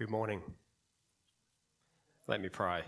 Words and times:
Good 0.00 0.08
morning. 0.08 0.40
Let 2.26 2.40
me 2.40 2.48
pray. 2.48 2.84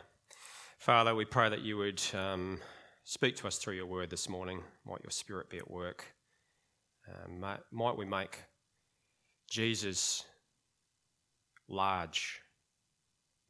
Father, 0.79 1.15
we 1.15 1.27
pray 1.27 1.51
that 1.51 1.61
you 1.61 1.77
would 1.77 2.03
um, 2.15 2.59
speak 3.05 3.37
to 3.37 3.47
us 3.47 3.59
through 3.59 3.75
your 3.75 3.85
word 3.85 4.09
this 4.09 4.31
morning. 4.31 4.63
Might 4.87 5.03
your 5.03 5.11
spirit 5.11 5.51
be 5.51 5.59
at 5.59 5.71
work. 5.71 6.07
Might, 7.29 7.59
might 7.71 7.99
we 7.99 8.07
make 8.07 8.39
Jesus 9.47 10.25
large, 11.69 12.41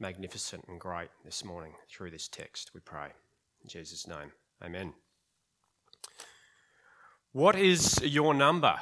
magnificent, 0.01 0.65
and 0.67 0.81
great 0.81 1.11
this 1.25 1.45
morning 1.45 1.75
through 1.89 2.11
this 2.11 2.27
text, 2.27 2.73
we 2.75 2.81
pray. 2.81 3.11
In 3.63 3.69
Jesus' 3.69 4.09
name, 4.09 4.33
amen. 4.61 4.93
What 7.31 7.55
is 7.55 8.01
your 8.03 8.35
number? 8.35 8.75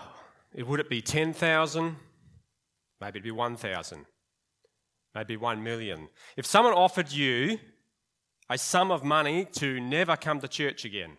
Would 0.57 0.81
it 0.81 0.89
be 0.89 1.03
10,000? 1.03 1.97
Maybe 2.99 3.19
it'd 3.19 3.23
be 3.23 3.31
1,000 3.31 4.07
maybe 5.14 5.37
one 5.37 5.62
million. 5.62 6.09
If 6.37 6.46
someone 6.46 6.74
offered 6.74 7.12
you 7.12 7.59
a 8.48 8.59
sum 8.59 8.91
of 8.91 9.05
money 9.05 9.45
to 9.52 9.80
never 9.80 10.16
come 10.16 10.41
to 10.41 10.48
church 10.48 10.84
again, 10.84 11.16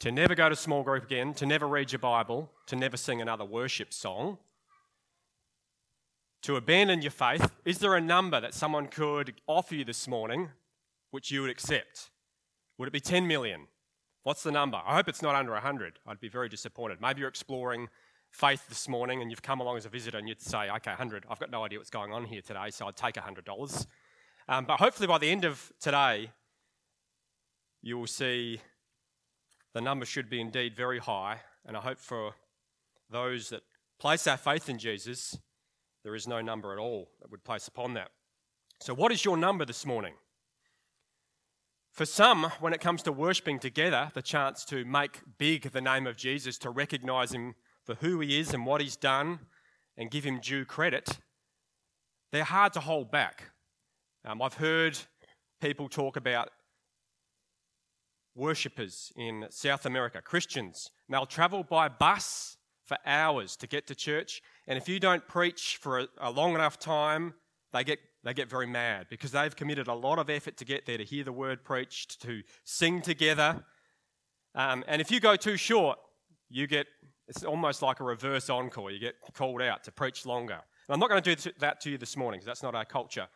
to 0.00 0.12
never 0.12 0.34
go 0.34 0.48
to 0.48 0.56
small 0.56 0.82
group 0.82 1.04
again, 1.04 1.34
to 1.34 1.46
never 1.46 1.66
read 1.66 1.92
your 1.92 1.98
Bible, 1.98 2.50
to 2.66 2.76
never 2.76 2.96
sing 2.96 3.20
another 3.20 3.44
worship 3.44 3.92
song, 3.92 4.38
to 6.42 6.56
abandon 6.56 7.00
your 7.00 7.10
faith, 7.10 7.54
is 7.64 7.78
there 7.78 7.94
a 7.94 8.00
number 8.00 8.40
that 8.40 8.52
someone 8.52 8.86
could 8.86 9.34
offer 9.46 9.74
you 9.74 9.84
this 9.84 10.06
morning 10.06 10.50
which 11.10 11.30
you 11.30 11.40
would 11.40 11.50
accept? 11.50 12.10
Would 12.76 12.88
it 12.88 12.92
be 12.92 13.00
10 13.00 13.26
million? 13.26 13.68
What's 14.24 14.42
the 14.42 14.52
number? 14.52 14.80
I 14.84 14.94
hope 14.94 15.08
it's 15.08 15.22
not 15.22 15.34
under 15.34 15.52
100. 15.52 16.00
I'd 16.06 16.20
be 16.20 16.28
very 16.28 16.48
disappointed. 16.48 17.00
Maybe 17.00 17.20
you're 17.20 17.28
exploring 17.28 17.88
faith 18.34 18.66
this 18.68 18.88
morning 18.88 19.22
and 19.22 19.30
you've 19.30 19.42
come 19.42 19.60
along 19.60 19.76
as 19.76 19.86
a 19.86 19.88
visitor 19.88 20.18
and 20.18 20.28
you'd 20.28 20.40
say, 20.40 20.68
okay, 20.68 20.90
100, 20.90 21.24
I've 21.30 21.38
got 21.38 21.52
no 21.52 21.64
idea 21.64 21.78
what's 21.78 21.88
going 21.88 22.12
on 22.12 22.24
here 22.24 22.42
today, 22.42 22.70
so 22.70 22.88
I'd 22.88 22.96
take 22.96 23.14
$100. 23.14 23.86
Um, 24.48 24.64
but 24.64 24.80
hopefully 24.80 25.06
by 25.06 25.18
the 25.18 25.30
end 25.30 25.44
of 25.44 25.72
today, 25.80 26.30
you 27.80 27.96
will 27.96 28.08
see 28.08 28.60
the 29.72 29.80
number 29.80 30.04
should 30.04 30.28
be 30.28 30.40
indeed 30.40 30.74
very 30.74 30.98
high. 30.98 31.42
And 31.64 31.76
I 31.76 31.80
hope 31.80 32.00
for 32.00 32.32
those 33.08 33.50
that 33.50 33.62
place 34.00 34.26
our 34.26 34.36
faith 34.36 34.68
in 34.68 34.78
Jesus, 34.78 35.38
there 36.02 36.16
is 36.16 36.26
no 36.26 36.40
number 36.40 36.72
at 36.72 36.78
all 36.80 37.10
that 37.20 37.30
would 37.30 37.44
place 37.44 37.68
upon 37.68 37.94
that. 37.94 38.10
So, 38.80 38.94
what 38.94 39.12
is 39.12 39.24
your 39.24 39.36
number 39.36 39.64
this 39.64 39.86
morning? 39.86 40.14
For 41.92 42.04
some, 42.04 42.50
when 42.58 42.74
it 42.74 42.80
comes 42.80 43.04
to 43.04 43.12
worshipping 43.12 43.60
together, 43.60 44.10
the 44.12 44.22
chance 44.22 44.64
to 44.64 44.84
make 44.84 45.20
big 45.38 45.70
the 45.70 45.80
name 45.80 46.08
of 46.08 46.16
Jesus, 46.16 46.58
to 46.58 46.70
recognize 46.70 47.32
him 47.32 47.54
for 47.84 47.94
who 47.96 48.20
he 48.20 48.38
is 48.38 48.52
and 48.52 48.66
what 48.66 48.80
he's 48.80 48.96
done 48.96 49.40
and 49.96 50.10
give 50.10 50.24
him 50.24 50.40
due 50.40 50.64
credit, 50.64 51.18
they're 52.32 52.44
hard 52.44 52.72
to 52.72 52.80
hold 52.80 53.10
back. 53.10 53.50
Um, 54.24 54.42
I've 54.42 54.54
heard 54.54 54.98
people 55.60 55.88
talk 55.88 56.16
about 56.16 56.50
worshippers 58.34 59.12
in 59.16 59.46
South 59.50 59.86
America, 59.86 60.20
Christians, 60.20 60.90
and 61.06 61.14
they'll 61.14 61.26
travel 61.26 61.62
by 61.62 61.88
bus 61.88 62.56
for 62.84 62.98
hours 63.06 63.56
to 63.56 63.66
get 63.66 63.86
to 63.86 63.94
church. 63.94 64.42
And 64.66 64.76
if 64.76 64.88
you 64.88 64.98
don't 64.98 65.26
preach 65.26 65.78
for 65.80 66.00
a, 66.00 66.08
a 66.18 66.30
long 66.30 66.54
enough 66.54 66.78
time, 66.78 67.34
they 67.72 67.84
get, 67.84 67.98
they 68.22 68.34
get 68.34 68.50
very 68.50 68.66
mad 68.66 69.06
because 69.08 69.32
they've 69.32 69.54
committed 69.54 69.88
a 69.88 69.94
lot 69.94 70.18
of 70.18 70.28
effort 70.28 70.56
to 70.58 70.64
get 70.64 70.86
there, 70.86 70.98
to 70.98 71.04
hear 71.04 71.24
the 71.24 71.32
word 71.32 71.64
preached, 71.64 72.20
to 72.22 72.42
sing 72.64 73.00
together. 73.00 73.64
Um, 74.54 74.84
and 74.86 75.00
if 75.00 75.10
you 75.10 75.20
go 75.20 75.36
too 75.36 75.56
short, 75.56 75.98
you 76.50 76.66
get 76.66 76.86
it's 77.28 77.44
almost 77.44 77.82
like 77.82 78.00
a 78.00 78.04
reverse 78.04 78.50
encore. 78.50 78.90
You 78.90 78.98
get 78.98 79.16
called 79.34 79.62
out 79.62 79.84
to 79.84 79.92
preach 79.92 80.26
longer. 80.26 80.54
And 80.88 80.94
I'm 80.94 81.00
not 81.00 81.08
going 81.08 81.22
to 81.22 81.34
do 81.34 81.50
that 81.58 81.80
to 81.82 81.90
you 81.90 81.98
this 81.98 82.16
morning 82.16 82.38
because 82.38 82.46
that's 82.46 82.62
not 82.62 82.74
our 82.74 82.84
culture. 82.84 83.28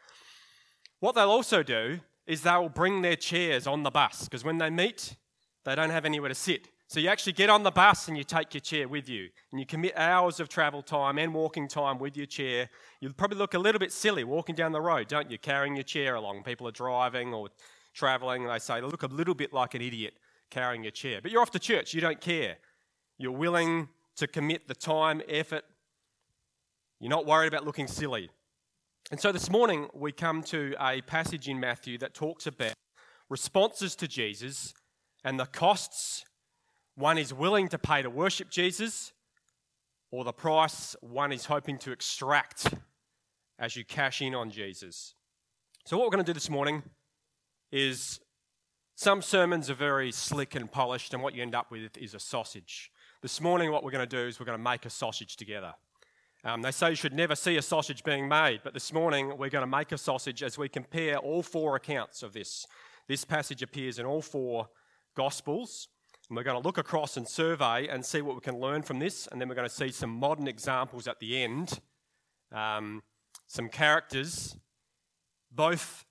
What 1.00 1.14
they'll 1.14 1.30
also 1.30 1.62
do 1.62 2.00
is 2.26 2.42
they'll 2.42 2.68
bring 2.68 3.02
their 3.02 3.16
chairs 3.16 3.66
on 3.66 3.82
the 3.82 3.90
bus 3.90 4.24
because 4.24 4.44
when 4.44 4.58
they 4.58 4.68
meet, 4.68 5.16
they 5.64 5.74
don't 5.74 5.90
have 5.90 6.04
anywhere 6.04 6.28
to 6.28 6.34
sit. 6.34 6.68
So 6.88 7.00
you 7.00 7.08
actually 7.08 7.34
get 7.34 7.50
on 7.50 7.62
the 7.62 7.70
bus 7.70 8.08
and 8.08 8.16
you 8.16 8.24
take 8.24 8.54
your 8.54 8.62
chair 8.62 8.88
with 8.88 9.08
you. 9.08 9.28
And 9.50 9.60
you 9.60 9.66
commit 9.66 9.92
hours 9.96 10.40
of 10.40 10.48
travel 10.48 10.82
time 10.82 11.18
and 11.18 11.34
walking 11.34 11.68
time 11.68 11.98
with 11.98 12.16
your 12.16 12.26
chair. 12.26 12.70
You 13.00 13.12
probably 13.12 13.36
look 13.36 13.52
a 13.52 13.58
little 13.58 13.78
bit 13.78 13.92
silly 13.92 14.24
walking 14.24 14.54
down 14.54 14.72
the 14.72 14.80
road, 14.80 15.08
don't 15.08 15.30
you? 15.30 15.38
Carrying 15.38 15.76
your 15.76 15.82
chair 15.82 16.14
along. 16.14 16.44
People 16.44 16.66
are 16.66 16.72
driving 16.72 17.34
or 17.34 17.48
traveling 17.94 18.42
and 18.44 18.50
they 18.50 18.58
say, 18.58 18.80
they 18.80 18.86
look 18.86 19.02
a 19.02 19.08
little 19.08 19.34
bit 19.34 19.52
like 19.52 19.74
an 19.74 19.82
idiot 19.82 20.14
carrying 20.50 20.82
your 20.82 20.90
chair. 20.90 21.20
But 21.22 21.30
you're 21.30 21.42
off 21.42 21.50
to 21.50 21.58
church, 21.58 21.92
you 21.92 22.00
don't 22.00 22.20
care. 22.20 22.56
You're 23.18 23.32
willing 23.32 23.88
to 24.16 24.28
commit 24.28 24.68
the 24.68 24.74
time, 24.74 25.22
effort. 25.28 25.64
You're 27.00 27.10
not 27.10 27.26
worried 27.26 27.48
about 27.48 27.64
looking 27.64 27.88
silly. 27.88 28.30
And 29.10 29.20
so 29.20 29.32
this 29.32 29.50
morning 29.50 29.88
we 29.92 30.12
come 30.12 30.42
to 30.44 30.76
a 30.80 31.00
passage 31.02 31.48
in 31.48 31.58
Matthew 31.58 31.98
that 31.98 32.14
talks 32.14 32.46
about 32.46 32.74
responses 33.28 33.96
to 33.96 34.06
Jesus 34.06 34.72
and 35.24 35.38
the 35.38 35.46
costs 35.46 36.24
one 36.94 37.18
is 37.18 37.34
willing 37.34 37.68
to 37.68 37.78
pay 37.78 38.02
to 38.02 38.10
worship 38.10 38.50
Jesus 38.50 39.12
or 40.10 40.24
the 40.24 40.32
price 40.32 40.94
one 41.00 41.32
is 41.32 41.46
hoping 41.46 41.78
to 41.78 41.92
extract 41.92 42.74
as 43.58 43.74
you 43.76 43.84
cash 43.84 44.22
in 44.22 44.34
on 44.34 44.50
Jesus. 44.50 45.14
So, 45.86 45.96
what 45.96 46.06
we're 46.06 46.10
going 46.10 46.24
to 46.24 46.30
do 46.30 46.34
this 46.34 46.50
morning 46.50 46.82
is 47.72 48.20
some 48.94 49.22
sermons 49.22 49.70
are 49.70 49.74
very 49.74 50.10
slick 50.10 50.54
and 50.54 50.70
polished, 50.70 51.14
and 51.14 51.22
what 51.22 51.34
you 51.34 51.42
end 51.42 51.54
up 51.54 51.70
with 51.70 51.96
is 51.96 52.14
a 52.14 52.18
sausage. 52.18 52.90
This 53.20 53.40
morning, 53.40 53.72
what 53.72 53.82
we're 53.82 53.90
going 53.90 54.08
to 54.08 54.16
do 54.16 54.28
is 54.28 54.38
we're 54.38 54.46
going 54.46 54.58
to 54.58 54.62
make 54.62 54.86
a 54.86 54.90
sausage 54.90 55.36
together. 55.36 55.74
Um, 56.44 56.62
they 56.62 56.70
say 56.70 56.90
you 56.90 56.94
should 56.94 57.12
never 57.12 57.34
see 57.34 57.56
a 57.56 57.62
sausage 57.62 58.04
being 58.04 58.28
made, 58.28 58.60
but 58.62 58.74
this 58.74 58.92
morning 58.92 59.36
we're 59.36 59.48
going 59.48 59.64
to 59.64 59.66
make 59.66 59.90
a 59.90 59.98
sausage 59.98 60.40
as 60.40 60.56
we 60.56 60.68
compare 60.68 61.16
all 61.16 61.42
four 61.42 61.74
accounts 61.74 62.22
of 62.22 62.32
this. 62.32 62.64
This 63.08 63.24
passage 63.24 63.60
appears 63.60 63.98
in 63.98 64.06
all 64.06 64.22
four 64.22 64.68
Gospels, 65.16 65.88
and 66.28 66.36
we're 66.36 66.44
going 66.44 66.62
to 66.62 66.64
look 66.64 66.78
across 66.78 67.16
and 67.16 67.26
survey 67.26 67.88
and 67.88 68.06
see 68.06 68.22
what 68.22 68.36
we 68.36 68.40
can 68.40 68.60
learn 68.60 68.82
from 68.82 69.00
this, 69.00 69.26
and 69.26 69.40
then 69.40 69.48
we're 69.48 69.56
going 69.56 69.68
to 69.68 69.74
see 69.74 69.90
some 69.90 70.10
modern 70.10 70.46
examples 70.46 71.08
at 71.08 71.18
the 71.18 71.42
end, 71.42 71.80
um, 72.52 73.02
some 73.48 73.68
characters, 73.68 74.56
both 75.50 76.04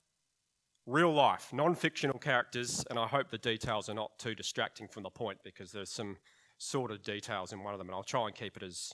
real 0.85 1.13
life, 1.13 1.53
non 1.53 1.73
fictional 1.73 2.19
characters, 2.19 2.83
and 2.89 2.99
I 2.99 3.07
hope 3.07 3.29
the 3.29 3.37
details 3.37 3.87
are 3.87 3.93
not 3.93 4.19
too 4.19 4.35
distracting 4.35 4.89
from 4.89 5.03
the 5.03 5.09
point 5.09 5.37
because 5.45 5.71
there's 5.71 5.89
some 5.89 6.17
sordid 6.57 7.03
details 7.03 7.53
in 7.53 7.63
one 7.63 7.73
of 7.73 7.77
them, 7.77 7.87
and 7.87 7.95
I'll 7.95 8.03
try 8.03 8.25
and 8.27 8.35
keep 8.35 8.57
it 8.57 8.63
as 8.63 8.93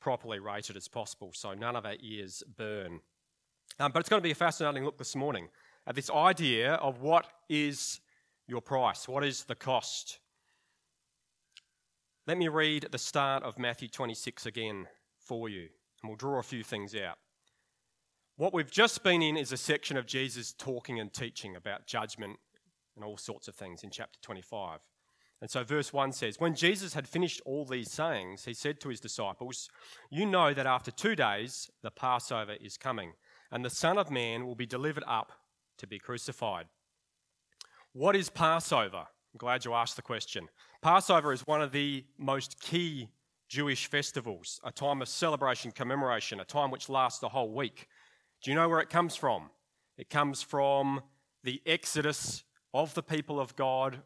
properly 0.00 0.38
rated 0.38 0.76
as 0.76 0.88
possible 0.88 1.30
so 1.34 1.52
none 1.52 1.76
of 1.76 1.84
our 1.84 1.96
ears 2.00 2.42
burn. 2.56 3.00
Um, 3.78 3.92
but 3.92 4.00
it's 4.00 4.08
going 4.08 4.20
to 4.20 4.26
be 4.26 4.32
a 4.32 4.36
fascinating 4.36 4.84
look 4.84 4.98
this 4.98 5.14
morning 5.14 5.48
at 5.86 5.94
this 5.94 6.10
idea 6.10 6.74
of 6.74 7.00
what 7.00 7.26
is 7.48 8.00
your 8.46 8.60
price, 8.60 9.08
what 9.08 9.24
is 9.24 9.44
the 9.44 9.54
cost. 9.54 10.18
Let 12.26 12.38
me 12.38 12.48
read 12.48 12.88
the 12.90 12.98
start 12.98 13.42
of 13.42 13.58
Matthew 13.58 13.88
26 13.88 14.46
again 14.46 14.86
for 15.18 15.48
you, 15.48 15.68
and 16.02 16.08
we'll 16.08 16.16
draw 16.16 16.38
a 16.38 16.42
few 16.42 16.62
things 16.62 16.94
out. 16.94 17.16
What 18.36 18.54
we've 18.54 18.70
just 18.70 19.02
been 19.02 19.22
in 19.22 19.36
is 19.36 19.52
a 19.52 19.56
section 19.56 19.96
of 19.96 20.06
Jesus 20.06 20.52
talking 20.52 20.98
and 20.98 21.12
teaching 21.12 21.56
about 21.56 21.86
judgment 21.86 22.38
and 22.96 23.04
all 23.04 23.16
sorts 23.16 23.48
of 23.48 23.54
things 23.54 23.84
in 23.84 23.90
chapter 23.90 24.18
25. 24.22 24.80
And 25.40 25.50
so, 25.50 25.64
verse 25.64 25.92
1 25.92 26.12
says, 26.12 26.38
When 26.38 26.54
Jesus 26.54 26.92
had 26.92 27.08
finished 27.08 27.40
all 27.46 27.64
these 27.64 27.90
sayings, 27.90 28.44
he 28.44 28.52
said 28.52 28.78
to 28.80 28.90
his 28.90 29.00
disciples, 29.00 29.70
You 30.10 30.26
know 30.26 30.52
that 30.52 30.66
after 30.66 30.90
two 30.90 31.16
days 31.16 31.70
the 31.82 31.90
Passover 31.90 32.56
is 32.60 32.76
coming, 32.76 33.12
and 33.50 33.64
the 33.64 33.70
Son 33.70 33.96
of 33.96 34.10
Man 34.10 34.46
will 34.46 34.54
be 34.54 34.66
delivered 34.66 35.04
up 35.06 35.32
to 35.78 35.86
be 35.86 35.98
crucified. 35.98 36.66
What 37.92 38.16
is 38.16 38.28
Passover? 38.28 38.98
I'm 38.98 39.38
glad 39.38 39.64
you 39.64 39.72
asked 39.72 39.96
the 39.96 40.02
question. 40.02 40.48
Passover 40.82 41.32
is 41.32 41.46
one 41.46 41.62
of 41.62 41.72
the 41.72 42.04
most 42.18 42.60
key 42.60 43.08
Jewish 43.48 43.86
festivals, 43.86 44.60
a 44.62 44.70
time 44.70 45.00
of 45.00 45.08
celebration, 45.08 45.70
commemoration, 45.72 46.38
a 46.38 46.44
time 46.44 46.70
which 46.70 46.88
lasts 46.88 47.18
the 47.18 47.30
whole 47.30 47.52
week. 47.52 47.88
Do 48.42 48.50
you 48.50 48.54
know 48.54 48.68
where 48.68 48.80
it 48.80 48.90
comes 48.90 49.16
from? 49.16 49.50
It 49.96 50.10
comes 50.10 50.42
from 50.42 51.00
the 51.42 51.62
exodus 51.64 52.44
of 52.74 52.94
the 52.94 53.02
people 53.02 53.40
of 53.40 53.56
God 53.56 54.02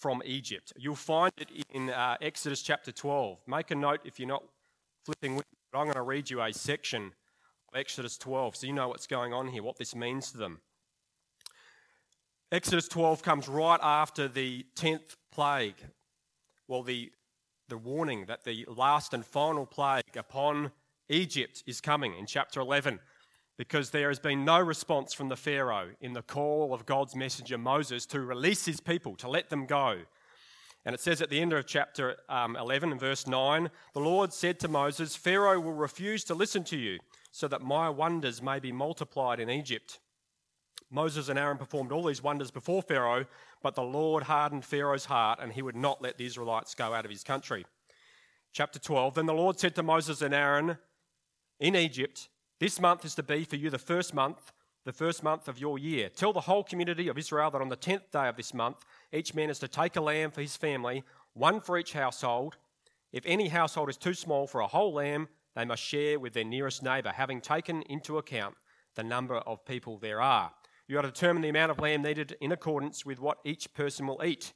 from 0.00 0.22
Egypt. 0.24 0.72
You'll 0.76 0.96
find 0.96 1.32
it 1.36 1.48
in 1.72 1.90
uh, 1.90 2.16
Exodus 2.22 2.62
chapter 2.62 2.90
12. 2.90 3.38
Make 3.46 3.70
a 3.70 3.74
note 3.74 4.00
if 4.04 4.18
you're 4.18 4.28
not 4.28 4.42
flipping 5.04 5.36
with 5.36 5.44
me, 5.44 5.58
but 5.70 5.78
I'm 5.78 5.84
going 5.84 5.94
to 5.94 6.02
read 6.02 6.30
you 6.30 6.40
a 6.40 6.52
section 6.52 7.12
of 7.68 7.78
Exodus 7.78 8.16
12 8.16 8.56
so 8.56 8.66
you 8.66 8.72
know 8.72 8.88
what's 8.88 9.06
going 9.06 9.34
on 9.34 9.48
here, 9.48 9.62
what 9.62 9.76
this 9.76 9.94
means 9.94 10.32
to 10.32 10.38
them. 10.38 10.60
Exodus 12.50 12.88
12 12.88 13.22
comes 13.22 13.46
right 13.46 13.78
after 13.82 14.26
the 14.26 14.64
10th 14.74 15.16
plague. 15.30 15.76
Well, 16.66 16.82
the, 16.82 17.12
the 17.68 17.78
warning 17.78 18.24
that 18.26 18.44
the 18.44 18.66
last 18.68 19.12
and 19.12 19.24
final 19.24 19.66
plague 19.66 20.16
upon 20.16 20.72
Egypt 21.10 21.62
is 21.66 21.80
coming 21.80 22.14
in 22.16 22.26
chapter 22.26 22.60
11 22.60 23.00
because 23.60 23.90
there 23.90 24.08
has 24.08 24.18
been 24.18 24.42
no 24.42 24.58
response 24.58 25.12
from 25.12 25.28
the 25.28 25.36
Pharaoh 25.36 25.90
in 26.00 26.14
the 26.14 26.22
call 26.22 26.72
of 26.72 26.86
God's 26.86 27.14
messenger 27.14 27.58
Moses 27.58 28.06
to 28.06 28.22
release 28.22 28.64
his 28.64 28.80
people, 28.80 29.16
to 29.16 29.28
let 29.28 29.50
them 29.50 29.66
go. 29.66 29.98
And 30.86 30.94
it 30.94 31.00
says 31.02 31.20
at 31.20 31.28
the 31.28 31.42
end 31.42 31.52
of 31.52 31.66
chapter 31.66 32.16
um, 32.30 32.56
11 32.56 32.90
and 32.90 32.98
verse 32.98 33.26
9 33.26 33.70
the 33.92 34.00
Lord 34.00 34.32
said 34.32 34.58
to 34.60 34.68
Moses, 34.68 35.14
Pharaoh 35.14 35.60
will 35.60 35.74
refuse 35.74 36.24
to 36.24 36.34
listen 36.34 36.64
to 36.64 36.78
you, 36.78 37.00
so 37.32 37.48
that 37.48 37.60
my 37.60 37.90
wonders 37.90 38.40
may 38.40 38.60
be 38.60 38.72
multiplied 38.72 39.40
in 39.40 39.50
Egypt. 39.50 39.98
Moses 40.90 41.28
and 41.28 41.38
Aaron 41.38 41.58
performed 41.58 41.92
all 41.92 42.04
these 42.04 42.22
wonders 42.22 42.50
before 42.50 42.80
Pharaoh, 42.80 43.26
but 43.62 43.74
the 43.74 43.82
Lord 43.82 44.22
hardened 44.22 44.64
Pharaoh's 44.64 45.04
heart, 45.04 45.38
and 45.38 45.52
he 45.52 45.60
would 45.60 45.76
not 45.76 46.00
let 46.00 46.16
the 46.16 46.24
Israelites 46.24 46.74
go 46.74 46.94
out 46.94 47.04
of 47.04 47.10
his 47.10 47.22
country. 47.22 47.66
Chapter 48.54 48.78
12 48.78 49.16
Then 49.16 49.26
the 49.26 49.34
Lord 49.34 49.60
said 49.60 49.74
to 49.74 49.82
Moses 49.82 50.22
and 50.22 50.32
Aaron 50.32 50.78
in 51.58 51.76
Egypt, 51.76 52.29
This 52.60 52.78
month 52.78 53.06
is 53.06 53.14
to 53.14 53.22
be 53.22 53.44
for 53.44 53.56
you 53.56 53.70
the 53.70 53.78
first 53.78 54.12
month, 54.12 54.52
the 54.84 54.92
first 54.92 55.22
month 55.22 55.48
of 55.48 55.58
your 55.58 55.78
year. 55.78 56.10
Tell 56.10 56.34
the 56.34 56.42
whole 56.42 56.62
community 56.62 57.08
of 57.08 57.16
Israel 57.16 57.50
that 57.50 57.62
on 57.62 57.70
the 57.70 57.76
tenth 57.76 58.10
day 58.12 58.28
of 58.28 58.36
this 58.36 58.52
month, 58.52 58.84
each 59.14 59.34
man 59.34 59.48
is 59.48 59.58
to 59.60 59.68
take 59.68 59.96
a 59.96 60.00
lamb 60.02 60.30
for 60.30 60.42
his 60.42 60.58
family, 60.58 61.02
one 61.32 61.60
for 61.60 61.78
each 61.78 61.94
household. 61.94 62.58
If 63.12 63.24
any 63.24 63.48
household 63.48 63.88
is 63.88 63.96
too 63.96 64.12
small 64.12 64.46
for 64.46 64.60
a 64.60 64.66
whole 64.66 64.92
lamb, 64.92 65.28
they 65.56 65.64
must 65.64 65.82
share 65.82 66.20
with 66.20 66.34
their 66.34 66.44
nearest 66.44 66.82
neighbour, 66.82 67.12
having 67.16 67.40
taken 67.40 67.80
into 67.82 68.18
account 68.18 68.56
the 68.94 69.04
number 69.04 69.36
of 69.36 69.64
people 69.64 69.96
there 69.96 70.20
are. 70.20 70.52
You 70.86 70.98
are 70.98 71.02
to 71.02 71.08
determine 71.08 71.42
the 71.42 71.48
amount 71.48 71.70
of 71.70 71.78
lamb 71.78 72.02
needed 72.02 72.36
in 72.42 72.52
accordance 72.52 73.06
with 73.06 73.20
what 73.20 73.38
each 73.42 73.72
person 73.72 74.06
will 74.06 74.22
eat. 74.22 74.52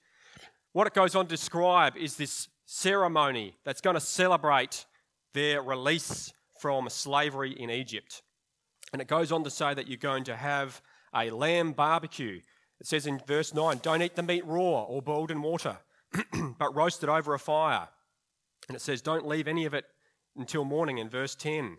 What 0.72 0.86
it 0.86 0.92
goes 0.92 1.14
on 1.14 1.24
to 1.24 1.30
describe 1.30 1.96
is 1.96 2.16
this 2.16 2.48
ceremony 2.66 3.56
that's 3.64 3.80
going 3.80 3.94
to 3.94 4.00
celebrate 4.00 4.84
their 5.32 5.62
release 5.62 6.34
from 6.58 6.88
slavery 6.88 7.52
in 7.52 7.70
Egypt. 7.70 8.22
And 8.92 9.02
it 9.02 9.08
goes 9.08 9.32
on 9.32 9.44
to 9.44 9.50
say 9.50 9.74
that 9.74 9.88
you're 9.88 9.96
going 9.96 10.24
to 10.24 10.36
have 10.36 10.80
a 11.14 11.30
lamb 11.30 11.72
barbecue. 11.72 12.40
It 12.80 12.86
says 12.86 13.06
in 13.06 13.20
verse 13.26 13.54
9 13.54 13.78
don't 13.82 14.02
eat 14.02 14.14
the 14.14 14.22
meat 14.22 14.46
raw 14.46 14.82
or 14.82 15.02
boiled 15.02 15.30
in 15.30 15.42
water, 15.42 15.78
but 16.58 16.74
roast 16.74 17.02
it 17.02 17.08
over 17.08 17.34
a 17.34 17.38
fire. 17.38 17.88
And 18.68 18.76
it 18.76 18.80
says 18.80 19.02
don't 19.02 19.26
leave 19.26 19.48
any 19.48 19.64
of 19.64 19.74
it 19.74 19.84
until 20.36 20.64
morning 20.64 20.98
in 20.98 21.08
verse 21.08 21.34
10. 21.34 21.76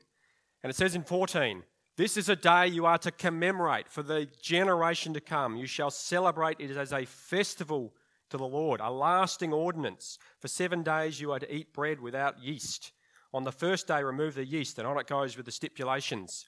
And 0.63 0.69
it 0.69 0.75
says 0.75 0.95
in 0.95 1.03
14, 1.03 1.63
this 1.97 2.17
is 2.17 2.27
a 2.27 2.35
day 2.35 2.67
you 2.67 2.85
are 2.85 2.97
to 2.99 3.11
commemorate 3.11 3.89
for 3.89 4.03
the 4.03 4.27
generation 4.41 5.13
to 5.13 5.21
come. 5.21 5.55
You 5.55 5.67
shall 5.67 5.91
celebrate 5.91 6.59
it 6.59 6.75
as 6.75 6.91
a 6.91 7.05
festival 7.05 7.93
to 8.29 8.37
the 8.37 8.47
Lord, 8.47 8.81
a 8.81 8.91
lasting 8.91 9.53
ordinance. 9.53 10.17
For 10.39 10.49
seven 10.49 10.83
days 10.83 11.21
you 11.21 11.31
are 11.31 11.39
to 11.39 11.53
eat 11.55 11.73
bread 11.73 12.01
without 12.01 12.43
yeast. 12.43 12.91
On 13.35 13.43
the 13.43 13.51
first 13.51 13.87
day, 13.87 14.01
remove 14.01 14.35
the 14.35 14.45
yeast, 14.45 14.79
and 14.79 14.87
on 14.87 14.97
it 14.97 15.07
goes 15.07 15.35
with 15.35 15.45
the 15.45 15.51
stipulations. 15.51 16.47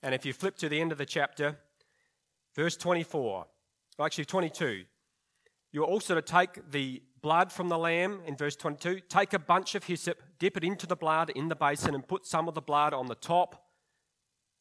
And 0.00 0.14
if 0.14 0.24
you 0.24 0.32
flip 0.32 0.56
to 0.58 0.68
the 0.68 0.80
end 0.80 0.92
of 0.92 0.98
the 0.98 1.04
chapter, 1.04 1.58
verse 2.54 2.76
24, 2.76 3.46
actually 4.00 4.26
22, 4.26 4.84
you're 5.72 5.84
also 5.84 6.14
to 6.14 6.22
take 6.22 6.70
the 6.70 7.02
blood 7.20 7.50
from 7.50 7.68
the 7.68 7.76
lamb 7.76 8.20
in 8.26 8.36
verse 8.36 8.54
22, 8.54 9.00
take 9.08 9.32
a 9.32 9.40
bunch 9.40 9.74
of 9.74 9.82
hyssop, 9.82 10.22
dip 10.38 10.56
it 10.56 10.62
into 10.62 10.86
the 10.86 10.94
blood 10.94 11.30
in 11.30 11.48
the 11.48 11.56
basin, 11.56 11.96
and 11.96 12.06
put 12.06 12.24
some 12.24 12.46
of 12.46 12.54
the 12.54 12.60
blood 12.60 12.94
on 12.94 13.08
the 13.08 13.16
top 13.16 13.66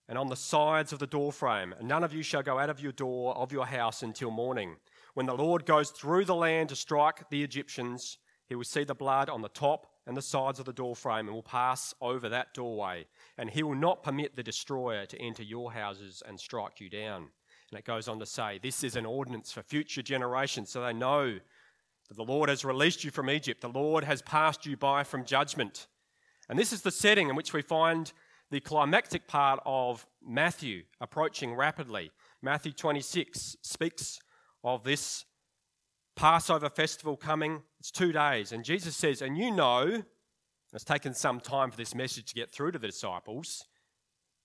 and 0.07 0.17
on 0.17 0.25
the 0.25 0.35
sides 0.35 0.91
of 0.91 0.97
the 0.97 1.05
doorframe. 1.05 1.75
And 1.77 1.87
none 1.87 2.03
of 2.03 2.15
you 2.15 2.23
shall 2.23 2.41
go 2.41 2.57
out 2.57 2.71
of 2.71 2.79
your 2.79 2.93
door 2.93 3.37
of 3.37 3.51
your 3.51 3.67
house 3.67 4.01
until 4.01 4.31
morning. 4.31 4.77
When 5.13 5.27
the 5.27 5.35
Lord 5.35 5.67
goes 5.67 5.91
through 5.91 6.25
the 6.25 6.33
land 6.33 6.69
to 6.69 6.75
strike 6.75 7.29
the 7.29 7.43
Egyptians, 7.43 8.17
he 8.47 8.55
will 8.55 8.63
see 8.63 8.85
the 8.85 8.95
blood 8.95 9.29
on 9.29 9.43
the 9.43 9.49
top 9.49 9.85
and 10.07 10.17
the 10.17 10.21
sides 10.21 10.59
of 10.59 10.65
the 10.65 10.73
doorframe 10.73 11.27
and 11.27 11.33
will 11.33 11.43
pass 11.43 11.93
over 12.01 12.29
that 12.29 12.53
doorway. 12.53 13.05
And 13.37 13.49
he 13.49 13.63
will 13.63 13.75
not 13.75 14.03
permit 14.03 14.35
the 14.35 14.43
destroyer 14.43 15.05
to 15.05 15.21
enter 15.21 15.43
your 15.43 15.71
houses 15.71 16.23
and 16.27 16.39
strike 16.39 16.79
you 16.79 16.89
down. 16.89 17.27
And 17.71 17.79
it 17.79 17.85
goes 17.85 18.07
on 18.07 18.19
to 18.19 18.25
say, 18.25 18.59
This 18.61 18.83
is 18.83 18.95
an 18.95 19.05
ordinance 19.05 19.51
for 19.51 19.61
future 19.61 20.01
generations, 20.01 20.71
so 20.71 20.81
they 20.81 20.93
know 20.93 21.37
that 22.07 22.17
the 22.17 22.23
Lord 22.23 22.49
has 22.49 22.65
released 22.65 23.03
you 23.03 23.11
from 23.11 23.29
Egypt. 23.29 23.61
The 23.61 23.69
Lord 23.69 24.03
has 24.03 24.21
passed 24.21 24.65
you 24.65 24.75
by 24.75 25.03
from 25.03 25.25
judgment. 25.25 25.87
And 26.49 26.57
this 26.57 26.73
is 26.73 26.81
the 26.81 26.91
setting 26.91 27.29
in 27.29 27.35
which 27.35 27.53
we 27.53 27.61
find 27.61 28.11
the 28.49 28.59
climactic 28.59 29.27
part 29.27 29.59
of 29.65 30.07
Matthew 30.25 30.83
approaching 30.99 31.53
rapidly. 31.53 32.11
Matthew 32.41 32.71
26 32.71 33.57
speaks 33.61 34.19
of 34.63 34.83
this 34.83 35.25
Passover 36.15 36.69
festival 36.69 37.15
coming. 37.15 37.61
It's 37.79 37.91
two 37.91 38.11
days. 38.11 38.51
And 38.51 38.63
Jesus 38.63 38.95
says, 38.95 39.21
And 39.21 39.37
you 39.37 39.51
know, 39.51 40.03
it's 40.73 40.83
taken 40.83 41.13
some 41.13 41.39
time 41.39 41.71
for 41.71 41.77
this 41.77 41.95
message 41.95 42.25
to 42.25 42.35
get 42.35 42.51
through 42.51 42.71
to 42.71 42.79
the 42.79 42.87
disciples. 42.87 43.65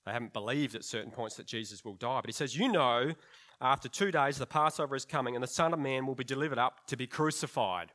They 0.07 0.13
haven't 0.13 0.33
believed 0.33 0.75
at 0.75 0.85
certain 0.85 1.11
points 1.11 1.37
that 1.37 1.47
Jesus 1.47 1.85
will 1.85 1.95
die. 1.95 2.21
But 2.21 2.29
he 2.29 2.33
says, 2.33 2.57
You 2.57 2.71
know, 2.71 3.15
after 3.61 3.89
two 3.89 4.11
days, 4.11 4.39
the 4.39 4.47
Passover 4.47 4.95
is 4.95 5.05
coming, 5.05 5.35
and 5.35 5.43
the 5.43 5.49
Son 5.49 5.73
of 5.73 5.79
Man 5.79 6.07
will 6.07 6.15
be 6.15 6.25
delivered 6.25 6.59
up 6.59 6.87
to 6.89 6.97
be 6.97 7.07
crucified. 7.07 7.93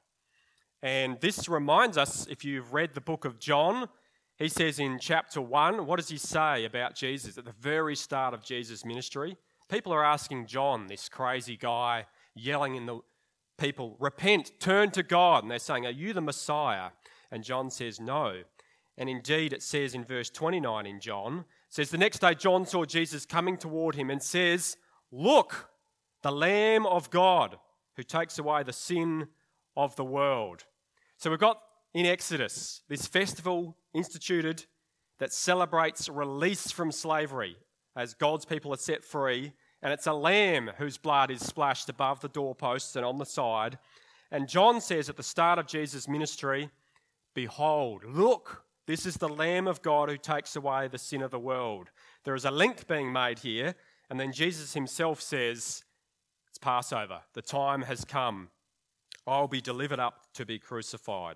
And 0.82 1.20
this 1.20 1.50
reminds 1.50 1.98
us, 1.98 2.26
if 2.28 2.46
you've 2.46 2.74
read 2.74 2.94
the 2.94 3.02
book 3.02 3.26
of 3.26 3.40
John, 3.40 3.90
he 4.38 4.48
says 4.48 4.80
in 4.80 5.00
chapter 5.00 5.42
1, 5.42 5.86
what 5.86 5.98
does 5.98 6.08
he 6.08 6.18
say 6.18 6.64
about 6.64 6.96
Jesus 6.96 7.38
at 7.38 7.44
the 7.44 7.54
very 7.60 7.96
start 7.96 8.34
of 8.34 8.44
Jesus' 8.44 8.86
ministry? 8.86 9.36
People 9.68 9.92
are 9.92 10.04
asking 10.04 10.48
John, 10.48 10.88
this 10.88 11.10
crazy 11.10 11.58
guy, 11.58 12.06
yelling 12.34 12.76
in 12.76 12.86
the 12.86 13.00
people, 13.60 13.96
Repent, 14.00 14.54
turn 14.60 14.92
to 14.92 15.04
God. 15.04 15.44
And 15.44 15.52
they're 15.52 15.60
saying, 15.60 15.86
Are 15.86 15.92
you 15.92 16.14
the 16.14 16.22
Messiah? 16.22 16.90
And 17.32 17.44
John 17.44 17.70
says, 17.70 18.00
No. 18.00 18.42
And 18.98 19.10
indeed, 19.10 19.54
it 19.54 19.64
says 19.64 19.94
in 19.94 20.04
verse 20.04 20.30
29 20.30 20.86
in 20.86 21.00
John, 21.00 21.46
says, 21.70 21.90
The 21.90 21.98
next 21.98 22.20
day 22.20 22.36
John 22.36 22.66
saw 22.66 22.86
Jesus 22.86 23.26
coming 23.26 23.58
toward 23.58 23.96
him 23.96 24.10
and 24.10 24.22
says, 24.22 24.78
Look, 25.12 25.70
the 26.22 26.32
Lamb 26.32 26.86
of 26.86 27.10
God 27.10 27.58
who 27.96 28.04
takes 28.04 28.40
away 28.40 28.64
the 28.64 28.74
sin 28.74 29.28
of 29.76 29.96
the 29.96 30.06
world. 30.06 30.66
So 31.18 31.30
we've 31.30 31.40
got 31.40 31.62
in 31.94 32.06
Exodus 32.06 32.82
this 32.88 33.08
festival 33.08 33.78
instituted 33.94 34.66
that 35.20 35.34
celebrates 35.34 36.08
release 36.10 36.72
from 36.72 36.92
slavery 36.92 37.58
as 37.96 38.14
God's 38.14 38.46
people 38.46 38.74
are 38.74 38.78
set 38.78 39.04
free. 39.04 39.54
And 39.82 39.94
it's 39.94 40.08
a 40.08 40.14
lamb 40.14 40.72
whose 40.78 40.98
blood 40.98 41.32
is 41.32 41.42
splashed 41.42 41.90
above 41.90 42.20
the 42.20 42.28
doorposts 42.28 42.96
and 42.96 43.06
on 43.06 43.18
the 43.18 43.26
side. 43.26 43.78
And 44.32 44.48
John 44.48 44.82
says 44.82 45.10
at 45.10 45.18
the 45.18 45.24
start 45.24 45.58
of 45.58 45.68
Jesus' 45.68 46.08
ministry, 46.08 46.70
Behold, 47.34 48.04
look, 48.06 48.64
this 48.86 49.06
is 49.06 49.16
the 49.16 49.30
Lamb 49.30 49.68
of 49.68 49.82
God 49.82 50.10
who 50.10 50.18
takes 50.18 50.56
away 50.56 50.88
the 50.88 50.98
sin 50.98 51.22
of 51.22 51.32
the 51.32 51.40
world. 51.40 51.90
There 52.24 52.36
is 52.36 52.46
a 52.46 52.52
link 52.52 52.88
being 52.88 53.14
made 53.14 53.40
here. 53.40 53.76
And 54.10 54.20
then 54.20 54.32
Jesus 54.32 54.74
himself 54.74 55.22
says, 55.22 55.84
It's 56.50 56.58
Passover. 56.58 57.22
The 57.34 57.42
time 57.42 57.84
has 57.84 58.04
come. 58.04 58.50
I'll 59.28 59.48
be 59.48 59.62
delivered 59.62 60.00
up 60.00 60.26
to 60.34 60.46
be 60.46 60.58
crucified. 60.58 61.36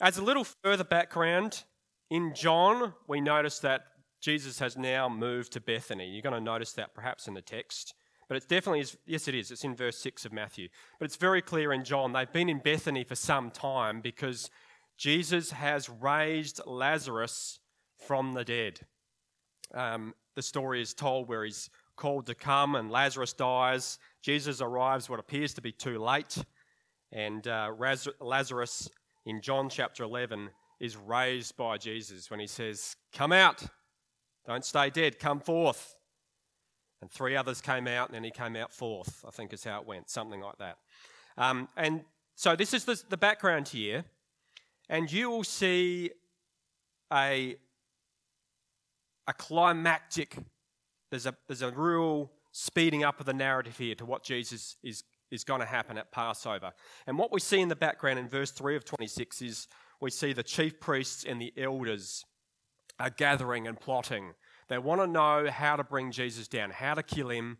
As 0.00 0.18
a 0.18 0.22
little 0.22 0.44
further 0.44 0.84
background, 0.84 1.62
in 2.10 2.34
John, 2.34 2.92
we 3.08 3.20
notice 3.20 3.60
that 3.60 3.86
Jesus 4.26 4.58
has 4.58 4.76
now 4.76 5.08
moved 5.08 5.52
to 5.52 5.60
Bethany. 5.60 6.08
You're 6.08 6.20
going 6.20 6.34
to 6.34 6.40
notice 6.40 6.72
that 6.72 6.96
perhaps 6.96 7.28
in 7.28 7.34
the 7.34 7.40
text. 7.40 7.94
But 8.26 8.36
it's 8.36 8.44
definitely, 8.44 8.84
yes, 9.06 9.28
it 9.28 9.36
is. 9.36 9.52
It's 9.52 9.62
in 9.62 9.76
verse 9.76 9.98
6 9.98 10.24
of 10.24 10.32
Matthew. 10.32 10.66
But 10.98 11.04
it's 11.04 11.14
very 11.14 11.40
clear 11.40 11.72
in 11.72 11.84
John. 11.84 12.12
They've 12.12 12.32
been 12.32 12.48
in 12.48 12.58
Bethany 12.58 13.04
for 13.04 13.14
some 13.14 13.52
time 13.52 14.00
because 14.00 14.50
Jesus 14.98 15.52
has 15.52 15.88
raised 15.88 16.60
Lazarus 16.66 17.60
from 18.04 18.32
the 18.32 18.42
dead. 18.42 18.80
Um, 19.72 20.12
the 20.34 20.42
story 20.42 20.82
is 20.82 20.92
told 20.92 21.28
where 21.28 21.44
he's 21.44 21.70
called 21.94 22.26
to 22.26 22.34
come 22.34 22.74
and 22.74 22.90
Lazarus 22.90 23.32
dies. 23.32 23.96
Jesus 24.22 24.60
arrives 24.60 25.08
what 25.08 25.20
appears 25.20 25.54
to 25.54 25.60
be 25.60 25.70
too 25.70 26.00
late, 26.00 26.36
and 27.12 27.46
uh, 27.46 27.70
Lazarus 28.20 28.90
in 29.24 29.40
John 29.40 29.68
chapter 29.68 30.02
11 30.02 30.50
is 30.80 30.96
raised 30.96 31.56
by 31.56 31.78
Jesus 31.78 32.28
when 32.28 32.40
he 32.40 32.48
says, 32.48 32.96
Come 33.12 33.30
out, 33.30 33.64
don't 34.46 34.64
stay 34.64 34.90
dead, 34.90 35.18
come 35.18 35.40
forth. 35.40 35.96
And 37.02 37.10
three 37.10 37.36
others 37.36 37.60
came 37.60 37.86
out, 37.86 38.08
and 38.08 38.14
then 38.14 38.24
he 38.24 38.30
came 38.30 38.56
out 38.56 38.72
fourth, 38.72 39.24
I 39.26 39.30
think 39.30 39.52
is 39.52 39.64
how 39.64 39.80
it 39.80 39.86
went, 39.86 40.08
something 40.08 40.40
like 40.40 40.58
that. 40.58 40.78
Um, 41.36 41.68
and 41.76 42.04
so 42.34 42.56
this 42.56 42.72
is 42.72 42.84
the, 42.84 43.02
the 43.08 43.16
background 43.16 43.68
here, 43.68 44.04
and 44.88 45.12
you 45.12 45.28
will 45.30 45.44
see 45.44 46.10
a, 47.12 47.56
a 49.26 49.32
climactic, 49.34 50.36
there's 51.10 51.26
a, 51.26 51.34
there's 51.48 51.62
a 51.62 51.70
real 51.70 52.30
speeding 52.52 53.04
up 53.04 53.20
of 53.20 53.26
the 53.26 53.34
narrative 53.34 53.76
here 53.76 53.94
to 53.94 54.06
what 54.06 54.24
Jesus 54.24 54.76
is 54.82 55.04
is 55.30 55.44
going 55.44 55.60
to 55.60 55.66
happen 55.66 55.98
at 55.98 56.12
Passover. 56.12 56.72
And 57.06 57.18
what 57.18 57.32
we 57.32 57.40
see 57.40 57.60
in 57.60 57.68
the 57.68 57.76
background 57.76 58.18
in 58.18 58.28
verse 58.28 58.50
3 58.50 58.76
of 58.76 58.84
26 58.84 59.42
is 59.42 59.68
we 60.00 60.10
see 60.10 60.32
the 60.32 60.42
chief 60.42 60.78
priests 60.80 61.24
and 61.24 61.40
the 61.40 61.52
elders 61.56 62.24
are 62.98 63.10
gathering 63.10 63.66
and 63.66 63.78
plotting. 63.78 64.32
They 64.68 64.78
want 64.78 65.00
to 65.00 65.06
know 65.06 65.48
how 65.50 65.76
to 65.76 65.84
bring 65.84 66.10
Jesus 66.10 66.48
down, 66.48 66.70
how 66.70 66.94
to 66.94 67.02
kill 67.02 67.28
him. 67.28 67.58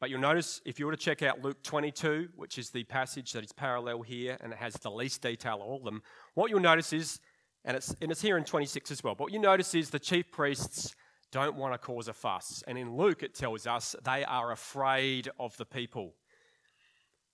But 0.00 0.10
you'll 0.10 0.20
notice 0.20 0.60
if 0.64 0.78
you 0.78 0.86
were 0.86 0.92
to 0.92 0.98
check 0.98 1.22
out 1.22 1.42
Luke 1.42 1.62
22, 1.62 2.28
which 2.36 2.58
is 2.58 2.70
the 2.70 2.84
passage 2.84 3.32
that 3.32 3.44
is 3.44 3.52
parallel 3.52 4.02
here 4.02 4.36
and 4.40 4.52
it 4.52 4.58
has 4.58 4.74
the 4.74 4.90
least 4.90 5.22
detail 5.22 5.56
of 5.56 5.62
all 5.62 5.78
of 5.78 5.84
them, 5.84 6.02
what 6.34 6.50
you'll 6.50 6.60
notice 6.60 6.92
is, 6.92 7.20
and 7.64 7.76
it's, 7.76 7.94
and 8.00 8.10
it's 8.10 8.22
here 8.22 8.38
in 8.38 8.44
26 8.44 8.90
as 8.92 9.02
well, 9.02 9.14
but 9.14 9.24
what 9.24 9.32
you 9.32 9.40
notice 9.40 9.74
is 9.74 9.90
the 9.90 9.98
chief 9.98 10.30
priests 10.30 10.94
don't 11.32 11.56
want 11.56 11.74
to 11.74 11.78
cause 11.78 12.08
a 12.08 12.12
fuss. 12.12 12.62
And 12.66 12.78
in 12.78 12.96
Luke, 12.96 13.22
it 13.22 13.34
tells 13.34 13.66
us 13.66 13.94
they 14.04 14.24
are 14.24 14.52
afraid 14.52 15.28
of 15.38 15.56
the 15.56 15.66
people. 15.66 16.14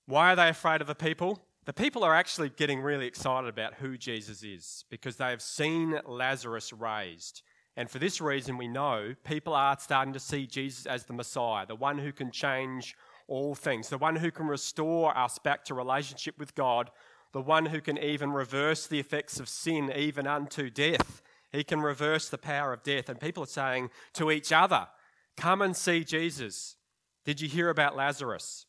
Why 0.07 0.33
are 0.33 0.37
they 0.37 0.49
afraid 0.49 0.81
of 0.81 0.87
the 0.87 0.95
people? 0.95 1.41
The 1.65 1.73
people 1.73 2.05
are 2.05 2.15
actually 2.15 2.51
getting 2.51 2.81
really 2.81 3.07
excited 3.07 3.49
about 3.49 3.75
who 3.75 3.97
Jesus 3.97 4.43
is 4.43 4.85
because 4.91 5.17
they 5.17 5.31
have 5.31 5.43
seen 5.43 5.99
Lazarus 6.07 6.73
raised. 6.73 7.43
And 7.77 7.91
for 7.91 7.99
this 7.99 8.21
reason, 8.21 8.57
we 8.57 8.69
know 8.69 9.15
people 9.25 9.55
are 9.55 9.77
starting 9.79 10.13
to 10.13 10.21
see 10.21 10.47
Jesus 10.47 10.87
as 10.87 11.05
the 11.05 11.13
Messiah, 11.13 11.67
the 11.67 11.75
one 11.75 11.99
who 11.99 12.13
can 12.13 12.31
change 12.31 12.95
all 13.27 13.55
things, 13.55 13.89
the 13.89 13.99
one 13.99 14.17
who 14.17 14.31
can 14.31 14.47
restore 14.47 15.17
us 15.17 15.39
back 15.39 15.65
to 15.65 15.75
relationship 15.75 16.39
with 16.39 16.55
God, 16.55 16.91
the 17.33 17.41
one 17.41 17.67
who 17.67 17.81
can 17.81 17.99
even 17.99 18.31
reverse 18.31 18.87
the 18.87 19.01
effects 19.01 19.41
of 19.41 19.49
sin, 19.49 19.91
even 19.95 20.27
unto 20.27 20.71
death. 20.71 21.23
He 21.51 21.65
can 21.65 21.81
reverse 21.81 22.29
the 22.29 22.39
power 22.39 22.73
of 22.73 22.83
death. 22.83 23.09
And 23.09 23.19
people 23.19 23.43
are 23.43 23.47
saying 23.47 23.91
to 24.15 24.31
each 24.31 24.53
other, 24.53 24.89
Come 25.37 25.63
and 25.63 25.77
see 25.77 26.05
Jesus. 26.05 26.77
Did 27.25 27.41
you 27.41 27.49
hear 27.49 27.71
about 27.71 27.97
Lazarus? 27.97 28.67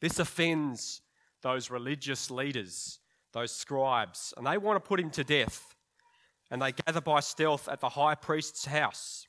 This 0.00 0.18
offends 0.18 1.02
those 1.44 1.70
religious 1.70 2.28
leaders, 2.28 2.98
those 3.32 3.52
scribes, 3.52 4.34
and 4.36 4.44
they 4.44 4.58
want 4.58 4.82
to 4.82 4.88
put 4.88 4.98
him 4.98 5.10
to 5.10 5.22
death. 5.22 5.76
And 6.50 6.60
they 6.60 6.72
gather 6.72 7.00
by 7.00 7.20
stealth 7.20 7.68
at 7.68 7.80
the 7.80 7.88
high 7.88 8.16
priest's 8.16 8.66
house. 8.66 9.28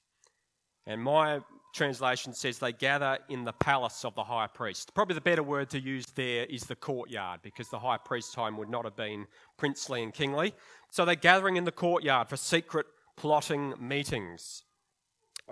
And 0.88 1.02
my 1.02 1.42
translation 1.74 2.34
says 2.34 2.58
they 2.58 2.72
gather 2.72 3.20
in 3.30 3.44
the 3.44 3.54
palace 3.54 4.06
of 4.06 4.16
the 4.16 4.24
high 4.24 4.48
priest. 4.48 4.94
Probably 4.94 5.16
the 5.16 5.22
better 5.22 5.44
word 5.44 5.70
to 5.72 5.80
use 5.80 6.06
there 6.08 6.46
is 6.46 6.64
the 6.64 6.76
courtyard, 6.76 7.42
because 7.44 7.70
the 7.70 7.80
high 7.80 7.98
priest's 7.98 8.34
home 8.34 8.58
would 8.58 8.70
not 8.70 8.86
have 8.86 8.96
been 8.96 9.28
princely 9.58 10.02
and 10.02 10.14
kingly. 10.14 10.54
So 10.92 11.04
they're 11.06 11.16
gathering 11.16 11.58
in 11.58 11.66
the 11.66 11.72
courtyard 11.72 12.30
for 12.30 12.38
secret 12.38 12.86
plotting 13.18 13.74
meetings 13.80 14.64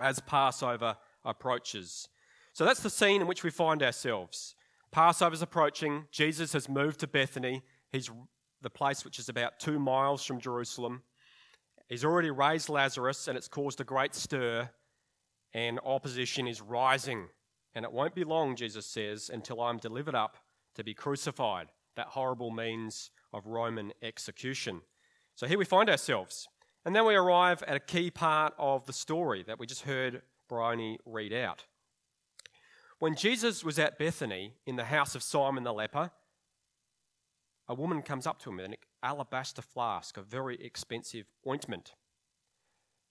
as 0.00 0.20
Passover 0.20 0.96
approaches. 1.24 2.08
So 2.52 2.64
that's 2.64 2.80
the 2.80 2.90
scene 2.90 3.20
in 3.20 3.26
which 3.26 3.42
we 3.42 3.50
find 3.50 3.82
ourselves. 3.82 4.54
Passover's 4.94 5.42
approaching. 5.42 6.04
Jesus 6.12 6.52
has 6.52 6.68
moved 6.68 7.00
to 7.00 7.08
Bethany. 7.08 7.64
He's 7.90 8.12
the 8.62 8.70
place 8.70 9.04
which 9.04 9.18
is 9.18 9.28
about 9.28 9.58
two 9.58 9.80
miles 9.80 10.24
from 10.24 10.38
Jerusalem. 10.38 11.02
He's 11.88 12.04
already 12.04 12.30
raised 12.30 12.68
Lazarus, 12.68 13.26
and 13.26 13.36
it's 13.36 13.48
caused 13.48 13.80
a 13.80 13.84
great 13.84 14.14
stir, 14.14 14.70
and 15.52 15.80
opposition 15.84 16.46
is 16.46 16.62
rising. 16.62 17.26
And 17.74 17.84
it 17.84 17.90
won't 17.90 18.14
be 18.14 18.22
long, 18.22 18.54
Jesus 18.54 18.86
says, 18.86 19.32
until 19.34 19.60
I'm 19.60 19.78
delivered 19.78 20.14
up 20.14 20.36
to 20.76 20.84
be 20.84 20.94
crucified. 20.94 21.72
That 21.96 22.06
horrible 22.06 22.52
means 22.52 23.10
of 23.32 23.48
Roman 23.48 23.92
execution. 24.00 24.82
So 25.34 25.48
here 25.48 25.58
we 25.58 25.64
find 25.64 25.90
ourselves. 25.90 26.46
And 26.84 26.94
then 26.94 27.04
we 27.04 27.16
arrive 27.16 27.64
at 27.64 27.74
a 27.74 27.80
key 27.80 28.12
part 28.12 28.54
of 28.60 28.86
the 28.86 28.92
story 28.92 29.42
that 29.48 29.58
we 29.58 29.66
just 29.66 29.82
heard 29.82 30.22
Bryony 30.48 31.00
read 31.04 31.32
out. 31.32 31.64
When 33.04 33.16
Jesus 33.16 33.62
was 33.62 33.78
at 33.78 33.98
Bethany 33.98 34.54
in 34.64 34.76
the 34.76 34.84
house 34.84 35.14
of 35.14 35.22
Simon 35.22 35.62
the 35.62 35.74
leper, 35.74 36.10
a 37.68 37.74
woman 37.74 38.00
comes 38.00 38.26
up 38.26 38.38
to 38.38 38.48
him 38.48 38.56
with 38.56 38.64
an 38.64 38.76
alabaster 39.02 39.60
flask 39.60 40.16
of 40.16 40.24
very 40.24 40.56
expensive 40.64 41.26
ointment. 41.46 41.92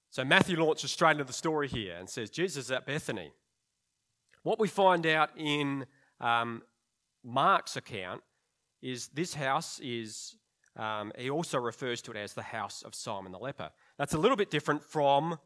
So 0.10 0.26
Matthew 0.26 0.60
launches 0.60 0.90
straight 0.90 1.12
into 1.12 1.26
the 1.26 1.32
story 1.32 1.68
here 1.68 1.96
and 1.96 2.10
says, 2.10 2.32
Jesus 2.32 2.66
is 2.66 2.72
at 2.72 2.88
Bethany. 2.88 3.34
What 4.42 4.60
we 4.60 4.68
find 4.68 5.06
out 5.06 5.30
in 5.38 5.86
um, 6.20 6.64
Mark's 7.24 7.78
account 7.78 8.24
is 8.82 9.10
this 9.10 9.36
house 9.36 9.80
is, 9.80 10.38
um, 10.76 11.12
he 11.20 11.30
also 11.30 11.60
refers 11.60 12.02
to 12.02 12.12
it 12.14 12.18
as 12.18 12.34
the 12.34 12.42
house 12.42 12.82
of 12.82 12.96
Simon 12.96 13.32
the 13.32 13.38
leper. 13.38 13.70
That's 14.00 14.16
a 14.16 14.18
little 14.18 14.38
bit 14.38 14.50
different 14.50 14.84
from 14.84 15.38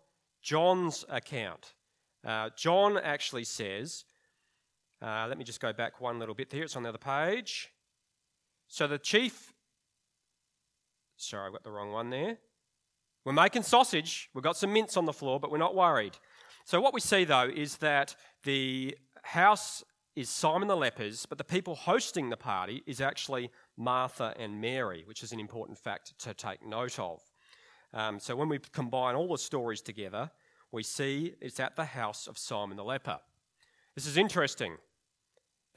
John's 0.41 1.03
account. 1.09 1.73
Uh, 2.25 2.51
John 2.55 2.97
actually 2.97 3.43
says 3.43 4.05
uh, 5.01 5.25
let 5.27 5.37
me 5.37 5.43
just 5.43 5.59
go 5.59 5.73
back 5.73 6.01
one 6.01 6.19
little 6.19 6.35
bit 6.35 6.51
here. 6.51 6.63
It's 6.63 6.75
on 6.75 6.83
the 6.83 6.89
other 6.89 6.97
page. 6.97 7.71
So 8.67 8.87
the 8.87 8.97
chief. 8.97 9.53
Sorry, 11.15 11.47
I've 11.47 11.53
got 11.53 11.63
the 11.63 11.71
wrong 11.71 11.91
one 11.91 12.09
there. 12.09 12.37
We're 13.23 13.33
making 13.33 13.63
sausage. 13.63 14.29
We've 14.33 14.43
got 14.43 14.57
some 14.57 14.73
mince 14.73 14.97
on 14.97 15.05
the 15.05 15.13
floor, 15.13 15.39
but 15.39 15.51
we're 15.51 15.57
not 15.57 15.75
worried. 15.75 16.17
So 16.65 16.81
what 16.81 16.93
we 16.93 16.99
see 16.99 17.25
though 17.25 17.49
is 17.53 17.77
that 17.77 18.15
the 18.43 18.97
house 19.23 19.83
is 20.15 20.29
Simon 20.29 20.67
the 20.67 20.75
lepers, 20.75 21.27
but 21.27 21.37
the 21.37 21.43
people 21.43 21.75
hosting 21.75 22.29
the 22.29 22.37
party 22.37 22.83
is 22.87 23.01
actually 23.01 23.51
Martha 23.77 24.33
and 24.39 24.59
Mary, 24.59 25.03
which 25.05 25.21
is 25.21 25.31
an 25.31 25.39
important 25.39 25.77
fact 25.77 26.17
to 26.19 26.33
take 26.33 26.65
note 26.65 26.97
of. 26.97 27.21
Um, 27.93 28.19
so 28.19 28.35
when 28.35 28.49
we 28.49 28.59
combine 28.71 29.15
all 29.15 29.27
the 29.27 29.37
stories 29.37 29.81
together, 29.81 30.31
we 30.71 30.81
see 30.81 31.35
it's 31.39 31.59
at 31.59 31.75
the 31.75 31.85
house 31.85 32.27
of 32.27 32.37
Simon 32.37 32.77
the 32.77 32.83
leper. 32.83 33.19
This 33.95 34.07
is 34.07 34.17
interesting 34.17 34.77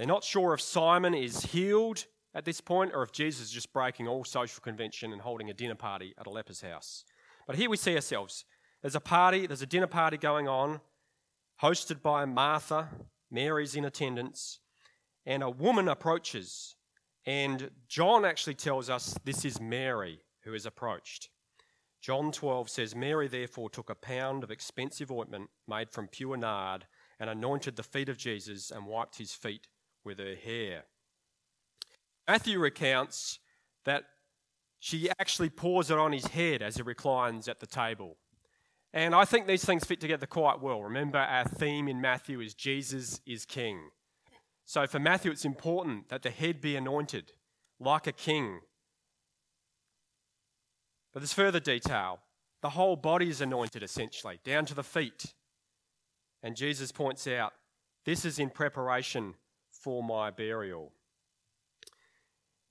they're 0.00 0.07
not 0.07 0.25
sure 0.25 0.54
if 0.54 0.62
Simon 0.62 1.12
is 1.12 1.42
healed 1.42 2.07
at 2.35 2.47
this 2.47 2.59
point 2.59 2.92
or 2.95 3.02
if 3.02 3.12
Jesus 3.12 3.49
is 3.49 3.50
just 3.50 3.71
breaking 3.71 4.09
all 4.09 4.25
social 4.25 4.62
convention 4.62 5.12
and 5.12 5.21
holding 5.21 5.50
a 5.50 5.52
dinner 5.52 5.75
party 5.75 6.14
at 6.19 6.26
a 6.26 6.30
leper's 6.30 6.62
house. 6.62 7.04
But 7.47 7.57
here 7.57 7.69
we 7.69 7.76
see 7.76 7.97
ourselves. 7.97 8.47
There's 8.80 8.95
a 8.95 9.00
party, 9.00 9.47
there's 9.47 9.61
a 9.61 9.66
dinner 9.66 9.87
party 9.87 10.16
going 10.16 10.49
on, 10.49 10.80
hosted 11.62 12.00
by 12.00 12.25
Martha. 12.25 12.88
Mary's 13.30 13.76
in 13.76 13.85
attendance, 13.85 14.61
and 15.26 15.42
a 15.42 15.50
woman 15.50 15.87
approaches. 15.87 16.76
And 17.26 17.71
John 17.87 18.25
actually 18.25 18.54
tells 18.54 18.88
us 18.88 19.19
this 19.26 19.45
is 19.45 19.61
Mary 19.61 20.23
who 20.45 20.54
is 20.54 20.64
approached. 20.64 21.28
John 22.00 22.33
12 22.33 22.71
says, 22.71 22.97
Mary 22.97 23.28
therefore 23.28 23.69
took 23.69 23.90
a 23.90 23.95
pound 23.95 24.45
of 24.45 24.50
expensive 24.50 25.12
ointment 25.12 25.50
made 25.69 25.90
from 25.90 26.09
pure 26.09 26.38
nard 26.38 26.87
and 27.19 27.28
anointed 27.28 27.76
the 27.76 27.83
feet 27.83 28.09
of 28.09 28.16
Jesus 28.16 28.71
and 28.71 28.87
wiped 28.87 29.19
his 29.19 29.35
feet 29.35 29.66
with 30.11 30.19
her 30.19 30.35
hair. 30.35 30.83
Matthew 32.26 32.59
recounts 32.59 33.38
that 33.85 34.02
she 34.81 35.09
actually 35.21 35.50
pours 35.50 35.88
it 35.88 35.99
on 35.99 36.12
his 36.12 36.26
head 36.26 36.62
as 36.62 36.75
he 36.76 36.83
reclines 36.83 37.47
at 37.47 37.61
the 37.61 37.67
table. 37.67 38.17
And 38.93 39.14
I 39.14 39.25
think 39.25 39.47
these 39.47 39.64
things 39.64 39.85
fit 39.85 40.00
together 40.00 40.26
quite 40.26 40.61
well. 40.61 40.83
Remember, 40.83 41.19
our 41.19 41.45
theme 41.45 41.87
in 41.87 42.00
Matthew 42.00 42.40
is 42.40 42.55
Jesus 42.55 43.21
is 43.25 43.45
King. 43.45 43.90
So 44.64 44.85
for 44.88 44.99
Matthew, 44.99 45.31
it's 45.31 45.45
important 45.45 46.09
that 46.09 46.23
the 46.23 46.31
head 46.31 46.61
be 46.61 46.75
anointed 46.75 47.33
like 47.79 48.09
a 48.09 48.12
king. 48.12 48.61
But 51.12 51.21
there's 51.21 51.33
further 51.33 51.61
detail. 51.61 52.19
The 52.62 52.71
whole 52.71 52.97
body 52.97 53.29
is 53.29 53.40
anointed 53.40 53.85
essentially, 53.85 54.40
down 54.45 54.67
to 54.67 54.75
the 54.75 54.83
feet. 54.83 55.35
And 56.43 56.57
Jesus 56.57 56.90
points 56.90 57.29
out 57.29 57.52
this 58.05 58.25
is 58.25 58.40
in 58.40 58.50
preparation 58.50 59.35
for 59.81 60.03
my 60.03 60.31
burial. 60.31 60.93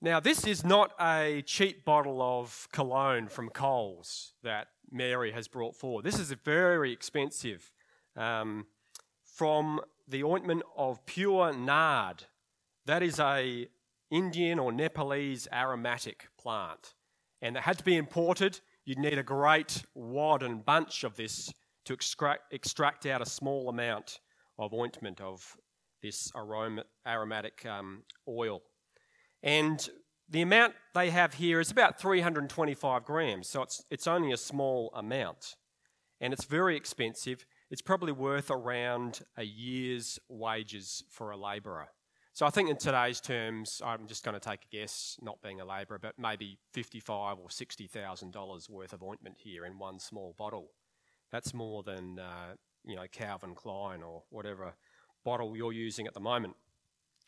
Now, 0.00 0.18
this 0.18 0.46
is 0.46 0.64
not 0.64 0.92
a 0.98 1.42
cheap 1.44 1.84
bottle 1.84 2.22
of 2.22 2.68
cologne 2.72 3.28
from 3.28 3.50
Coles 3.50 4.32
that 4.42 4.68
Mary 4.90 5.32
has 5.32 5.46
brought 5.46 5.76
forward. 5.76 6.04
This 6.04 6.18
is 6.18 6.30
a 6.30 6.36
very 6.36 6.90
expensive 6.90 7.70
um, 8.16 8.66
from 9.24 9.80
the 10.08 10.24
ointment 10.24 10.62
of 10.76 11.04
pure 11.04 11.52
nard. 11.52 12.24
That 12.86 13.02
is 13.02 13.20
a 13.20 13.68
Indian 14.10 14.58
or 14.58 14.72
Nepalese 14.72 15.46
aromatic 15.52 16.28
plant, 16.38 16.94
and 17.42 17.56
it 17.56 17.62
had 17.62 17.78
to 17.78 17.84
be 17.84 17.96
imported. 17.96 18.60
You'd 18.86 18.98
need 18.98 19.18
a 19.18 19.22
great 19.22 19.84
wad 19.94 20.42
and 20.42 20.64
bunch 20.64 21.04
of 21.04 21.16
this 21.16 21.52
to 21.84 21.92
extract, 21.92 22.52
extract 22.52 23.04
out 23.06 23.20
a 23.20 23.26
small 23.26 23.68
amount 23.68 24.20
of 24.58 24.72
ointment 24.72 25.20
of 25.20 25.56
this 26.02 26.30
aroma, 26.34 26.84
aromatic 27.06 27.64
um, 27.66 28.02
oil. 28.28 28.62
And 29.42 29.88
the 30.28 30.42
amount 30.42 30.74
they 30.94 31.10
have 31.10 31.34
here 31.34 31.60
is 31.60 31.70
about 31.70 32.00
325 32.00 33.04
grams, 33.04 33.48
so 33.48 33.62
it's, 33.62 33.84
it's 33.90 34.06
only 34.06 34.32
a 34.32 34.36
small 34.36 34.90
amount. 34.94 35.56
And 36.20 36.32
it's 36.32 36.44
very 36.44 36.76
expensive. 36.76 37.46
It's 37.70 37.82
probably 37.82 38.12
worth 38.12 38.50
around 38.50 39.20
a 39.36 39.44
year's 39.44 40.18
wages 40.28 41.02
for 41.08 41.30
a 41.30 41.36
labourer. 41.36 41.88
So 42.32 42.46
I 42.46 42.50
think 42.50 42.70
in 42.70 42.76
today's 42.76 43.20
terms, 43.20 43.82
I'm 43.84 44.06
just 44.06 44.24
going 44.24 44.38
to 44.38 44.40
take 44.40 44.60
a 44.64 44.76
guess, 44.76 45.16
not 45.20 45.42
being 45.42 45.60
a 45.60 45.64
labourer, 45.64 45.98
but 45.98 46.14
maybe 46.18 46.58
fifty-five 46.72 47.38
or 47.38 47.50
sixty 47.50 47.86
thousand 47.86 48.32
dollars 48.32 48.68
worth 48.70 48.92
of 48.92 49.02
ointment 49.02 49.36
here 49.38 49.64
in 49.64 49.78
one 49.78 49.98
small 49.98 50.34
bottle. 50.38 50.68
That's 51.32 51.52
more 51.52 51.82
than 51.82 52.18
uh, 52.18 52.54
you 52.84 52.96
know 52.96 53.04
Calvin 53.10 53.54
Klein 53.54 54.02
or 54.02 54.22
whatever 54.30 54.74
bottle 55.24 55.56
you're 55.56 55.72
using 55.72 56.06
at 56.06 56.14
the 56.14 56.20
moment. 56.20 56.54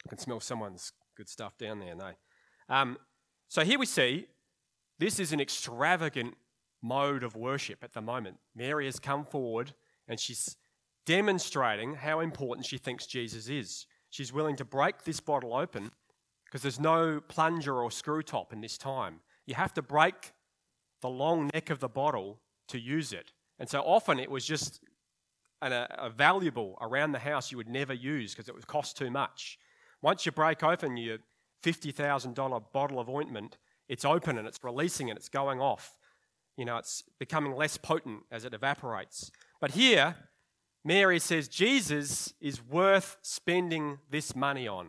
I 0.07 0.09
can 0.09 0.19
smell 0.19 0.41
someone's 0.41 0.93
good 1.17 1.29
stuff 1.29 1.57
down 1.59 1.81
there, 1.81 1.95
no. 1.95 2.13
Um, 2.69 2.99
so 3.49 3.65
here 3.65 3.79
we 3.79 3.87
see 3.87 4.27
this 4.99 5.19
is 5.21 5.33
an 5.33 5.41
extravagant 5.41 6.35
mode 6.83 7.23
of 7.23 7.37
worship 7.37 7.83
at 7.83 7.93
the 7.93 8.01
moment. 8.01 8.39
Mary 8.55 8.87
has 8.87 8.99
come 8.99 9.25
forward 9.25 9.75
and 10.09 10.19
she's 10.19 10.57
demonstrating 11.07 11.95
how 11.95 12.21
important 12.21 12.67
she 12.67 12.79
thinks 12.79 13.07
Jesus 13.07 13.49
is. 13.49 13.87
She's 14.11 14.33
willing 14.33 14.57
to 14.57 14.65
break 14.65 15.05
this 15.05 15.21
bottle 15.21 15.55
open 15.55 15.91
because 16.45 16.63
there's 16.63 16.81
no 16.81 17.21
plunger 17.21 17.83
or 17.83 17.91
screw 17.91 18.23
top 18.23 18.53
in 18.53 18.61
this 18.61 18.77
time. 18.77 19.21
You 19.47 19.55
have 19.55 19.73
to 19.75 19.83
break 19.83 20.33
the 21.01 21.09
long 21.09 21.51
neck 21.55 21.71
of 21.71 21.81
the 21.81 21.89
bottle 21.89 22.41
to 22.69 22.79
use 22.79 23.13
it. 23.13 23.33
And 23.59 23.69
so 23.69 23.81
often 23.81 24.19
it 24.19 24.31
was 24.31 24.45
just 24.45 24.81
and 25.63 25.73
a, 25.73 26.07
a 26.07 26.11
valuable 26.11 26.77
around 26.81 27.13
the 27.13 27.21
house 27.21 27.51
you 27.51 27.57
would 27.57 27.69
never 27.69 27.95
use 27.95 28.35
because 28.35 28.49
it 28.49 28.55
would 28.55 28.67
cost 28.67 28.99
too 28.99 29.11
much. 29.11 29.59
Once 30.03 30.27
you 30.27 30.33
break 30.33 30.63
open 30.63 30.97
your 30.97 31.19
$50,000 31.65 32.65
bottle 32.73 32.99
of 32.99 33.09
ointment, 33.09 33.57
it's 33.89 34.05
open 34.05 34.37
and 34.37 34.47
it's 34.47 34.59
releasing 34.63 35.09
and 35.09 35.17
it's 35.17 35.29
going 35.29 35.61
off. 35.61 35.99
You 36.57 36.65
know, 36.65 36.77
it's 36.77 37.05
becoming 37.19 37.55
less 37.55 37.77
potent 37.77 38.25
as 38.31 38.45
it 38.45 38.53
evaporates. 38.53 39.31
But 39.61 39.71
here, 39.71 40.17
Mary 40.85 41.19
says 41.19 41.49
Jesus 41.49 42.35
is 42.41 42.63
worth 42.63 43.17
spending 43.23 43.99
this 44.11 44.35
money 44.35 44.67
on. 44.67 44.89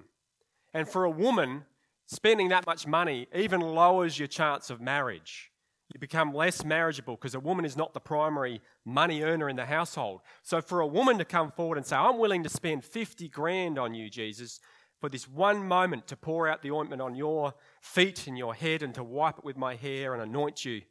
And 0.73 0.89
for 0.89 1.03
a 1.03 1.09
woman, 1.09 1.65
spending 2.07 2.49
that 2.49 2.65
much 2.65 2.87
money 2.87 3.27
even 3.33 3.61
lowers 3.61 4.17
your 4.17 4.27
chance 4.27 4.69
of 4.69 4.81
marriage. 4.81 5.51
You 5.93 5.99
become 5.99 6.33
less 6.33 6.65
marriageable 6.65 7.15
because 7.15 7.35
a 7.35 7.39
woman 7.39 7.65
is 7.65 7.77
not 7.77 7.93
the 7.93 7.99
primary 7.99 8.61
money 8.83 9.21
earner 9.21 9.47
in 9.47 9.55
the 9.55 9.65
household. 9.65 10.21
So 10.41 10.59
for 10.59 10.79
a 10.79 10.87
woman 10.87 11.19
to 11.19 11.25
come 11.25 11.51
forward 11.51 11.77
and 11.77 11.85
say, 11.85 11.95
I'm 11.95 12.17
willing 12.17 12.43
to 12.43 12.49
spend 12.49 12.83
50 12.83 13.29
grand 13.29 13.77
on 13.77 13.93
you, 13.93 14.09
Jesus, 14.09 14.59
for 14.99 15.07
this 15.07 15.27
one 15.27 15.67
moment 15.67 16.07
to 16.07 16.15
pour 16.15 16.47
out 16.47 16.63
the 16.63 16.71
ointment 16.71 17.01
on 17.01 17.13
your 17.13 17.53
feet 17.79 18.25
and 18.25 18.37
your 18.37 18.55
head 18.55 18.81
and 18.81 18.95
to 18.95 19.03
wipe 19.03 19.37
it 19.37 19.45
with 19.45 19.55
my 19.55 19.75
hair 19.75 20.13
and 20.13 20.23
anoint 20.23 20.65
you, 20.65 20.81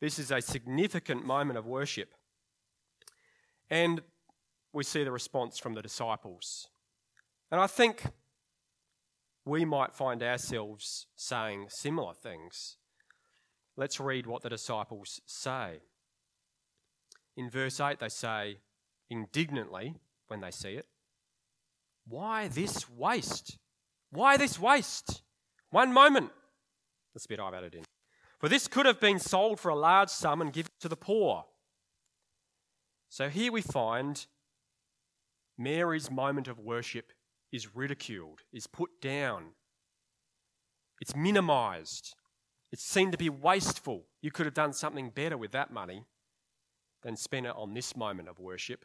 this 0.00 0.18
is 0.18 0.30
a 0.30 0.42
significant 0.42 1.24
moment 1.24 1.58
of 1.58 1.64
worship. 1.64 2.12
And 3.70 4.02
we 4.72 4.84
see 4.84 5.02
the 5.02 5.12
response 5.12 5.58
from 5.58 5.72
the 5.72 5.80
disciples. 5.80 6.68
And 7.50 7.58
I 7.58 7.66
think 7.66 8.04
we 9.46 9.64
might 9.64 9.94
find 9.94 10.22
ourselves 10.22 11.06
saying 11.16 11.68
similar 11.70 12.12
things. 12.12 12.76
Let's 13.76 14.00
read 14.00 14.26
what 14.26 14.42
the 14.42 14.48
disciples 14.48 15.20
say. 15.26 15.80
In 17.36 17.50
verse 17.50 17.78
8, 17.80 17.98
they 17.98 18.08
say 18.08 18.58
indignantly 19.10 19.94
when 20.28 20.40
they 20.40 20.50
see 20.50 20.74
it, 20.74 20.86
Why 22.08 22.48
this 22.48 22.88
waste? 22.88 23.58
Why 24.10 24.36
this 24.36 24.58
waste? 24.58 25.22
One 25.70 25.92
moment. 25.92 26.30
That's 27.14 27.26
a 27.26 27.28
bit 27.28 27.40
I've 27.40 27.54
added 27.54 27.74
in. 27.74 27.84
For 28.38 28.48
this 28.48 28.68
could 28.68 28.86
have 28.86 29.00
been 29.00 29.18
sold 29.18 29.60
for 29.60 29.70
a 29.70 29.74
large 29.76 30.08
sum 30.08 30.40
and 30.40 30.52
given 30.52 30.72
to 30.80 30.88
the 30.88 30.96
poor. 30.96 31.44
So 33.08 33.28
here 33.28 33.52
we 33.52 33.62
find 33.62 34.26
Mary's 35.58 36.10
moment 36.10 36.48
of 36.48 36.58
worship 36.58 37.12
is 37.52 37.74
ridiculed, 37.74 38.40
is 38.52 38.66
put 38.66 39.00
down, 39.00 39.52
it's 41.00 41.16
minimized. 41.16 42.14
It's 42.76 42.84
seemed 42.84 43.12
to 43.12 43.18
be 43.18 43.30
wasteful. 43.30 44.04
You 44.20 44.30
could 44.30 44.44
have 44.44 44.54
done 44.54 44.74
something 44.74 45.08
better 45.08 45.38
with 45.38 45.52
that 45.52 45.72
money 45.72 46.04
than 47.02 47.16
spend 47.16 47.46
it 47.46 47.54
on 47.56 47.72
this 47.72 47.96
moment 47.96 48.28
of 48.28 48.38
worship. 48.38 48.84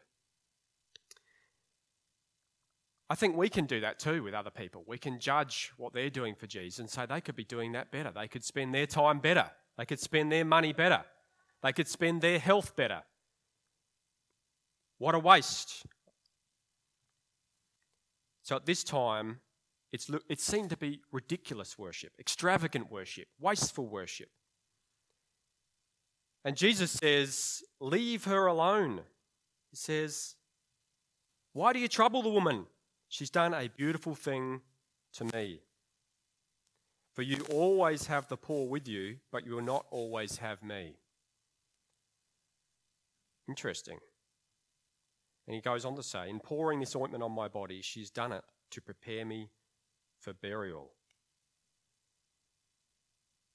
I 3.10 3.15
think 3.15 3.36
we 3.36 3.50
can 3.50 3.65
do 3.65 3.81
that 3.81 4.00
too 4.00 4.24
with 4.24 4.33
other 4.33 4.50
people. 4.50 4.86
We 4.88 4.98
can 4.98 5.19
judge 5.19 5.74
what 5.75 5.91
they're 5.91 6.10
doing 6.10 6.36
for 6.36 6.48
Jesus 6.48 6.79
and 6.79 6.89
say 6.89 7.05
they 7.05 7.19
could 7.19 7.36
be 7.36 7.43
doing 7.43 7.74
that 7.74 7.91
better. 7.91 8.13
They 8.15 8.29
could 8.29 8.45
spend 8.45 8.74
their 8.74 8.86
time 8.86 9.19
better. 9.19 9.51
They 9.77 9.86
could 9.86 10.00
spend 10.00 10.31
their 10.31 10.45
money 10.45 10.71
better. 10.71 11.03
They 11.62 11.74
could 11.74 11.89
spend 11.89 12.21
their 12.21 12.39
health 12.39 12.77
better. 12.77 13.01
What 15.00 15.15
a 15.15 15.19
waste. 15.19 15.86
So 18.41 18.55
at 18.55 18.65
this 18.65 18.86
time, 18.86 19.41
it's, 19.91 20.10
it 20.29 20.39
seemed 20.39 20.69
to 20.69 20.77
be 20.77 21.01
ridiculous 21.12 21.77
worship, 21.77 22.13
extravagant 22.19 22.91
worship, 22.91 23.27
wasteful 23.39 23.88
worship. 23.88 24.29
And 26.45 26.55
Jesus 26.55 26.91
says, 26.91 27.63
Leave 27.79 28.24
her 28.25 28.45
alone. 28.48 29.01
He 29.69 29.75
says, 29.75 30.36
Why 31.53 31.74
do 31.74 31.79
you 31.79 31.88
trouble 31.88 32.21
the 32.21 32.29
woman? 32.29 32.65
She's 33.10 33.29
done 33.29 33.53
a 33.53 33.67
beautiful 33.67 34.15
thing 34.15 34.62
to 35.13 35.25
me. 35.25 35.60
For 37.13 37.21
you 37.21 37.45
always 37.50 38.07
have 38.07 38.29
the 38.29 38.38
poor 38.38 38.69
with 38.69 38.88
you, 38.88 39.17
but 39.31 39.45
you 39.45 39.55
will 39.55 39.62
not 39.62 39.86
always 39.91 40.38
have 40.38 40.63
me. 40.63 40.95
Interesting. 43.50 44.00
And 45.45 45.55
he 45.55 45.62
goes 45.62 45.83
on 45.83 45.98
to 45.98 46.03
say, 46.03 46.29
In 46.29 46.39
pouring 46.39 46.79
this 46.79 46.95
ointment 46.95 47.24
on 47.24 47.33
my 47.33 47.50
body, 47.50 47.81
she's 47.81 48.10
done 48.10 48.32
it 48.32 48.43
to 48.71 48.82
prepare 48.82 49.25
me 49.25 49.49
for 50.21 50.34
burial. 50.34 50.91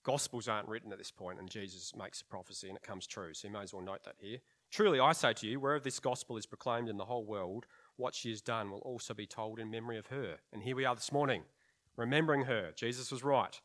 Gospels 0.05 0.47
aren't 0.47 0.69
written 0.69 0.93
at 0.93 0.99
this 0.99 1.11
point, 1.11 1.41
and 1.41 1.51
Jesus 1.51 1.97
makes 1.97 2.21
a 2.21 2.25
prophecy 2.25 2.69
and 2.69 2.77
it 2.77 2.83
comes 2.83 3.09
true, 3.09 3.35
so 3.35 3.49
you 3.49 3.53
may 3.53 3.63
as 3.63 3.73
well 3.73 3.83
note 3.83 4.05
that 4.05 4.15
here. 4.19 4.39
Truly, 4.71 5.01
I 5.01 5.13
say 5.13 5.33
to 5.33 5.47
you, 5.49 5.59
wherever 5.59 5.83
this 5.83 5.99
gospel 5.99 6.37
is 6.37 6.47
proclaimed 6.47 6.89
in 6.89 6.97
the 6.97 7.07
whole 7.07 7.25
world, 7.25 7.67
what 7.97 8.15
she 8.15 8.31
has 8.31 8.41
done 8.41 8.71
will 8.71 8.79
also 8.79 9.15
be 9.15 9.27
told 9.27 9.59
in 9.59 9.69
memory 9.69 9.99
of 9.99 10.07
her. 10.09 10.37
And 10.53 10.63
here 10.63 10.77
we 10.77 10.85
are 10.85 10.95
this 10.95 11.11
morning, 11.11 11.43
remembering 11.97 12.43
her. 12.43 12.73
Jesus 12.77 13.11
was 13.11 13.25
right. 13.25 13.61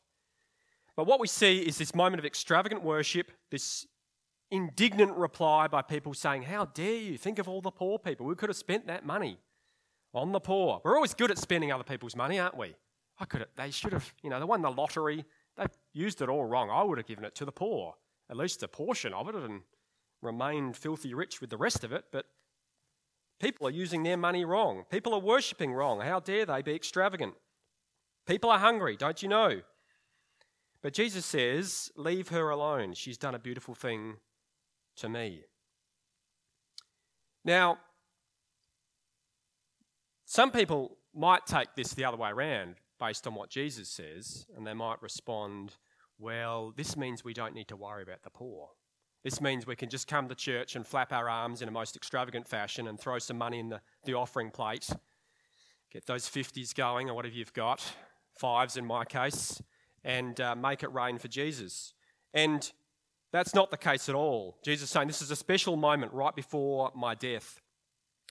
But 0.95 1.05
what 1.05 1.19
we 1.19 1.27
see 1.27 1.59
is 1.59 1.77
this 1.77 1.93
moment 1.93 2.19
of 2.19 2.25
extravagant 2.25 2.83
worship, 2.83 3.31
this 3.51 3.85
indignant 4.49 5.15
reply 5.15 5.67
by 5.67 5.81
people 5.81 6.13
saying, 6.13 6.43
How 6.43 6.65
dare 6.65 6.95
you? 6.95 7.17
Think 7.17 7.39
of 7.39 7.47
all 7.47 7.61
the 7.61 7.71
poor 7.71 7.99
people. 7.99 8.25
We 8.25 8.35
could 8.35 8.49
have 8.49 8.57
spent 8.57 8.87
that 8.87 9.05
money 9.05 9.37
on 10.13 10.31
the 10.31 10.39
poor. 10.39 10.81
We're 10.83 10.95
always 10.95 11.13
good 11.13 11.31
at 11.31 11.37
spending 11.37 11.71
other 11.71 11.83
people's 11.83 12.15
money, 12.15 12.39
aren't 12.39 12.57
we? 12.57 12.75
I 13.21 13.25
could 13.25 13.41
have, 13.41 13.49
they 13.55 13.69
should 13.69 13.93
have, 13.93 14.11
you 14.23 14.31
know, 14.31 14.39
they 14.39 14.45
won 14.45 14.63
the 14.63 14.71
lottery. 14.71 15.23
They've 15.55 15.77
used 15.93 16.23
it 16.23 16.29
all 16.29 16.43
wrong. 16.43 16.71
I 16.71 16.81
would 16.81 16.97
have 16.97 17.05
given 17.05 17.23
it 17.23 17.35
to 17.35 17.45
the 17.45 17.51
poor, 17.51 17.93
at 18.31 18.35
least 18.35 18.63
a 18.63 18.67
portion 18.67 19.13
of 19.13 19.29
it, 19.29 19.35
and 19.35 19.61
remained 20.23 20.75
filthy 20.75 21.13
rich 21.13 21.39
with 21.39 21.51
the 21.51 21.57
rest 21.57 21.83
of 21.83 21.93
it. 21.93 22.05
But 22.11 22.25
people 23.39 23.67
are 23.67 23.71
using 23.71 24.01
their 24.01 24.17
money 24.17 24.43
wrong. 24.43 24.85
People 24.89 25.13
are 25.13 25.19
worshipping 25.19 25.71
wrong. 25.71 26.01
How 26.01 26.19
dare 26.19 26.47
they 26.47 26.63
be 26.63 26.73
extravagant? 26.73 27.35
People 28.25 28.49
are 28.49 28.57
hungry, 28.57 28.97
don't 28.97 29.21
you 29.21 29.29
know? 29.29 29.61
But 30.81 30.95
Jesus 30.95 31.23
says, 31.23 31.91
Leave 31.95 32.29
her 32.29 32.49
alone. 32.49 32.95
She's 32.95 33.19
done 33.19 33.35
a 33.35 33.39
beautiful 33.39 33.75
thing 33.75 34.15
to 34.95 35.09
me. 35.09 35.43
Now, 37.45 37.77
some 40.25 40.49
people 40.49 40.97
might 41.13 41.45
take 41.45 41.75
this 41.75 41.93
the 41.93 42.05
other 42.05 42.17
way 42.17 42.31
around 42.31 42.77
based 43.01 43.25
on 43.25 43.33
what 43.33 43.49
Jesus 43.49 43.89
says, 43.89 44.45
and 44.55 44.65
they 44.65 44.75
might 44.75 45.01
respond, 45.01 45.73
well, 46.19 46.71
this 46.77 46.95
means 46.95 47.25
we 47.25 47.33
don't 47.33 47.55
need 47.55 47.67
to 47.67 47.75
worry 47.75 48.03
about 48.03 48.21
the 48.21 48.29
poor. 48.29 48.69
This 49.23 49.41
means 49.41 49.65
we 49.65 49.75
can 49.75 49.89
just 49.89 50.07
come 50.07 50.29
to 50.29 50.35
church 50.35 50.75
and 50.75 50.85
flap 50.85 51.11
our 51.11 51.27
arms 51.27 51.61
in 51.61 51.67
a 51.67 51.71
most 51.71 51.95
extravagant 51.95 52.47
fashion 52.47 52.87
and 52.87 52.99
throw 52.99 53.17
some 53.17 53.37
money 53.37 53.59
in 53.59 53.69
the, 53.69 53.81
the 54.05 54.13
offering 54.13 54.51
plate, 54.51 54.87
get 55.91 56.05
those 56.05 56.29
50s 56.29 56.75
going 56.75 57.09
or 57.09 57.15
whatever 57.15 57.33
you've 57.33 57.53
got, 57.53 57.83
fives 58.37 58.77
in 58.77 58.85
my 58.85 59.03
case, 59.03 59.61
and 60.03 60.39
uh, 60.39 60.55
make 60.55 60.83
it 60.83 60.93
rain 60.93 61.17
for 61.17 61.27
Jesus. 61.27 61.93
And 62.35 62.71
that's 63.31 63.55
not 63.55 63.71
the 63.71 63.77
case 63.77 64.09
at 64.09 64.15
all. 64.15 64.59
Jesus 64.63 64.91
saying 64.91 65.07
this 65.07 65.23
is 65.23 65.31
a 65.31 65.35
special 65.35 65.75
moment 65.75 66.13
right 66.13 66.35
before 66.35 66.91
my 66.95 67.15
death. 67.15 67.59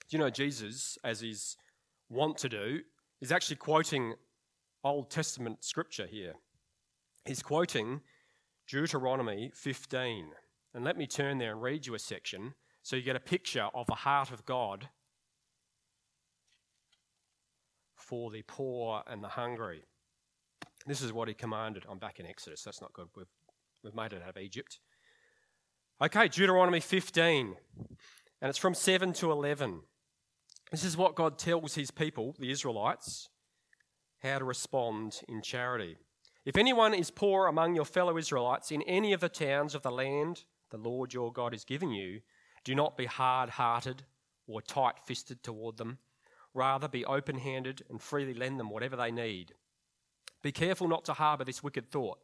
Do 0.08 0.16
you 0.16 0.22
know 0.22 0.30
Jesus, 0.30 0.96
as 1.02 1.20
he's 1.20 1.56
want 2.08 2.38
to 2.38 2.48
do 2.48 2.80
is 3.20 3.30
actually 3.30 3.56
quoting 3.56 4.14
Old 4.82 5.10
Testament 5.10 5.64
scripture 5.64 6.06
here. 6.06 6.34
He's 7.24 7.42
quoting 7.42 8.00
Deuteronomy 8.66 9.50
15. 9.54 10.30
And 10.74 10.84
let 10.84 10.96
me 10.96 11.06
turn 11.06 11.38
there 11.38 11.52
and 11.52 11.62
read 11.62 11.86
you 11.86 11.94
a 11.94 11.98
section 11.98 12.54
so 12.82 12.96
you 12.96 13.02
get 13.02 13.16
a 13.16 13.20
picture 13.20 13.68
of 13.74 13.86
the 13.86 13.94
heart 13.94 14.30
of 14.30 14.46
God 14.46 14.88
for 17.96 18.30
the 18.30 18.42
poor 18.42 19.02
and 19.06 19.22
the 19.22 19.28
hungry. 19.28 19.84
This 20.86 21.02
is 21.02 21.12
what 21.12 21.28
he 21.28 21.34
commanded. 21.34 21.84
I'm 21.88 21.98
back 21.98 22.18
in 22.18 22.26
Exodus. 22.26 22.62
That's 22.62 22.80
not 22.80 22.92
good. 22.92 23.08
We've, 23.16 23.26
we've 23.84 23.94
made 23.94 24.12
it 24.12 24.22
out 24.22 24.30
of 24.30 24.38
Egypt. 24.38 24.80
Okay, 26.02 26.28
Deuteronomy 26.28 26.80
15. 26.80 27.54
And 28.42 28.48
it's 28.48 28.58
from 28.58 28.74
7 28.74 29.12
to 29.14 29.30
11. 29.30 29.80
This 30.70 30.84
is 30.84 30.96
what 30.96 31.14
God 31.14 31.38
tells 31.38 31.74
his 31.74 31.90
people, 31.90 32.34
the 32.38 32.50
Israelites, 32.50 33.28
how 34.22 34.38
to 34.38 34.44
respond 34.44 35.20
in 35.28 35.42
charity. 35.42 35.96
If 36.44 36.56
anyone 36.56 36.94
is 36.94 37.10
poor 37.10 37.46
among 37.46 37.74
your 37.74 37.84
fellow 37.84 38.16
Israelites 38.16 38.70
in 38.70 38.82
any 38.82 39.12
of 39.12 39.20
the 39.20 39.28
towns 39.28 39.74
of 39.74 39.82
the 39.82 39.90
land 39.90 40.44
the 40.70 40.78
Lord 40.78 41.12
your 41.12 41.32
God 41.32 41.52
is 41.52 41.64
giving 41.64 41.90
you, 41.90 42.20
do 42.64 42.74
not 42.74 42.96
be 42.96 43.06
hard 43.06 43.50
hearted 43.50 44.04
or 44.46 44.62
tight 44.62 44.98
fisted 45.04 45.42
toward 45.42 45.76
them. 45.76 45.98
Rather, 46.54 46.88
be 46.88 47.04
open 47.04 47.38
handed 47.38 47.82
and 47.88 48.00
freely 48.00 48.34
lend 48.34 48.58
them 48.58 48.70
whatever 48.70 48.96
they 48.96 49.10
need. 49.10 49.54
Be 50.42 50.52
careful 50.52 50.88
not 50.88 51.04
to 51.04 51.12
harbour 51.12 51.44
this 51.44 51.62
wicked 51.62 51.90
thought. 51.90 52.18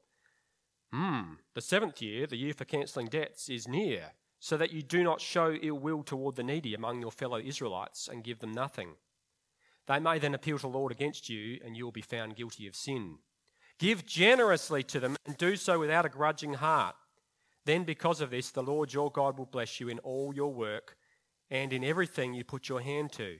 Hmm, 0.92 1.34
the 1.54 1.60
seventh 1.60 2.00
year, 2.00 2.26
the 2.26 2.36
year 2.36 2.54
for 2.54 2.64
cancelling 2.64 3.08
debts, 3.08 3.48
is 3.48 3.68
near 3.68 4.12
so 4.38 4.56
that 4.56 4.72
you 4.72 4.82
do 4.82 5.02
not 5.02 5.20
show 5.20 5.54
ill 5.54 5.78
will 5.78 6.02
toward 6.02 6.36
the 6.36 6.42
needy 6.42 6.74
among 6.74 7.00
your 7.00 7.10
fellow 7.10 7.38
Israelites 7.38 8.08
and 8.08 8.24
give 8.24 8.38
them 8.38 8.52
nothing. 8.52 8.90
They 9.86 9.98
may 10.00 10.18
then 10.18 10.34
appeal 10.34 10.58
to 10.58 10.62
the 10.62 10.68
Lord 10.68 10.92
against 10.92 11.28
you, 11.28 11.60
and 11.64 11.76
you 11.76 11.84
will 11.84 11.92
be 11.92 12.02
found 12.02 12.36
guilty 12.36 12.66
of 12.66 12.74
sin. 12.74 13.18
Give 13.78 14.04
generously 14.06 14.82
to 14.84 15.00
them, 15.00 15.16
and 15.26 15.36
do 15.36 15.56
so 15.56 15.78
without 15.78 16.06
a 16.06 16.10
grudging 16.10 16.54
heart. 16.54 16.96
Then, 17.64 17.84
because 17.84 18.20
of 18.20 18.30
this, 18.30 18.50
the 18.50 18.62
Lord 18.62 18.92
your 18.92 19.10
God 19.10 19.38
will 19.38 19.46
bless 19.46 19.80
you 19.80 19.88
in 19.88 19.98
all 20.00 20.32
your 20.34 20.52
work 20.52 20.96
and 21.50 21.72
in 21.72 21.84
everything 21.84 22.34
you 22.34 22.44
put 22.44 22.68
your 22.68 22.80
hand 22.80 23.12
to. 23.12 23.38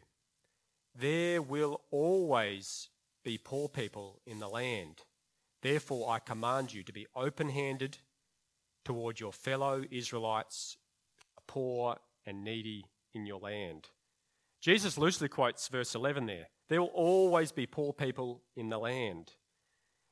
There 0.95 1.43
will 1.43 1.81
always 1.91 2.89
be 3.25 3.39
poor 3.39 3.69
people 3.69 4.21
in 4.27 4.39
the 4.39 4.49
land. 4.49 5.03
Therefore, 5.63 6.11
I 6.11 6.19
command 6.19 6.73
you 6.73 6.83
to 6.85 6.93
be 6.93 7.07
open 7.15 7.49
handed 7.49 7.99
toward 8.85 9.19
your 9.19 9.33
fellow 9.33 9.85
Israelites, 9.91 10.77
poor 11.47 11.97
and 12.25 12.45
needy 12.45 12.85
in 13.15 13.27
your 13.27 13.41
land. 13.41 13.89
Jesus 14.67 14.99
loosely 14.99 15.29
quotes 15.29 15.69
verse 15.69 15.95
11 15.95 16.27
there. 16.27 16.49
There 16.69 16.81
will 16.81 16.89
always 16.89 17.53
be 17.53 17.67
poor 17.67 17.93
people 17.93 18.43
in 18.57 18.69
the 18.69 18.79
land. 18.79 19.31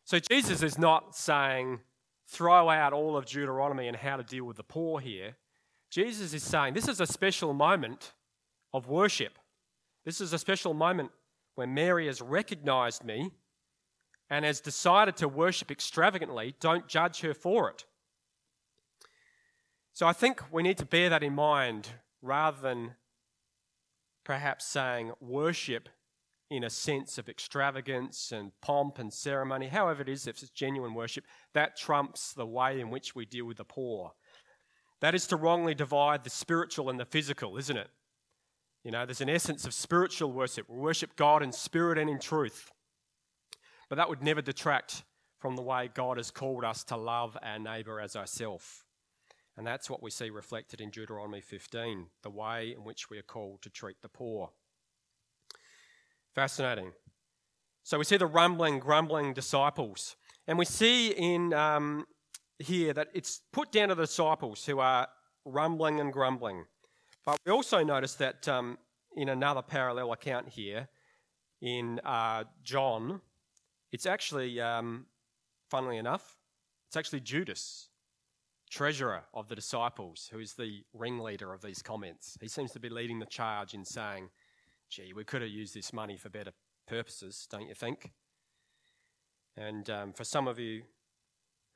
So 0.05 0.21
Jesus 0.21 0.63
is 0.63 0.79
not 0.79 1.17
saying, 1.17 1.81
throw 2.29 2.71
out 2.71 2.93
all 2.93 3.17
of 3.17 3.27
Deuteronomy 3.27 3.89
and 3.89 3.97
how 3.97 4.17
to 4.17 4.23
deal 4.23 4.45
with 4.45 4.57
the 4.57 4.63
poor 4.63 5.01
here. 5.01 5.35
Jesus 5.91 6.33
is 6.33 6.45
saying, 6.45 6.75
this 6.75 6.87
is 6.87 7.01
a 7.01 7.07
special 7.07 7.53
moment 7.53 8.13
of 8.73 8.87
worship. 8.87 9.41
This 10.05 10.21
is 10.21 10.33
a 10.33 10.39
special 10.39 10.73
moment 10.73 11.11
when 11.57 11.75
Mary 11.75 12.07
has 12.07 12.23
recognized 12.23 13.03
me 13.03 13.33
and 14.31 14.45
has 14.45 14.61
decided 14.61 15.17
to 15.17 15.27
worship 15.27 15.73
extravagantly. 15.73 16.55
Don't 16.61 16.87
judge 16.87 17.23
her 17.23 17.35
for 17.35 17.71
it. 17.71 17.87
So 19.95 20.07
I 20.07 20.13
think 20.13 20.45
we 20.53 20.63
need 20.63 20.79
to 20.79 20.87
bear 20.87 21.11
that 21.11 21.25
in 21.25 21.35
mind 21.35 21.89
rather 22.23 22.61
than 22.63 22.93
perhaps 24.25 24.65
saying 24.65 25.13
worship 25.21 25.89
in 26.51 26.65
a 26.65 26.71
sense 26.71 27.19
of 27.19 27.29
extravagance 27.29 28.31
and 28.33 28.53
pomp 28.61 28.99
and 28.99 29.13
ceremony, 29.13 29.69
however 29.69 30.03
it 30.03 30.09
is, 30.09 30.27
if 30.27 30.43
it's 30.43 30.51
genuine 30.51 30.95
worship, 30.95 31.25
that 31.53 31.77
trumps 31.77 32.33
the 32.33 32.47
way 32.47 32.81
in 32.81 32.91
which 32.91 33.15
we 33.15 33.25
deal 33.25 33.47
with 33.47 33.57
the 33.57 33.65
poor. 33.65 34.13
That 35.01 35.15
is 35.15 35.27
to 35.29 35.37
wrongly 35.37 35.75
divide 35.75 36.25
the 36.25 36.31
spiritual 36.31 36.91
and 36.91 36.99
the 36.99 37.05
physical, 37.05 37.57
isn't 37.57 37.77
it? 37.77 37.89
You 38.85 38.91
know, 38.91 39.07
there's 39.07 39.23
an 39.23 39.31
essence 39.31 39.65
of 39.65 39.75
spiritual 39.75 40.33
worship. 40.33 40.69
We 40.69 40.79
worship 40.79 41.17
God 41.17 41.43
in 41.43 41.53
spirit 41.53 41.99
and 41.99 42.11
in 42.11 42.21
truth. 42.21 42.71
But 43.89 43.97
that 43.97 44.09
would 44.09 44.23
never 44.23 44.43
detract 44.43 45.05
from 45.39 45.57
the 45.57 45.63
way 45.63 45.91
God 45.93 46.19
has 46.19 46.31
called 46.31 46.65
us 46.65 46.85
to 46.85 46.97
love 46.97 47.37
our 47.43 47.59
neighbour 47.59 48.01
as 48.01 48.17
ourselves. 48.17 48.85
And 49.57 49.67
that's 49.67 49.89
what 49.89 50.03
we 50.03 50.11
see 50.11 50.31
reflected 50.31 50.81
in 50.81 50.91
Deuteronomy 50.91 51.41
15, 51.41 52.09
the 52.23 52.31
way 52.31 52.75
in 52.77 52.85
which 52.85 53.09
we 53.09 53.19
are 53.19 53.23
called 53.23 53.63
to 53.63 53.71
treat 53.71 54.03
the 54.03 54.09
poor. 54.09 54.51
Fascinating. 56.35 56.93
So 57.85 57.99
we 57.99 58.05
see 58.05 58.17
the 58.17 58.27
rumbling, 58.27 58.81
grumbling 58.81 59.33
disciples. 59.33 60.17
And 60.49 60.59
we 60.59 60.65
see 60.65 61.11
in 61.11 61.53
um, 61.53 62.07
here 62.59 62.93
that 62.93 63.09
it's 63.15 63.43
put 63.53 63.71
down 63.71 63.89
to 63.89 63.95
the 63.95 64.05
disciples 64.05 64.65
who 64.65 64.81
are 64.81 65.07
rumbling 65.45 66.01
and 66.01 66.13
grumbling. 66.13 66.65
But 67.25 67.39
we 67.47 67.53
also 67.53 67.85
notice 67.85 68.15
that 68.15 68.49
um, 68.49 68.79
in 69.17 69.29
another 69.29 69.63
parallel 69.63 70.13
account 70.13 70.49
here, 70.49 70.89
in 71.63 72.01
uh, 72.05 72.45
John, 72.63 73.21
it's 73.93 74.07
actually, 74.07 74.61
um, 74.61 75.07
funnily 75.71 75.97
enough, 75.97 76.37
it's 76.89 76.97
actually 76.97 77.21
Judas, 77.21 77.89
treasurer 78.71 79.23
of 79.33 79.49
the 79.49 79.55
disciples, 79.55 80.29
who 80.33 80.39
is 80.39 80.55
the 80.55 80.83
ringleader 80.93 81.53
of 81.53 81.63
these 81.63 81.83
comments. 81.83 82.37
He 82.41 82.49
seems 82.49 82.73
to 82.73 82.81
be 82.81 82.89
leading 82.89 83.19
the 83.19 83.27
charge 83.27 83.75
in 83.75 83.85
saying, 83.85 84.31
gee, 84.91 85.13
we 85.15 85.25
could 85.25 85.43
have 85.43 85.51
used 85.51 85.75
this 85.75 85.93
money 85.93 86.17
for 86.17 86.29
better 86.29 86.53
purposes, 86.87 87.47
don't 87.51 87.69
you 87.69 87.75
think? 87.75 88.13
And 89.57 89.89
um, 89.91 90.13
for 90.13 90.25
some 90.25 90.49
of 90.49 90.59
you 90.59 90.83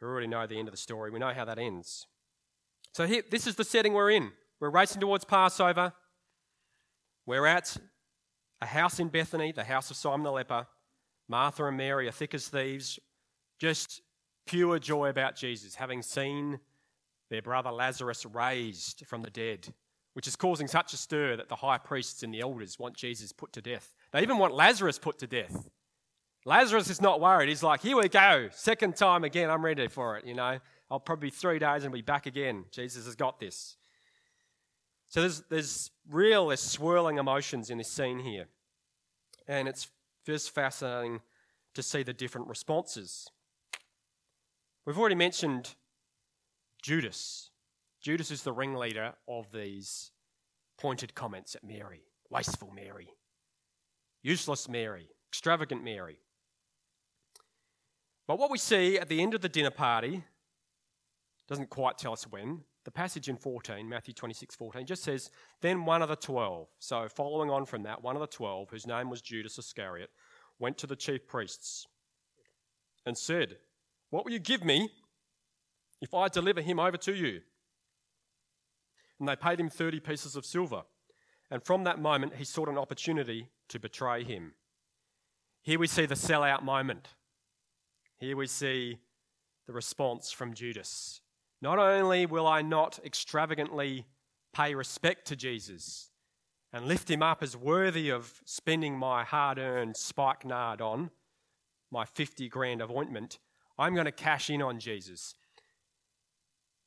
who 0.00 0.06
already 0.06 0.26
know 0.26 0.46
the 0.46 0.58
end 0.58 0.68
of 0.68 0.72
the 0.72 0.78
story, 0.78 1.10
we 1.10 1.18
know 1.18 1.32
how 1.32 1.44
that 1.44 1.58
ends. 1.58 2.06
So 2.92 3.06
here, 3.06 3.22
this 3.30 3.46
is 3.46 3.54
the 3.56 3.64
setting 3.64 3.92
we're 3.92 4.10
in. 4.10 4.32
We're 4.60 4.70
racing 4.70 5.00
towards 5.00 5.24
Passover. 5.24 5.92
We're 7.26 7.46
at 7.46 7.76
a 8.60 8.66
house 8.66 8.98
in 8.98 9.08
Bethany, 9.08 9.52
the 9.52 9.64
house 9.64 9.90
of 9.90 9.96
Simon 9.96 10.22
the 10.22 10.32
leper. 10.32 10.66
Martha 11.28 11.66
and 11.66 11.76
Mary 11.76 12.08
are 12.08 12.12
thick 12.12 12.34
as 12.34 12.48
thieves, 12.48 12.98
just 13.58 14.00
pure 14.46 14.78
joy 14.78 15.10
about 15.10 15.36
Jesus, 15.36 15.74
having 15.74 16.02
seen 16.02 16.58
their 17.30 17.42
brother 17.42 17.70
Lazarus 17.70 18.24
raised 18.26 19.04
from 19.06 19.22
the 19.22 19.30
dead, 19.30 19.72
which 20.14 20.26
is 20.26 20.36
causing 20.36 20.66
such 20.66 20.92
a 20.92 20.96
stir 20.96 21.36
that 21.36 21.48
the 21.48 21.56
high 21.56 21.78
priests 21.78 22.22
and 22.22 22.32
the 22.32 22.40
elders 22.40 22.78
want 22.78 22.96
Jesus 22.96 23.32
put 23.32 23.52
to 23.52 23.62
death. 23.62 23.94
They 24.12 24.22
even 24.22 24.38
want 24.38 24.54
Lazarus 24.54 24.98
put 24.98 25.18
to 25.18 25.26
death. 25.26 25.68
Lazarus 26.44 26.88
is 26.88 27.00
not 27.00 27.20
worried. 27.20 27.48
He's 27.48 27.62
like, 27.62 27.82
here 27.82 27.96
we 27.96 28.08
go. 28.08 28.48
Second 28.52 28.96
time 28.96 29.24
again, 29.24 29.50
I'm 29.50 29.64
ready 29.64 29.88
for 29.88 30.16
it, 30.16 30.24
you 30.24 30.34
know. 30.34 30.58
I'll 30.90 31.00
probably 31.00 31.26
be 31.26 31.36
three 31.36 31.58
days 31.58 31.84
and 31.84 31.92
be 31.92 32.00
back 32.00 32.26
again. 32.26 32.64
Jesus 32.70 33.04
has 33.04 33.14
got 33.14 33.38
this. 33.38 33.76
So 35.08 35.20
there's, 35.20 35.42
there's 35.50 35.90
real, 36.08 36.48
there's 36.48 36.62
swirling 36.62 37.18
emotions 37.18 37.70
in 37.70 37.78
this 37.78 37.90
scene 37.90 38.20
here. 38.20 38.46
And 39.46 39.68
it's 39.68 39.88
just 40.24 40.54
fascinating 40.54 41.20
to 41.74 41.82
see 41.82 42.02
the 42.02 42.12
different 42.12 42.48
responses. 42.48 43.28
We've 44.86 44.98
already 44.98 45.14
mentioned 45.14 45.74
Judas. 46.88 47.50
Judas 48.00 48.30
is 48.30 48.44
the 48.44 48.52
ringleader 48.54 49.12
of 49.28 49.52
these 49.52 50.10
pointed 50.78 51.14
comments 51.14 51.54
at 51.54 51.62
Mary. 51.62 52.00
Wasteful 52.30 52.72
Mary. 52.74 53.10
Useless 54.22 54.70
Mary. 54.70 55.10
Extravagant 55.30 55.84
Mary. 55.84 56.16
But 58.26 58.38
what 58.38 58.50
we 58.50 58.56
see 58.56 58.98
at 58.98 59.10
the 59.10 59.20
end 59.20 59.34
of 59.34 59.42
the 59.42 59.50
dinner 59.50 59.70
party 59.70 60.24
doesn't 61.46 61.68
quite 61.68 61.98
tell 61.98 62.14
us 62.14 62.24
when, 62.24 62.62
the 62.86 62.90
passage 62.90 63.28
in 63.28 63.36
14, 63.36 63.86
Matthew 63.86 64.14
26, 64.14 64.56
14, 64.56 64.86
just 64.86 65.02
says, 65.02 65.30
Then 65.60 65.84
one 65.84 66.00
of 66.00 66.08
the 66.08 66.16
twelve, 66.16 66.68
so 66.78 67.06
following 67.06 67.50
on 67.50 67.66
from 67.66 67.82
that, 67.82 68.02
one 68.02 68.16
of 68.16 68.20
the 68.20 68.26
twelve, 68.26 68.70
whose 68.70 68.86
name 68.86 69.10
was 69.10 69.20
Judas 69.20 69.58
Iscariot, 69.58 70.08
went 70.58 70.78
to 70.78 70.86
the 70.86 70.96
chief 70.96 71.26
priests 71.26 71.86
and 73.04 73.18
said, 73.18 73.58
What 74.08 74.24
will 74.24 74.32
you 74.32 74.38
give 74.38 74.64
me 74.64 74.88
if 76.00 76.14
I 76.14 76.28
deliver 76.28 76.60
him 76.60 76.78
over 76.78 76.96
to 76.98 77.14
you? 77.14 77.40
And 79.18 79.28
they 79.28 79.36
paid 79.36 79.58
him 79.58 79.68
30 79.68 80.00
pieces 80.00 80.36
of 80.36 80.46
silver. 80.46 80.82
And 81.50 81.62
from 81.62 81.84
that 81.84 82.00
moment, 82.00 82.36
he 82.36 82.44
sought 82.44 82.68
an 82.68 82.78
opportunity 82.78 83.48
to 83.68 83.80
betray 83.80 84.22
him. 84.22 84.52
Here 85.62 85.78
we 85.78 85.86
see 85.86 86.06
the 86.06 86.14
sellout 86.14 86.62
moment. 86.62 87.08
Here 88.18 88.36
we 88.36 88.46
see 88.46 88.98
the 89.66 89.72
response 89.72 90.30
from 90.30 90.54
Judas. 90.54 91.20
Not 91.60 91.78
only 91.78 92.26
will 92.26 92.46
I 92.46 92.62
not 92.62 93.00
extravagantly 93.04 94.06
pay 94.52 94.74
respect 94.74 95.26
to 95.28 95.36
Jesus 95.36 96.10
and 96.72 96.86
lift 96.86 97.10
him 97.10 97.22
up 97.22 97.42
as 97.42 97.56
worthy 97.56 98.10
of 98.10 98.40
spending 98.44 98.96
my 98.98 99.24
hard 99.24 99.58
earned 99.58 99.96
spikenard 99.96 100.80
on, 100.80 101.10
my 101.90 102.04
50 102.04 102.48
grand 102.48 102.82
of 102.82 102.90
ointment, 102.90 103.38
I'm 103.78 103.94
going 103.94 104.06
to 104.06 104.12
cash 104.12 104.50
in 104.50 104.60
on 104.62 104.78
Jesus. 104.78 105.34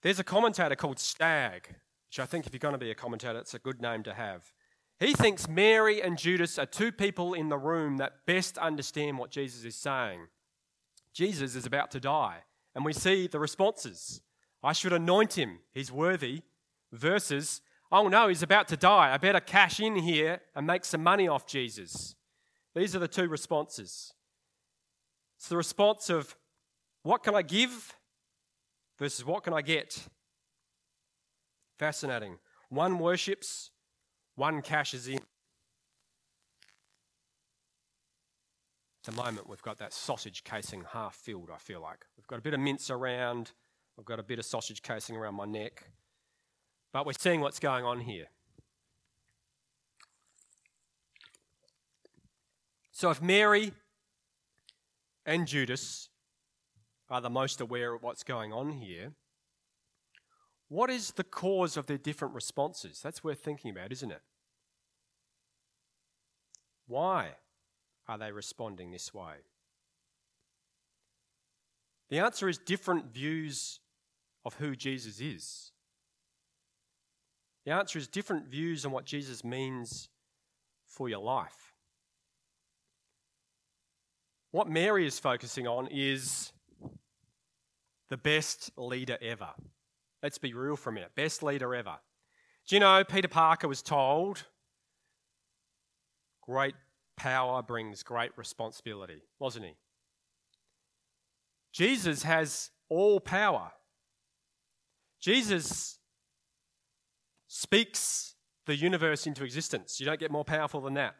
There's 0.02 0.20
a 0.20 0.24
commentator 0.24 0.76
called 0.76 1.00
Stagg, 1.00 1.68
which 2.10 2.20
I 2.20 2.26
think 2.26 2.48
if 2.48 2.54
you're 2.54 2.60
going 2.60 2.74
to 2.74 2.78
be 2.78 2.92
a 2.92 2.96
commentator, 2.96 3.40
it's 3.40 3.54
a 3.54 3.60
good 3.60 3.82
name 3.82 4.04
to 4.04 4.14
have. 4.14 4.52
He 5.00 5.14
thinks 5.14 5.48
Mary 5.48 6.02
and 6.02 6.18
Judas 6.18 6.60
are 6.60 6.66
two 6.66 6.92
people 6.92 7.34
in 7.34 7.50
the 7.50 7.58
room 7.58 7.98
that 7.98 8.26
best 8.26 8.58
understand 8.58 9.18
what 9.18 9.32
Jesus 9.32 9.64
is 9.64 9.76
saying. 9.76 10.28
Jesus 11.14 11.56
is 11.56 11.66
about 11.66 11.92
to 11.92 12.00
die, 12.00 12.40
and 12.76 12.86
we 12.86 12.94
see 12.94 13.28
the 13.28 13.40
responses. 13.40 14.22
I 14.64 14.74
should 14.74 14.94
anoint 14.94 15.38
him. 15.38 15.60
He's 15.72 15.92
worthy. 15.92 16.42
Versus, 16.92 17.62
oh 17.92 18.10
no, 18.10 18.28
he's 18.28 18.44
about 18.44 18.68
to 18.68 18.78
die. 18.78 19.14
I 19.14 19.18
better 19.18 19.40
cash 19.40 19.80
in 19.80 19.96
here 19.96 20.42
and 20.56 20.68
make 20.68 20.84
some 20.84 21.02
money 21.02 21.28
off 21.28 21.48
Jesus. 21.48 22.16
These 22.76 22.96
are 22.96 23.00
the 23.00 23.08
two 23.08 23.28
responses. 23.28 24.14
It's 25.38 25.48
the 25.48 25.58
response 25.58 26.10
of 26.10 26.36
what 27.04 27.24
can 27.24 27.34
I 27.34 27.44
give 27.44 27.96
versus 29.02 29.26
what 29.26 29.44
can 29.44 29.52
I 29.52 29.64
get. 29.64 30.08
Fascinating. 31.80 32.38
One 32.70 33.00
worships, 33.00 33.72
one 34.36 34.62
cashes 34.62 35.08
in. 35.08 35.18
At 35.18 35.24
the 39.06 39.12
moment, 39.14 39.50
we've 39.50 39.62
got 39.64 39.80
that 39.80 39.92
sausage 39.92 40.44
casing 40.44 40.84
half 40.94 41.16
filled, 41.16 41.50
I 41.52 41.58
feel 41.58 41.82
like. 41.82 42.06
We've 42.16 42.28
got 42.28 42.38
a 42.38 42.44
bit 42.44 42.54
of 42.54 42.60
mince 42.60 42.92
around, 42.92 43.54
I've 43.98 44.06
got 44.06 44.20
a 44.20 44.24
bit 44.24 44.38
of 44.38 44.46
sausage 44.46 44.84
casing 44.84 45.16
around 45.16 45.34
my 45.34 45.46
neck. 45.46 45.90
But 46.94 47.08
we're 47.08 47.14
seeing 47.14 47.42
what's 47.42 47.60
going 47.60 47.84
on 47.84 48.02
here. 48.02 48.28
So 52.92 53.10
if 53.10 53.20
Mary 53.20 53.72
and 55.26 55.48
Judas 55.48 56.11
are 57.12 57.22
the 57.22 57.30
most 57.30 57.60
aware 57.60 57.94
of 57.94 58.02
what's 58.02 58.24
going 58.24 58.54
on 58.54 58.72
here, 58.72 59.12
what 60.70 60.90
is 60.90 61.12
the 61.12 61.26
cause 61.26 61.76
of 61.76 61.86
their 61.86 61.98
different 61.98 62.34
responses? 62.34 63.02
That's 63.04 63.22
worth 63.22 63.44
thinking 63.44 63.70
about, 63.70 63.92
isn't 63.92 64.12
it? 64.12 64.22
Why 66.88 67.32
are 68.08 68.18
they 68.18 68.32
responding 68.32 68.92
this 68.92 69.14
way? 69.14 69.44
The 72.10 72.20
answer 72.20 72.48
is 72.48 72.58
different 72.58 73.14
views 73.14 73.82
of 74.46 74.56
who 74.56 74.76
Jesus 74.76 75.20
is. 75.20 75.72
The 77.66 77.72
answer 77.72 78.00
is 78.00 78.08
different 78.08 78.48
views 78.48 78.86
on 78.86 78.94
what 78.94 79.06
Jesus 79.06 79.44
means 79.44 80.08
for 80.88 81.10
your 81.10 81.20
life. 81.20 81.74
What 84.52 84.70
Mary 84.70 85.06
is 85.06 85.20
focusing 85.20 85.68
on 85.68 85.88
is 85.92 86.52
the 88.12 88.18
best 88.18 88.70
leader 88.78 89.18
ever. 89.22 89.52
Let's 90.22 90.38
be 90.38 90.54
real 90.54 90.76
for 90.76 90.90
a 90.90 90.94
minute. 90.94 91.12
Best 91.16 91.42
leader 91.42 91.74
ever. 91.74 91.96
Do 92.68 92.76
you 92.76 92.82
know 92.82 93.04
Peter 93.06 93.30
Parker 93.30 93.70
was 93.70 93.82
told 93.82 94.44
great 96.42 96.76
power 97.16 97.64
brings 97.64 98.04
great 98.04 98.32
responsibility, 98.36 99.24
wasn't 99.40 99.66
he? 99.66 99.76
Jesus 101.72 102.24
has 102.24 102.70
all 102.90 103.22
power. 103.22 103.72
Jesus 105.22 105.98
speaks 107.48 108.36
the 108.66 108.76
universe 108.76 109.26
into 109.26 109.46
existence. 109.46 110.02
You 110.02 110.06
don't 110.06 110.20
get 110.20 110.32
more 110.32 110.44
powerful 110.44 110.82
than 110.82 110.96
that. 110.96 111.16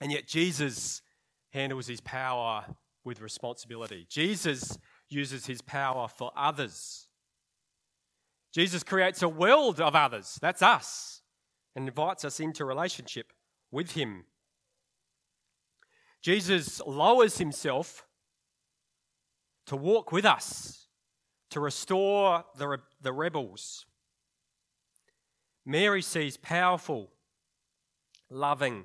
And 0.00 0.12
yet, 0.12 0.28
Jesus 0.28 1.02
handles 1.50 1.88
his 1.88 2.00
power 2.00 2.66
with 3.04 3.20
responsibility. 3.20 4.06
Jesus 4.08 4.78
uses 5.08 5.46
his 5.46 5.60
power 5.62 6.08
for 6.08 6.32
others. 6.36 7.08
Jesus 8.52 8.82
creates 8.82 9.22
a 9.22 9.28
world 9.28 9.80
of 9.80 9.94
others, 9.94 10.38
that's 10.40 10.62
us, 10.62 11.22
and 11.76 11.86
invites 11.86 12.24
us 12.24 12.40
into 12.40 12.64
relationship 12.64 13.32
with 13.70 13.92
him. 13.92 14.24
Jesus 16.22 16.80
lowers 16.86 17.38
himself 17.38 18.04
to 19.66 19.76
walk 19.76 20.12
with 20.12 20.24
us, 20.24 20.88
to 21.50 21.60
restore 21.60 22.44
the, 22.56 22.78
the 23.00 23.12
rebels. 23.12 23.86
Mary 25.64 26.00
sees 26.02 26.36
powerful, 26.38 27.10
loving, 28.30 28.84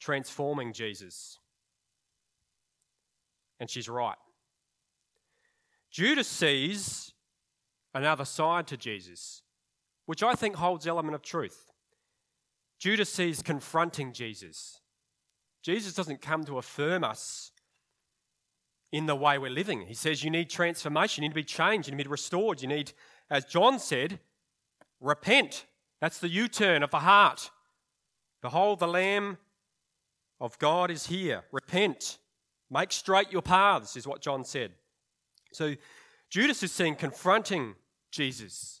transforming 0.00 0.72
Jesus. 0.72 1.38
And 3.58 3.68
she's 3.68 3.88
right. 3.88 4.16
Judas 5.92 6.26
sees 6.26 7.12
another 7.94 8.24
side 8.24 8.66
to 8.68 8.76
Jesus, 8.76 9.42
which 10.06 10.22
I 10.22 10.34
think 10.34 10.56
holds 10.56 10.86
element 10.86 11.14
of 11.14 11.22
truth. 11.22 11.70
Judas 12.78 13.12
sees 13.12 13.42
confronting 13.42 14.12
Jesus. 14.12 14.80
Jesus 15.62 15.94
doesn't 15.94 16.22
come 16.22 16.44
to 16.44 16.58
affirm 16.58 17.04
us 17.04 17.52
in 18.90 19.06
the 19.06 19.14
way 19.14 19.38
we're 19.38 19.50
living. 19.50 19.82
He 19.82 19.94
says 19.94 20.24
you 20.24 20.30
need 20.30 20.50
transformation, 20.50 21.22
you 21.22 21.28
need 21.28 21.34
to 21.34 21.40
be 21.40 21.44
changed, 21.44 21.88
you 21.88 21.94
need 21.94 22.02
to 22.02 22.08
be 22.08 22.12
restored. 22.12 22.60
You 22.60 22.68
need, 22.68 22.92
as 23.30 23.44
John 23.44 23.78
said, 23.78 24.18
repent. 25.00 25.66
That's 26.00 26.18
the 26.18 26.28
U 26.28 26.48
turn 26.48 26.82
of 26.82 26.90
the 26.90 26.98
heart. 26.98 27.50
Behold, 28.40 28.80
the 28.80 28.88
Lamb 28.88 29.38
of 30.40 30.58
God 30.58 30.90
is 30.90 31.06
here. 31.06 31.44
Repent. 31.52 32.18
Make 32.70 32.90
straight 32.90 33.30
your 33.30 33.42
paths, 33.42 33.96
is 33.96 34.06
what 34.06 34.20
John 34.20 34.44
said. 34.44 34.72
So 35.52 35.74
Judas 36.30 36.62
is 36.62 36.72
seen 36.72 36.94
confronting 36.94 37.74
Jesus. 38.10 38.80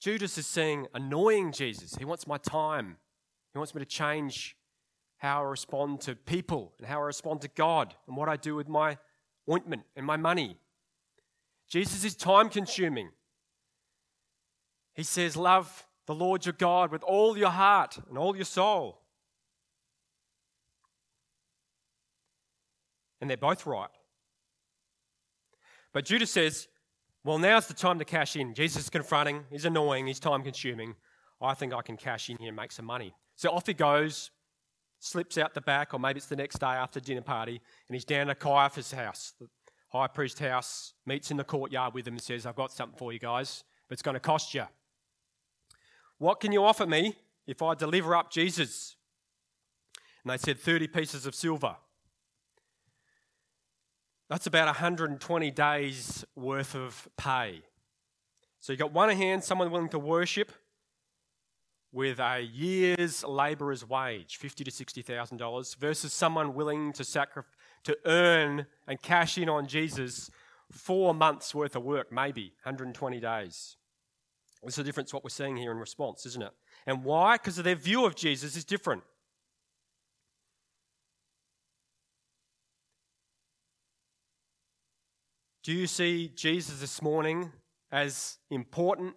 Judas 0.00 0.36
is 0.36 0.46
saying, 0.46 0.88
annoying 0.94 1.52
Jesus. 1.52 1.94
He 1.94 2.04
wants 2.04 2.26
my 2.26 2.38
time. 2.38 2.96
He 3.52 3.58
wants 3.58 3.74
me 3.74 3.80
to 3.80 3.86
change 3.86 4.56
how 5.18 5.44
I 5.44 5.48
respond 5.48 6.00
to 6.02 6.16
people 6.16 6.72
and 6.78 6.86
how 6.88 7.00
I 7.00 7.04
respond 7.04 7.42
to 7.42 7.48
God 7.48 7.94
and 8.08 8.16
what 8.16 8.28
I 8.28 8.36
do 8.36 8.56
with 8.56 8.68
my 8.68 8.98
ointment 9.48 9.82
and 9.94 10.04
my 10.04 10.16
money. 10.16 10.56
Jesus 11.68 12.04
is 12.04 12.16
time 12.16 12.48
consuming. 12.48 13.10
He 14.94 15.04
says, 15.04 15.36
Love 15.36 15.86
the 16.06 16.14
Lord 16.14 16.44
your 16.44 16.54
God 16.54 16.90
with 16.90 17.04
all 17.04 17.38
your 17.38 17.50
heart 17.50 17.98
and 18.08 18.18
all 18.18 18.34
your 18.34 18.44
soul. 18.44 19.00
And 23.20 23.30
they're 23.30 23.36
both 23.36 23.66
right. 23.66 23.88
But 25.92 26.04
Judas 26.04 26.30
says, 26.30 26.68
Well, 27.24 27.38
now's 27.38 27.66
the 27.66 27.74
time 27.74 27.98
to 27.98 28.04
cash 28.04 28.36
in. 28.36 28.54
Jesus 28.54 28.84
is 28.84 28.90
confronting, 28.90 29.44
he's 29.50 29.64
annoying, 29.64 30.06
he's 30.06 30.20
time 30.20 30.42
consuming. 30.42 30.94
I 31.40 31.54
think 31.54 31.74
I 31.74 31.82
can 31.82 31.96
cash 31.96 32.30
in 32.30 32.36
here 32.38 32.48
and 32.48 32.56
make 32.56 32.70
some 32.70 32.84
money. 32.84 33.14
So 33.34 33.50
off 33.50 33.66
he 33.66 33.74
goes, 33.74 34.30
slips 35.00 35.36
out 35.36 35.52
the 35.54 35.60
back, 35.60 35.92
or 35.92 35.98
maybe 35.98 36.18
it's 36.18 36.26
the 36.26 36.36
next 36.36 36.60
day 36.60 36.66
after 36.66 37.00
dinner 37.00 37.22
party, 37.22 37.60
and 37.88 37.94
he's 37.94 38.04
down 38.04 38.30
at 38.30 38.38
Caiaphas' 38.38 38.92
house, 38.92 39.32
the 39.40 39.48
high 39.88 40.06
priest's 40.06 40.38
house, 40.38 40.94
meets 41.04 41.30
in 41.30 41.36
the 41.36 41.44
courtyard 41.44 41.92
with 41.92 42.04
them 42.04 42.14
and 42.14 42.22
says, 42.22 42.46
I've 42.46 42.54
got 42.54 42.72
something 42.72 42.96
for 42.96 43.12
you 43.12 43.18
guys, 43.18 43.64
but 43.88 43.94
it's 43.94 44.02
going 44.02 44.14
to 44.14 44.20
cost 44.20 44.54
you. 44.54 44.64
What 46.18 46.38
can 46.38 46.52
you 46.52 46.64
offer 46.64 46.86
me 46.86 47.16
if 47.46 47.62
I 47.62 47.74
deliver 47.74 48.14
up 48.14 48.30
Jesus? 48.30 48.94
And 50.22 50.32
they 50.32 50.38
said, 50.38 50.60
30 50.60 50.86
pieces 50.86 51.26
of 51.26 51.34
silver. 51.34 51.74
That's 54.32 54.46
about 54.46 54.64
120 54.64 55.50
days 55.50 56.24
worth 56.34 56.74
of 56.74 57.06
pay. 57.18 57.60
So 58.60 58.72
you've 58.72 58.80
got 58.80 58.90
one 58.90 59.10
hand, 59.10 59.44
someone 59.44 59.70
willing 59.70 59.90
to 59.90 59.98
worship, 59.98 60.52
with 61.92 62.18
a 62.18 62.40
year's 62.40 63.22
labourer's 63.24 63.86
wage, 63.86 64.38
fifty 64.38 64.64
to 64.64 64.70
sixty 64.70 65.02
thousand 65.02 65.36
dollars, 65.36 65.74
versus 65.74 66.14
someone 66.14 66.54
willing 66.54 66.94
to 66.94 67.04
sacrifice 67.04 67.52
to 67.84 67.94
earn 68.06 68.64
and 68.88 69.02
cash 69.02 69.36
in 69.36 69.50
on 69.50 69.66
Jesus 69.66 70.30
four 70.70 71.12
months 71.12 71.54
worth 71.54 71.76
of 71.76 71.82
work, 71.82 72.10
maybe 72.10 72.54
120 72.62 73.20
days. 73.20 73.76
There's 74.62 74.78
a 74.78 74.82
difference 74.82 75.12
what 75.12 75.24
we're 75.24 75.28
seeing 75.28 75.58
here 75.58 75.72
in 75.72 75.76
response, 75.76 76.24
isn't 76.24 76.42
it? 76.42 76.52
And 76.86 77.04
why? 77.04 77.34
Because 77.34 77.56
their 77.56 77.74
view 77.74 78.06
of 78.06 78.16
Jesus 78.16 78.56
is 78.56 78.64
different. 78.64 79.02
Do 85.62 85.72
you 85.72 85.86
see 85.86 86.28
Jesus 86.34 86.80
this 86.80 87.00
morning 87.00 87.52
as 87.92 88.38
important 88.50 89.14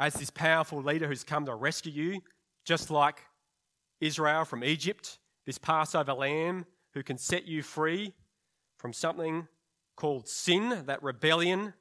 as 0.00 0.14
this 0.14 0.30
powerful 0.30 0.82
leader 0.82 1.06
who's 1.06 1.22
come 1.22 1.46
to 1.46 1.54
rescue 1.54 1.92
you, 1.92 2.20
just 2.64 2.90
like 2.90 3.20
Israel 4.00 4.44
from 4.44 4.64
Egypt, 4.64 5.20
this 5.46 5.58
Passover 5.58 6.12
lamb 6.12 6.66
who 6.94 7.04
can 7.04 7.18
set 7.18 7.46
you 7.46 7.62
free 7.62 8.14
from 8.78 8.92
something 8.92 9.46
called 9.94 10.26
sin, 10.26 10.82
that 10.86 11.00
rebellion 11.04 11.74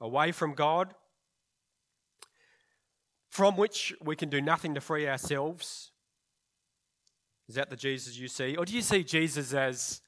away 0.00 0.32
from 0.32 0.54
God, 0.54 0.92
from 3.28 3.56
which 3.56 3.94
we 4.02 4.16
can 4.16 4.28
do 4.28 4.40
nothing 4.40 4.74
to 4.74 4.80
free 4.80 5.06
ourselves. 5.06 5.92
Is 7.48 7.54
that 7.54 7.70
the 7.70 7.76
Jesus 7.76 8.18
you 8.18 8.26
see? 8.26 8.56
Or 8.56 8.64
do 8.64 8.74
you 8.74 8.82
see 8.82 9.04
Jesus 9.04 9.54
as 9.54 10.00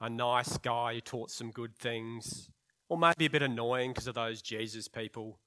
a 0.00 0.08
nice 0.08 0.56
guy 0.58 0.94
who 0.94 1.00
taught 1.00 1.30
some 1.30 1.50
good 1.50 1.76
things? 1.76 2.50
Or 2.88 2.98
maybe 2.98 3.26
a 3.26 3.30
bit 3.30 3.42
annoying 3.42 3.92
because 3.92 4.06
of 4.06 4.14
those 4.14 4.42
Jesus 4.42 4.88
people 4.88 5.38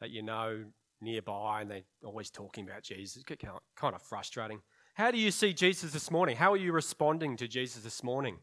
that 0.00 0.10
you 0.10 0.22
know 0.22 0.64
nearby 1.00 1.60
and 1.60 1.70
they're 1.70 1.82
always 2.04 2.30
talking 2.30 2.64
about 2.68 2.82
Jesus. 2.82 3.22
It's 3.28 3.42
kind 3.76 3.94
of 3.94 4.02
frustrating. 4.02 4.60
How 4.94 5.10
do 5.10 5.18
you 5.18 5.30
see 5.30 5.52
Jesus 5.52 5.92
this 5.92 6.10
morning? 6.10 6.36
How 6.36 6.52
are 6.52 6.56
you 6.56 6.72
responding 6.72 7.36
to 7.38 7.48
Jesus 7.48 7.82
this 7.82 8.02
morning? 8.02 8.38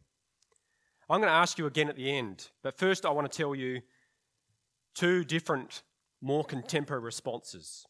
I'm 1.10 1.20
going 1.20 1.32
to 1.32 1.36
ask 1.36 1.58
you 1.58 1.66
again 1.66 1.90
at 1.90 1.96
the 1.96 2.10
end, 2.10 2.50
but 2.64 2.78
first 2.78 3.06
I 3.06 3.10
want 3.10 3.30
to 3.30 3.38
tell 3.38 3.54
you 3.54 3.82
two 4.96 5.24
different, 5.26 5.84
more 6.22 6.44
contemporary 6.44 7.02
responses. 7.02 7.86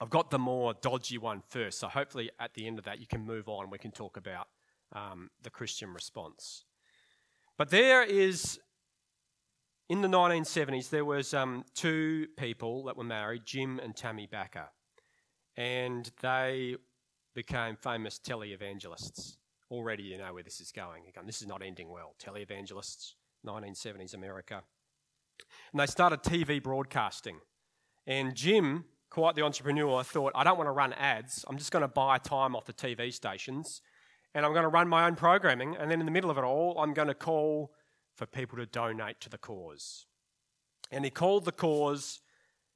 I've 0.00 0.10
got 0.10 0.30
the 0.30 0.38
more 0.38 0.74
dodgy 0.80 1.18
one 1.18 1.40
first, 1.40 1.80
so 1.80 1.88
hopefully 1.88 2.30
at 2.38 2.54
the 2.54 2.66
end 2.66 2.78
of 2.78 2.84
that 2.84 3.00
you 3.00 3.06
can 3.06 3.24
move 3.24 3.48
on. 3.48 3.70
We 3.70 3.78
can 3.78 3.90
talk 3.90 4.16
about 4.16 4.48
um, 4.92 5.30
the 5.42 5.50
Christian 5.50 5.92
response. 5.92 6.65
But 7.58 7.70
there 7.70 8.02
is 8.02 8.60
in 9.88 10.02
the 10.02 10.08
1970s, 10.08 10.90
there 10.90 11.04
was 11.04 11.32
um, 11.32 11.64
two 11.74 12.26
people 12.36 12.84
that 12.84 12.96
were 12.96 13.04
married, 13.04 13.42
Jim 13.44 13.78
and 13.78 13.94
Tammy 13.94 14.26
Bakker, 14.26 14.66
and 15.56 16.10
they 16.20 16.76
became 17.34 17.76
famous 17.76 18.18
televangelists. 18.18 19.36
Already, 19.70 20.04
you 20.04 20.18
know 20.18 20.34
where 20.34 20.42
this 20.42 20.60
is 20.60 20.72
going. 20.72 21.04
Again, 21.08 21.24
this 21.26 21.40
is 21.40 21.48
not 21.48 21.62
ending 21.62 21.88
well. 21.88 22.14
Televangelists, 22.22 23.14
1970s 23.46 24.14
America, 24.14 24.62
and 25.72 25.80
they 25.80 25.86
started 25.86 26.22
TV 26.22 26.62
broadcasting. 26.62 27.38
And 28.06 28.34
Jim, 28.34 28.84
quite 29.10 29.34
the 29.34 29.42
entrepreneur, 29.42 30.02
thought, 30.02 30.32
I 30.34 30.44
don't 30.44 30.56
want 30.56 30.68
to 30.68 30.72
run 30.72 30.92
ads. 30.94 31.44
I'm 31.48 31.58
just 31.58 31.72
going 31.72 31.82
to 31.82 31.88
buy 31.88 32.18
time 32.18 32.54
off 32.54 32.64
the 32.64 32.72
TV 32.72 33.12
stations, 33.12 33.82
and 34.36 34.44
I'm 34.44 34.52
going 34.52 34.64
to 34.64 34.68
run 34.68 34.86
my 34.86 35.06
own 35.06 35.16
programming. 35.16 35.76
And 35.76 35.90
then 35.90 35.98
in 35.98 36.04
the 36.04 36.12
middle 36.12 36.30
of 36.30 36.36
it 36.36 36.44
all, 36.44 36.78
I'm 36.78 36.92
going 36.92 37.08
to 37.08 37.14
call 37.14 37.72
for 38.14 38.26
people 38.26 38.58
to 38.58 38.66
donate 38.66 39.18
to 39.22 39.30
the 39.30 39.38
cause. 39.38 40.04
And 40.90 41.06
he 41.06 41.10
called 41.10 41.46
the 41.46 41.52
cause, 41.52 42.20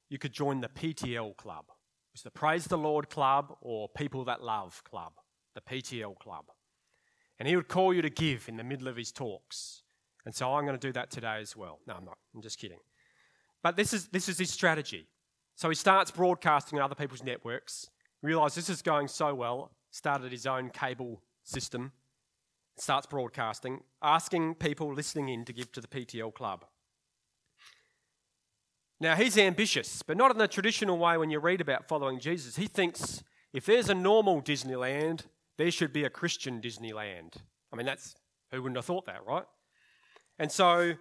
you 0.09 0.17
could 0.17 0.33
join 0.33 0.61
the 0.61 0.69
PTL 0.69 1.37
Club. 1.37 1.65
It 1.69 2.15
was 2.15 2.23
the 2.23 2.31
Praise 2.31 2.65
the 2.65 2.79
Lord 2.79 3.11
Club 3.11 3.53
or 3.61 3.87
People 3.89 4.25
That 4.25 4.41
Love 4.41 4.83
Club, 4.83 5.13
the 5.53 5.61
PTL 5.61 6.17
Club. 6.17 6.45
And 7.37 7.47
he 7.47 7.55
would 7.55 7.67
call 7.67 7.93
you 7.93 8.01
to 8.01 8.09
give 8.09 8.49
in 8.49 8.57
the 8.57 8.63
middle 8.63 8.87
of 8.87 8.95
his 8.95 9.11
talks. 9.11 9.83
And 10.25 10.33
so 10.33 10.55
I'm 10.55 10.65
going 10.65 10.79
to 10.79 10.87
do 10.87 10.93
that 10.93 11.11
today 11.11 11.37
as 11.41 11.55
well. 11.55 11.77
No, 11.85 11.93
I'm 11.93 12.05
not. 12.05 12.17
I'm 12.33 12.41
just 12.41 12.57
kidding. 12.57 12.79
But 13.61 13.75
this 13.75 13.93
is, 13.93 14.07
this 14.07 14.27
is 14.27 14.39
his 14.39 14.49
strategy. 14.49 15.09
So 15.55 15.69
he 15.69 15.75
starts 15.75 16.09
broadcasting 16.09 16.79
on 16.79 16.83
other 16.83 16.95
people's 16.95 17.23
networks, 17.23 17.87
realized 18.23 18.57
this 18.57 18.69
is 18.69 18.81
going 18.81 19.07
so 19.07 19.35
well, 19.35 19.75
started 19.91 20.31
his 20.31 20.47
own 20.47 20.71
cable 20.71 21.21
system, 21.51 21.91
starts 22.77 23.05
broadcasting, 23.05 23.81
asking 24.01 24.55
people 24.55 24.93
listening 24.93 25.29
in 25.29 25.45
to 25.45 25.53
give 25.53 25.71
to 25.73 25.81
the 25.81 25.87
PTL 25.87 26.33
club. 26.33 26.65
Now, 28.99 29.15
he's 29.15 29.37
ambitious, 29.37 30.03
but 30.03 30.15
not 30.15 30.31
in 30.31 30.37
the 30.37 30.47
traditional 30.47 30.97
way 30.97 31.17
when 31.17 31.31
you 31.31 31.39
read 31.39 31.59
about 31.59 31.87
following 31.87 32.19
Jesus. 32.19 32.55
He 32.55 32.67
thinks 32.67 33.23
if 33.51 33.65
there's 33.65 33.89
a 33.89 33.95
normal 33.95 34.41
Disneyland, 34.41 35.23
there 35.57 35.71
should 35.71 35.91
be 35.91 36.03
a 36.03 36.09
Christian 36.09 36.61
Disneyland. 36.61 37.35
I 37.73 37.75
mean, 37.75 37.85
that's 37.85 38.15
who 38.51 38.61
wouldn't 38.61 38.77
have 38.77 38.85
thought 38.85 39.05
that, 39.05 39.25
right? 39.25 39.45
And 40.37 40.51
so 40.51 40.93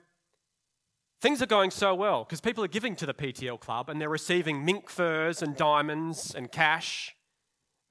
things 1.20 1.42
are 1.42 1.46
going 1.46 1.70
so 1.70 1.94
well 1.94 2.24
because 2.24 2.40
people 2.40 2.64
are 2.64 2.68
giving 2.68 2.96
to 2.96 3.06
the 3.06 3.14
PTL 3.14 3.60
club 3.60 3.88
and 3.90 4.00
they're 4.00 4.08
receiving 4.08 4.64
mink 4.64 4.88
furs 4.88 5.42
and 5.42 5.56
diamonds 5.56 6.34
and 6.34 6.50
cash. 6.50 7.14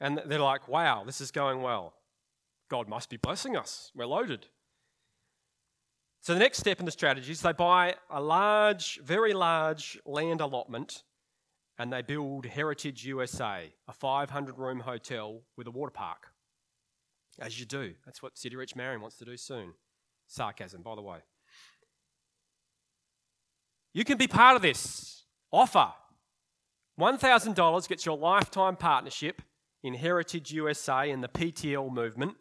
And 0.01 0.21
they're 0.25 0.39
like, 0.39 0.67
wow, 0.67 1.03
this 1.05 1.21
is 1.21 1.29
going 1.29 1.61
well. 1.61 1.93
God 2.69 2.87
must 2.87 3.09
be 3.09 3.17
blessing 3.17 3.57
us. 3.57 3.91
We're 3.95 4.05
loaded. 4.05 4.47
So 6.21 6.33
the 6.33 6.39
next 6.39 6.59
step 6.59 6.79
in 6.79 6.85
the 6.85 6.91
strategy 6.91 7.31
is 7.31 7.41
they 7.41 7.53
buy 7.53 7.95
a 8.09 8.21
large, 8.21 8.99
very 9.03 9.33
large 9.33 9.99
land 10.05 10.41
allotment 10.41 11.03
and 11.77 11.93
they 11.93 12.01
build 12.01 12.45
Heritage 12.45 13.05
USA, 13.05 13.71
a 13.87 13.93
500 13.93 14.57
room 14.57 14.81
hotel 14.81 15.41
with 15.55 15.65
a 15.65 15.71
water 15.71 15.91
park. 15.91 16.27
As 17.39 17.57
you 17.57 17.65
do. 17.65 17.93
That's 18.05 18.21
what 18.21 18.37
City 18.37 18.57
Reach 18.57 18.75
Marion 18.75 18.99
wants 18.99 19.17
to 19.17 19.25
do 19.25 19.37
soon. 19.37 19.73
Sarcasm, 20.27 20.81
by 20.81 20.95
the 20.95 21.01
way. 21.01 21.19
You 23.93 24.03
can 24.03 24.17
be 24.17 24.27
part 24.27 24.57
of 24.57 24.61
this 24.61 25.23
offer. 25.51 25.93
$1,000 26.99 27.87
gets 27.87 28.05
your 28.05 28.17
lifetime 28.17 28.75
partnership 28.75 29.41
in 29.81 29.93
Heritage 29.93 30.51
USA 30.51 31.09
and 31.09 31.23
the 31.23 31.29
PTL 31.29 31.91
movement. 31.91 32.35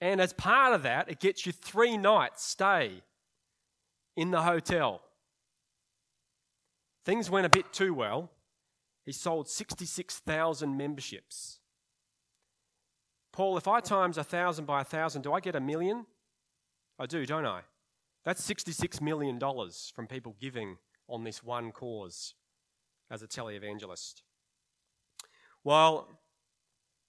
And 0.00 0.20
as 0.20 0.32
part 0.32 0.74
of 0.74 0.82
that, 0.82 1.10
it 1.10 1.20
gets 1.20 1.46
you 1.46 1.52
three 1.52 1.96
nights 1.96 2.44
stay 2.44 3.02
in 4.16 4.30
the 4.30 4.42
hotel. 4.42 5.00
Things 7.04 7.30
went 7.30 7.46
a 7.46 7.50
bit 7.50 7.72
too 7.72 7.94
well. 7.94 8.30
He 9.04 9.12
sold 9.12 9.48
66,000 9.48 10.76
memberships. 10.76 11.60
Paul, 13.32 13.56
if 13.56 13.68
I 13.68 13.80
times 13.80 14.18
a 14.18 14.24
thousand 14.24 14.64
by 14.64 14.80
a 14.80 14.84
thousand, 14.84 15.22
do 15.22 15.32
I 15.32 15.40
get 15.40 15.54
a 15.54 15.60
million? 15.60 16.06
I 16.98 17.06
do, 17.06 17.24
don't 17.24 17.46
I? 17.46 17.60
That's 18.24 18.46
$66 18.46 19.00
million 19.00 19.38
from 19.94 20.06
people 20.08 20.34
giving 20.40 20.78
on 21.08 21.22
this 21.22 21.44
one 21.44 21.70
cause 21.70 22.34
as 23.10 23.22
a 23.22 23.28
televangelist. 23.28 24.22
Well, 25.62 26.08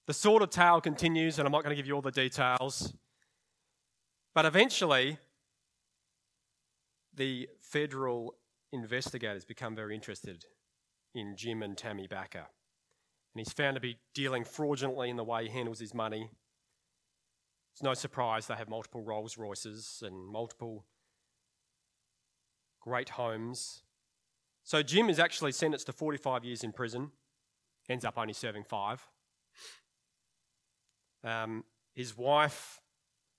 the 0.08 0.13
sordid 0.13 0.52
tale 0.52 0.80
continues, 0.80 1.38
and 1.38 1.46
I'm 1.46 1.52
not 1.52 1.63
going 1.63 1.72
to 1.72 1.76
give 1.76 1.86
you 1.86 1.93
all 1.93 2.02
the 2.02 2.12
details. 2.12 2.93
But 4.34 4.46
eventually, 4.46 5.17
the 7.13 7.50
federal 7.60 8.36
investigators 8.72 9.43
become 9.43 9.76
very 9.76 9.93
interested 9.93 10.46
in 11.13 11.36
Jim 11.36 11.62
and 11.62 11.78
Tammy 11.78 12.08
Bakker. 12.08 12.46
And 12.46 13.46
he's 13.46 13.52
found 13.52 13.76
to 13.76 13.82
be 13.82 13.98
dealing 14.13 14.46
fraudulently 14.46 15.10
in 15.10 15.17
the 15.17 15.24
way 15.24 15.43
he 15.43 15.50
handles 15.50 15.80
his 15.80 15.93
money. 15.93 16.30
It's 17.74 17.84
no 17.84 17.93
surprise 17.93 18.48
they 18.48 18.56
have 18.56 18.70
multiple 18.70 19.04
Rolls 19.04 19.38
Royces 19.38 20.02
and 20.06 20.26
multiple 20.26 20.86
great 22.80 23.10
homes. 23.10 23.84
So 24.63 24.82
Jim 24.82 25.10
is 25.10 25.20
actually 25.20 25.52
sentenced 25.52 25.88
to 25.88 25.93
45 25.93 26.46
years 26.46 26.63
in 26.63 26.72
prison, 26.72 27.12
ends 27.89 28.06
up 28.06 28.17
only 28.17 28.34
serving 28.34 28.63
five. 28.63 29.06
Um, 31.27 31.65
his 31.93 32.17
wife 32.17 32.79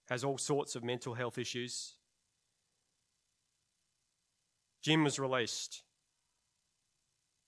has 0.09 0.23
all 0.23 0.37
sorts 0.37 0.77
of 0.77 0.85
mental 0.85 1.15
health 1.15 1.39
issues. 1.39 1.95
Jim 4.83 5.05
was 5.05 5.19
released. 5.19 5.85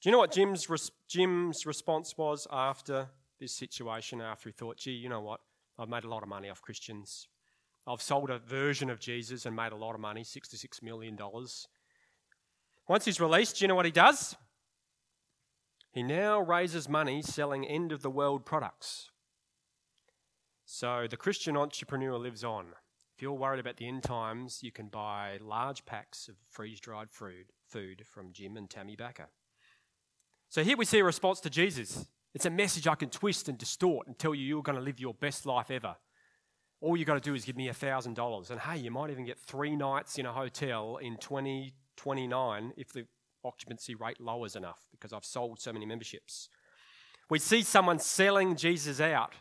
Do 0.00 0.08
you 0.08 0.12
know 0.12 0.18
what 0.18 0.32
Jim's, 0.32 0.70
res- 0.70 0.92
Jim's 1.06 1.66
response 1.66 2.16
was 2.16 2.46
after 2.50 3.08
this 3.38 3.52
situation? 3.52 4.22
After 4.22 4.48
he 4.48 4.52
thought, 4.52 4.78
gee, 4.78 4.92
you 4.92 5.10
know 5.10 5.20
what? 5.20 5.40
I've 5.78 5.90
made 5.90 6.04
a 6.04 6.08
lot 6.08 6.22
of 6.22 6.28
money 6.28 6.48
off 6.48 6.62
Christians. 6.62 7.28
I've 7.86 8.00
sold 8.00 8.30
a 8.30 8.38
version 8.38 8.88
of 8.88 8.98
Jesus 8.98 9.44
and 9.44 9.54
made 9.54 9.72
a 9.72 9.76
lot 9.76 9.94
of 9.94 10.00
money 10.00 10.22
$66 10.22 10.82
million. 10.82 11.18
Once 12.88 13.04
he's 13.04 13.20
released, 13.20 13.58
do 13.58 13.64
you 13.64 13.68
know 13.68 13.74
what 13.74 13.84
he 13.84 13.92
does? 13.92 14.36
He 15.92 16.02
now 16.02 16.40
raises 16.40 16.88
money 16.88 17.20
selling 17.20 17.66
end 17.66 17.92
of 17.92 18.00
the 18.00 18.10
world 18.10 18.46
products. 18.46 19.10
So 20.72 21.08
the 21.10 21.16
Christian 21.16 21.56
entrepreneur 21.56 22.16
lives 22.16 22.44
on. 22.44 22.66
If 23.16 23.20
you're 23.20 23.32
worried 23.32 23.58
about 23.58 23.78
the 23.78 23.88
end 23.88 24.04
times, 24.04 24.60
you 24.62 24.70
can 24.70 24.86
buy 24.86 25.36
large 25.42 25.84
packs 25.84 26.28
of 26.28 26.36
freeze 26.48 26.78
dried 26.78 27.10
food, 27.10 27.46
food 27.68 28.04
from 28.06 28.32
Jim 28.32 28.56
and 28.56 28.70
Tammy 28.70 28.94
Bakker. 28.96 29.26
So 30.48 30.62
here 30.62 30.76
we 30.76 30.84
see 30.84 31.00
a 31.00 31.04
response 31.04 31.40
to 31.40 31.50
Jesus. 31.50 32.06
It's 32.34 32.46
a 32.46 32.50
message 32.50 32.86
I 32.86 32.94
can 32.94 33.10
twist 33.10 33.48
and 33.48 33.58
distort 33.58 34.06
and 34.06 34.16
tell 34.16 34.32
you 34.32 34.44
you're 34.44 34.62
going 34.62 34.78
to 34.78 34.82
live 34.82 35.00
your 35.00 35.12
best 35.12 35.44
life 35.44 35.72
ever. 35.72 35.96
All 36.80 36.96
you 36.96 37.04
got 37.04 37.14
to 37.14 37.20
do 37.20 37.34
is 37.34 37.44
give 37.44 37.56
me 37.56 37.66
$1,000. 37.66 38.50
And 38.50 38.60
hey, 38.60 38.78
you 38.78 38.92
might 38.92 39.10
even 39.10 39.24
get 39.24 39.40
three 39.40 39.74
nights 39.74 40.18
in 40.18 40.24
a 40.24 40.32
hotel 40.32 40.98
in 40.98 41.16
2029 41.16 42.74
if 42.76 42.92
the 42.92 43.06
occupancy 43.44 43.96
rate 43.96 44.20
lowers 44.20 44.54
enough 44.54 44.86
because 44.92 45.12
I've 45.12 45.24
sold 45.24 45.60
so 45.60 45.72
many 45.72 45.84
memberships. 45.84 46.48
We 47.28 47.40
see 47.40 47.62
someone 47.62 47.98
selling 47.98 48.54
Jesus 48.54 49.00
out 49.00 49.34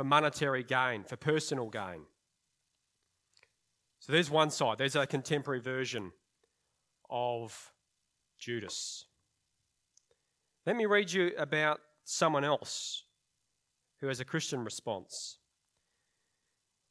for 0.00 0.04
monetary 0.04 0.62
gain, 0.62 1.04
for 1.04 1.16
personal 1.16 1.68
gain. 1.68 2.06
So 3.98 4.12
there's 4.12 4.30
one 4.30 4.48
side, 4.48 4.78
there's 4.78 4.96
a 4.96 5.06
contemporary 5.06 5.60
version 5.60 6.12
of 7.10 7.70
Judas. 8.38 9.04
Let 10.64 10.76
me 10.76 10.86
read 10.86 11.12
you 11.12 11.32
about 11.36 11.82
someone 12.04 12.44
else 12.44 13.04
who 14.00 14.06
has 14.06 14.20
a 14.20 14.24
Christian 14.24 14.64
response. 14.64 15.36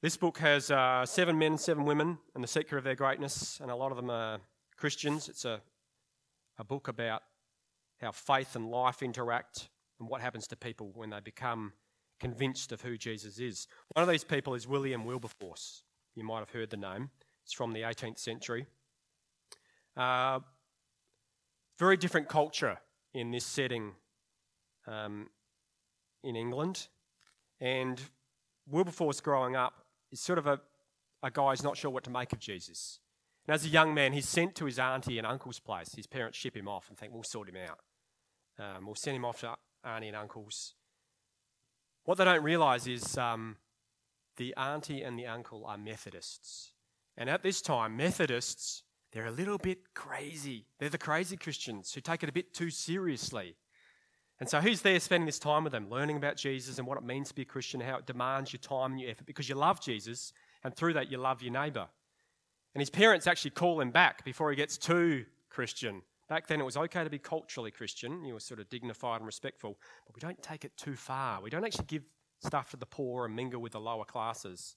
This 0.04 0.16
book 0.16 0.38
has 0.38 0.70
uh, 0.70 1.04
seven 1.08 1.40
men, 1.40 1.58
seven 1.58 1.86
women, 1.86 2.20
and 2.36 2.44
the 2.44 2.48
secret 2.48 2.78
of 2.78 2.84
their 2.84 2.94
greatness, 2.94 3.60
and 3.60 3.72
a 3.72 3.76
lot 3.76 3.90
of 3.90 3.96
them 3.96 4.12
are 4.12 4.38
Christians. 4.78 5.30
It's 5.30 5.46
a, 5.46 5.62
a 6.60 6.64
book 6.64 6.88
about 6.88 7.24
how 8.02 8.12
faith 8.12 8.56
and 8.56 8.70
life 8.70 9.02
interact 9.02 9.70
and 10.00 10.08
what 10.08 10.22
happens 10.22 10.46
to 10.50 10.56
people 10.56 10.92
when 10.94 11.10
they 11.10 11.22
become 11.22 11.74
convinced 12.20 12.72
of 12.72 12.82
who 12.82 12.98
Jesus 12.98 13.40
is. 13.40 13.68
One 13.94 14.04
of 14.04 14.10
these 14.10 14.24
people 14.24 14.54
is 14.54 14.68
William 14.68 15.06
Wilberforce. 15.06 15.84
You 16.16 16.24
might 16.24 16.40
have 16.40 16.50
heard 16.50 16.70
the 16.70 16.78
name. 16.78 17.10
It's 17.44 17.54
from 17.54 17.74
the 17.74 17.82
18th 17.82 18.20
century. 18.20 18.66
Uh, 19.96 20.40
very 21.78 21.98
different 21.98 22.28
culture 22.28 22.80
in 23.14 23.32
this 23.32 23.46
setting 23.46 23.94
um, 24.88 25.30
in 26.24 26.36
England. 26.36 26.88
And 27.60 28.02
Wilberforce, 28.68 29.22
growing 29.22 29.56
up, 29.56 29.86
is 30.12 30.20
sort 30.20 30.40
of 30.40 30.48
a, 30.48 30.60
a 31.24 31.32
guy 31.32 31.52
who's 31.52 31.64
not 31.64 31.78
sure 31.78 31.92
what 31.92 32.04
to 32.04 32.10
make 32.10 32.34
of 32.34 32.40
Jesus. 32.40 33.00
And 33.48 33.56
as 33.56 33.66
a 33.66 33.70
young 33.70 33.94
man, 33.94 34.14
he's 34.14 34.28
sent 34.28 34.56
to 34.56 34.66
his 34.66 34.78
auntie 34.78 35.18
and 35.18 35.26
uncle's 35.26 35.60
place. 35.60 35.96
His 35.96 36.08
parents 36.08 36.38
ship 36.38 36.56
him 36.56 36.68
off 36.68 36.90
and 36.90 36.98
think, 36.98 37.14
we'll 37.14 37.24
sort 37.24 37.50
him 37.50 37.58
out. 37.58 37.80
Um, 38.60 38.86
we'll 38.86 38.96
send 38.96 39.16
him 39.16 39.26
off 39.26 39.40
to 39.42 39.56
auntie 39.84 40.08
and 40.08 40.16
uncle's. 40.16 40.76
What 42.10 42.18
they 42.18 42.26
don't 42.26 42.42
realise 42.42 42.88
is 42.88 43.20
um, 43.20 43.58
the 44.38 44.56
auntie 44.58 45.04
and 45.04 45.20
the 45.20 45.28
uncle 45.28 45.64
are 45.68 45.78
Methodists. 45.78 46.72
And 47.16 47.30
at 47.30 47.44
this 47.44 47.62
time, 47.62 47.96
Methodists, 47.98 48.82
they're 49.12 49.28
a 49.28 49.32
little 49.32 49.60
bit 49.60 49.94
crazy. 49.94 50.66
They're 50.80 50.90
the 50.90 50.98
crazy 50.98 51.38
Christians 51.38 51.94
who 51.94 52.02
take 52.02 52.24
it 52.24 52.30
a 52.30 52.32
bit 52.32 52.52
too 52.52 52.72
seriously. 52.72 53.58
And 54.40 54.50
so 54.50 54.60
who's 54.60 54.82
there 54.82 55.00
spending 55.00 55.28
this 55.28 55.38
time 55.38 55.64
with 55.64 55.72
them, 55.72 55.88
learning 55.88 56.18
about 56.18 56.36
Jesus 56.36 56.80
and 56.80 56.88
what 56.88 56.98
it 56.98 57.04
means 57.04 57.28
to 57.28 57.36
be 57.36 57.44
a 57.44 57.46
Christian, 57.46 57.80
how 57.80 57.98
it 57.98 58.08
demands 58.08 58.52
your 58.54 58.60
time 58.60 58.94
and 58.94 59.00
your 59.00 59.12
effort 59.12 59.28
because 59.28 59.48
you 59.48 59.54
love 59.54 59.80
Jesus, 59.80 60.34
and 60.64 60.76
through 60.76 60.94
that 60.94 61.12
you 61.12 61.20
love 61.20 61.44
your 61.44 61.54
neighbour. 61.54 61.90
And 62.74 62.82
his 62.82 62.90
parents 62.90 63.28
actually 63.28 63.52
call 63.52 63.80
him 63.80 63.92
back 63.92 64.26
before 64.26 64.50
he 64.50 64.56
gets 64.56 64.80
too 64.80 65.26
Christian 65.52 66.02
Back 66.30 66.46
then, 66.46 66.62
it 66.62 66.66
was 66.66 66.78
okay 66.78 67.04
to 67.04 67.10
be 67.10 67.18
culturally 67.18 67.72
Christian. 67.72 68.24
You 68.24 68.36
were 68.36 68.40
sort 68.40 68.60
of 68.60 68.70
dignified 68.70 69.18
and 69.18 69.26
respectful, 69.26 69.80
but 70.06 70.16
we 70.16 70.20
don't 70.20 70.42
take 70.44 70.64
it 70.64 70.78
too 70.78 70.96
far. 70.96 71.42
We 71.42 71.50
don't 71.50 71.66
actually 71.66 71.88
give 71.88 72.06
stuff 72.40 72.70
to 72.70 72.78
the 72.78 72.86
poor 72.86 73.26
and 73.26 73.36
mingle 73.36 73.60
with 73.60 73.72
the 73.72 73.80
lower 73.80 74.06
classes. 74.06 74.76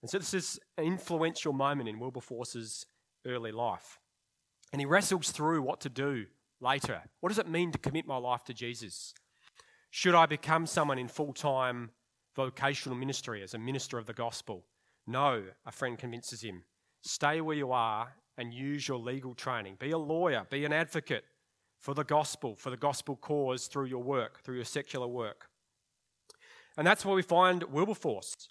And 0.00 0.10
so, 0.10 0.18
this 0.18 0.32
is 0.32 0.58
an 0.78 0.84
influential 0.84 1.52
moment 1.52 1.90
in 1.90 1.98
Wilberforce's 1.98 2.86
early 3.26 3.52
life. 3.52 3.98
And 4.72 4.80
he 4.80 4.86
wrestles 4.86 5.30
through 5.30 5.60
what 5.60 5.80
to 5.82 5.90
do 5.90 6.24
later. 6.60 7.02
What 7.20 7.28
does 7.28 7.38
it 7.38 7.48
mean 7.48 7.70
to 7.72 7.78
commit 7.78 8.06
my 8.06 8.16
life 8.16 8.44
to 8.44 8.54
Jesus? 8.54 9.12
Should 9.90 10.14
I 10.14 10.24
become 10.24 10.66
someone 10.66 10.98
in 10.98 11.08
full 11.08 11.34
time 11.34 11.90
vocational 12.34 12.96
ministry 12.96 13.42
as 13.42 13.52
a 13.52 13.58
minister 13.58 13.98
of 13.98 14.06
the 14.06 14.14
gospel? 14.14 14.64
No, 15.06 15.44
a 15.66 15.72
friend 15.72 15.98
convinces 15.98 16.40
him. 16.42 16.64
Stay 17.02 17.42
where 17.42 17.56
you 17.56 17.72
are 17.72 18.14
and 18.38 18.52
use 18.52 18.86
your 18.86 18.98
legal 18.98 19.34
training. 19.34 19.76
Be 19.78 19.90
a 19.90 19.98
lawyer, 19.98 20.46
be 20.50 20.64
an 20.64 20.72
advocate 20.72 21.24
for 21.80 21.94
the 21.94 22.04
gospel, 22.04 22.56
for 22.56 22.70
the 22.70 22.76
gospel 22.76 23.16
cause 23.16 23.66
through 23.66 23.86
your 23.86 24.02
work, 24.02 24.42
through 24.42 24.56
your 24.56 24.64
secular 24.64 25.06
work. 25.06 25.48
And 26.76 26.86
that's 26.86 27.04
where 27.04 27.14
we 27.14 27.22
find 27.22 27.62
Wilberforce. 27.64 28.48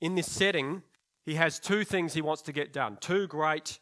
In 0.00 0.14
this 0.14 0.30
setting, 0.30 0.82
he 1.24 1.34
has 1.34 1.58
two 1.58 1.84
things 1.84 2.14
he 2.14 2.22
wants 2.22 2.42
to 2.42 2.52
get 2.52 2.72
done, 2.72 2.98
two 3.00 3.26
great 3.26 3.80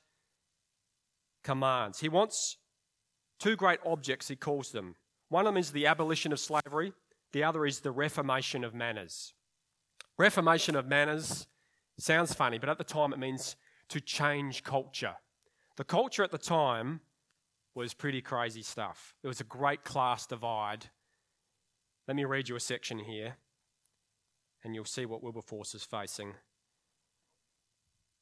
commands. 1.42 2.00
He 2.00 2.08
wants 2.08 2.56
two 3.38 3.56
great 3.56 3.80
objects, 3.84 4.28
he 4.28 4.36
calls 4.36 4.70
them. 4.72 4.96
One 5.28 5.46
of 5.46 5.52
them 5.52 5.60
is 5.60 5.72
the 5.72 5.86
abolition 5.86 6.32
of 6.32 6.40
slavery, 6.40 6.92
the 7.32 7.44
other 7.44 7.66
is 7.66 7.80
the 7.80 7.90
reformation 7.90 8.64
of 8.64 8.74
manners. 8.74 9.34
Reformation 10.16 10.76
of 10.76 10.86
manners 10.86 11.46
sounds 11.98 12.32
funny, 12.32 12.58
but 12.58 12.68
at 12.68 12.78
the 12.78 12.84
time 12.84 13.12
it 13.12 13.18
means 13.18 13.56
to 13.88 14.00
change 14.00 14.62
culture. 14.62 15.16
The 15.76 15.84
culture 15.84 16.22
at 16.22 16.30
the 16.30 16.38
time 16.38 17.00
was 17.74 17.94
pretty 17.94 18.22
crazy 18.22 18.62
stuff. 18.62 19.14
There 19.22 19.28
was 19.28 19.40
a 19.40 19.44
great 19.44 19.84
class 19.84 20.26
divide. 20.26 20.86
Let 22.06 22.16
me 22.16 22.24
read 22.24 22.48
you 22.48 22.56
a 22.56 22.60
section 22.60 22.98
here, 23.00 23.36
and 24.62 24.74
you'll 24.74 24.84
see 24.84 25.06
what 25.06 25.22
Wilberforce 25.22 25.74
is 25.74 25.84
facing 25.84 26.34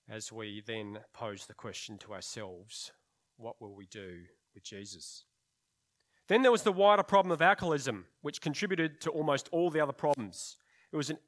as 0.08 0.32
we 0.32 0.62
then 0.66 0.98
pose 1.12 1.46
the 1.46 1.54
question 1.54 1.96
to 1.96 2.12
ourselves 2.12 2.92
what 3.36 3.60
will 3.60 3.74
we 3.74 3.86
do 3.86 4.20
with 4.54 4.62
Jesus? 4.62 5.24
Then 6.28 6.42
there 6.42 6.52
was 6.52 6.62
the 6.62 6.72
wider 6.72 7.02
problem 7.02 7.32
of 7.32 7.42
alcoholism, 7.42 8.06
which 8.20 8.40
contributed 8.40 9.00
to 9.00 9.10
almost 9.10 9.48
all 9.52 9.70
the 9.70 9.80
other 9.80 9.92
problems. 9.92 10.56
It 10.92 10.96
was 10.96 11.10
an 11.10 11.18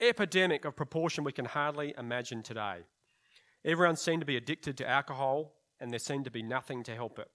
epidemic 0.00 0.64
of 0.64 0.76
proportion 0.76 1.24
we 1.24 1.32
can 1.32 1.46
hardly 1.46 1.94
imagine 1.98 2.42
today. 2.42 2.84
Everyone 3.64 3.96
seemed 3.96 4.20
to 4.20 4.26
be 4.26 4.36
addicted 4.36 4.76
to 4.78 4.88
alcohol, 4.88 5.54
and 5.84 5.92
there 5.92 5.98
seemed 5.98 6.24
to 6.24 6.30
be 6.30 6.42
nothing 6.42 6.82
to 6.82 6.94
help 6.94 7.18
it. 7.18 7.28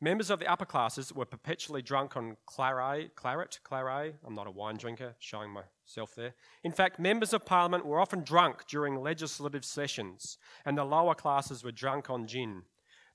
Members 0.00 0.30
of 0.30 0.38
the 0.38 0.46
upper 0.46 0.64
classes 0.64 1.12
were 1.12 1.24
perpetually 1.24 1.82
drunk 1.82 2.16
on 2.16 2.36
claret, 2.46 3.16
claret, 3.16 3.58
claret. 3.64 4.14
I'm 4.24 4.32
not 4.32 4.46
a 4.46 4.52
wine 4.52 4.76
drinker, 4.76 5.16
showing 5.18 5.50
myself 5.50 6.14
there. 6.14 6.34
In 6.62 6.70
fact, 6.70 7.00
members 7.00 7.32
of 7.32 7.44
parliament 7.44 7.84
were 7.84 7.98
often 7.98 8.22
drunk 8.22 8.68
during 8.68 8.94
legislative 8.94 9.64
sessions, 9.64 10.38
and 10.64 10.78
the 10.78 10.84
lower 10.84 11.16
classes 11.16 11.64
were 11.64 11.72
drunk 11.72 12.08
on 12.08 12.28
gin. 12.28 12.62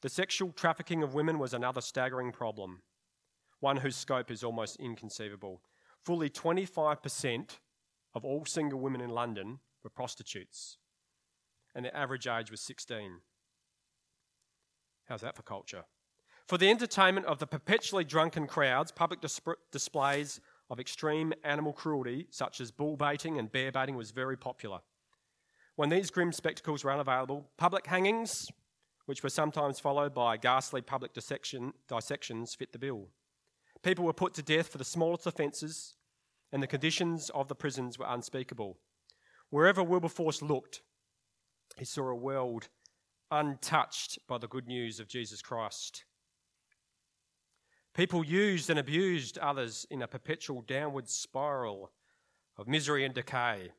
The 0.02 0.10
sexual 0.10 0.52
trafficking 0.52 1.04
of 1.04 1.14
women 1.14 1.40
was 1.40 1.54
another 1.54 1.80
staggering 1.80 2.34
problem, 2.34 2.82
one 3.62 3.78
whose 3.78 3.96
scope 3.96 4.30
is 4.30 4.44
almost 4.44 4.76
inconceivable. 4.76 5.62
Fully 6.04 6.30
25% 6.30 7.60
of 8.14 8.26
all 8.26 8.44
single 8.44 8.82
women 8.82 9.00
in 9.00 9.10
London 9.10 9.60
were 9.86 9.90
prostitutes, 9.90 10.76
and 11.74 11.86
their 11.86 11.96
average 11.96 12.28
age 12.28 12.52
was 12.52 12.60
16. 12.60 13.22
How's 15.12 15.20
that 15.20 15.36
for 15.36 15.44
culture? 15.44 15.84
For 16.48 16.58
the 16.58 16.70
entertainment 16.70 17.26
of 17.26 17.38
the 17.38 17.46
perpetually 17.46 18.06
drunken 18.06 18.48
crowds, 18.48 18.94
public 18.94 19.20
displays 19.70 20.40
of 20.70 20.80
extreme 20.80 21.34
animal 21.44 21.74
cruelty, 21.74 22.28
such 22.30 22.62
as 22.62 22.72
bull 22.72 22.96
baiting 22.96 23.38
and 23.38 23.52
bear 23.52 23.74
baiting, 23.74 23.98
was 23.98 24.12
very 24.12 24.38
popular. 24.38 24.80
When 25.76 25.90
these 25.90 26.12
grim 26.12 26.32
spectacles 26.32 26.86
were 26.86 26.94
unavailable, 26.94 27.50
public 27.58 27.88
hangings, 27.88 28.50
which 29.06 29.22
were 29.22 29.30
sometimes 29.30 29.82
followed 29.82 30.14
by 30.14 30.38
ghastly 30.38 30.82
public 30.82 31.12
dissection, 31.12 31.74
dissections, 31.90 32.56
fit 32.56 32.72
the 32.72 32.80
bill. 32.80 33.10
People 33.84 34.06
were 34.06 34.14
put 34.14 34.34
to 34.36 34.42
death 34.42 34.70
for 34.70 34.78
the 34.78 34.86
smallest 34.86 35.28
offences, 35.28 35.96
and 36.54 36.64
the 36.64 36.68
conditions 36.68 37.30
of 37.32 37.50
the 37.50 37.56
prisons 37.56 38.00
were 38.00 38.08
unspeakable. 38.08 38.78
Wherever 39.50 39.84
Wilberforce 39.84 40.42
looked, 40.42 40.84
he 41.78 41.84
saw 41.84 42.08
a 42.08 42.16
world 42.16 42.70
untouched 43.32 44.20
by 44.28 44.38
the 44.38 44.48
good 44.48 44.68
news 44.68 45.00
of 45.00 45.08
Jesus 45.08 45.42
Christ. 45.42 46.04
People 47.94 48.24
used 48.24 48.70
and 48.70 48.80
abused 48.80 49.38
others 49.40 49.86
in 49.90 50.02
a 50.02 50.08
perpetual 50.08 50.62
downward 50.62 51.10
spiral 51.10 51.92
of 52.58 52.68
misery 52.68 53.04
and 53.04 53.14
decay. 53.14 53.72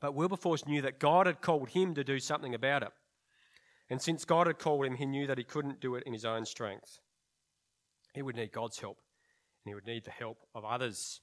But 0.00 0.14
Wilberforce 0.14 0.66
knew 0.66 0.82
that 0.82 0.98
God 0.98 1.26
had 1.26 1.42
called 1.42 1.70
him 1.70 1.94
to 1.94 2.04
do 2.04 2.18
something 2.18 2.54
about 2.54 2.82
it. 2.82 2.92
And 3.90 4.00
since 4.00 4.24
God 4.24 4.46
had 4.46 4.58
called 4.58 4.86
him, 4.86 4.96
he 4.96 5.06
knew 5.06 5.26
that 5.26 5.38
he 5.38 5.44
couldn't 5.44 5.80
do 5.80 5.94
it 5.96 6.04
in 6.06 6.12
his 6.12 6.24
own 6.24 6.46
strength. 6.46 6.98
He 8.14 8.22
would 8.22 8.36
need 8.36 8.52
God's 8.52 8.78
help, 8.78 8.98
and 9.64 9.70
he 9.70 9.74
would 9.74 9.86
need 9.86 10.04
the 10.04 10.10
help 10.10 10.38
of 10.54 10.64
others. 10.64 11.20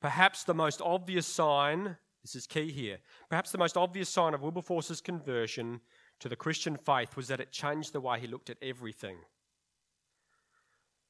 Perhaps 0.00 0.44
the 0.44 0.54
most 0.54 0.82
obvious 0.82 1.26
sign, 1.26 1.96
this 2.22 2.36
is 2.36 2.46
key 2.46 2.70
here, 2.70 2.98
perhaps 3.28 3.50
the 3.50 3.58
most 3.58 3.76
obvious 3.76 4.08
sign 4.08 4.32
of 4.32 4.42
Wilberforce's 4.42 5.00
conversion 5.00 5.80
to 6.20 6.28
the 6.28 6.36
Christian 6.36 6.76
faith 6.76 7.16
was 7.16 7.28
that 7.28 7.40
it 7.40 7.50
changed 7.50 7.92
the 7.92 8.00
way 8.00 8.20
he 8.20 8.28
looked 8.28 8.48
at 8.48 8.58
everything. 8.62 9.16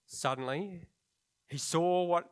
Suddenly, 0.07 0.87
he 1.49 1.59
saw 1.59 2.05
what 2.05 2.31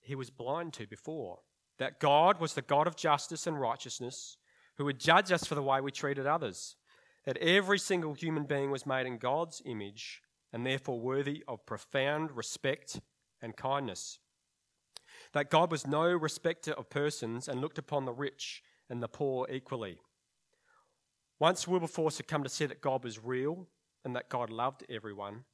he 0.00 0.14
was 0.14 0.30
blind 0.30 0.72
to 0.74 0.86
before 0.86 1.40
that 1.78 1.98
God 1.98 2.40
was 2.40 2.52
the 2.52 2.62
God 2.62 2.86
of 2.86 2.94
justice 2.94 3.46
and 3.46 3.58
righteousness 3.58 4.36
who 4.76 4.84
would 4.84 5.00
judge 5.00 5.32
us 5.32 5.44
for 5.44 5.54
the 5.54 5.62
way 5.62 5.80
we 5.80 5.90
treated 5.90 6.26
others, 6.26 6.76
that 7.24 7.38
every 7.38 7.78
single 7.78 8.12
human 8.12 8.44
being 8.44 8.70
was 8.70 8.86
made 8.86 9.06
in 9.06 9.18
God's 9.18 9.60
image 9.64 10.22
and 10.52 10.64
therefore 10.64 11.00
worthy 11.00 11.42
of 11.48 11.66
profound 11.66 12.36
respect 12.36 13.00
and 13.42 13.56
kindness, 13.56 14.19
that 15.32 15.50
God 15.50 15.70
was 15.70 15.86
no 15.86 16.04
respecter 16.04 16.72
of 16.72 16.90
persons 16.90 17.48
and 17.48 17.60
looked 17.60 17.78
upon 17.78 18.04
the 18.04 18.12
rich 18.12 18.62
and 18.88 19.02
the 19.02 19.08
poor 19.08 19.46
equally. 19.50 19.98
Once 21.38 21.66
Wilberforce 21.66 22.18
had 22.18 22.28
come 22.28 22.42
to 22.42 22.48
see 22.48 22.66
that 22.66 22.82
God 22.82 23.04
was 23.04 23.22
real 23.22 23.66
and 24.04 24.14
that 24.14 24.28
God 24.28 24.50
loved 24.50 24.84
everyone, 24.90 25.44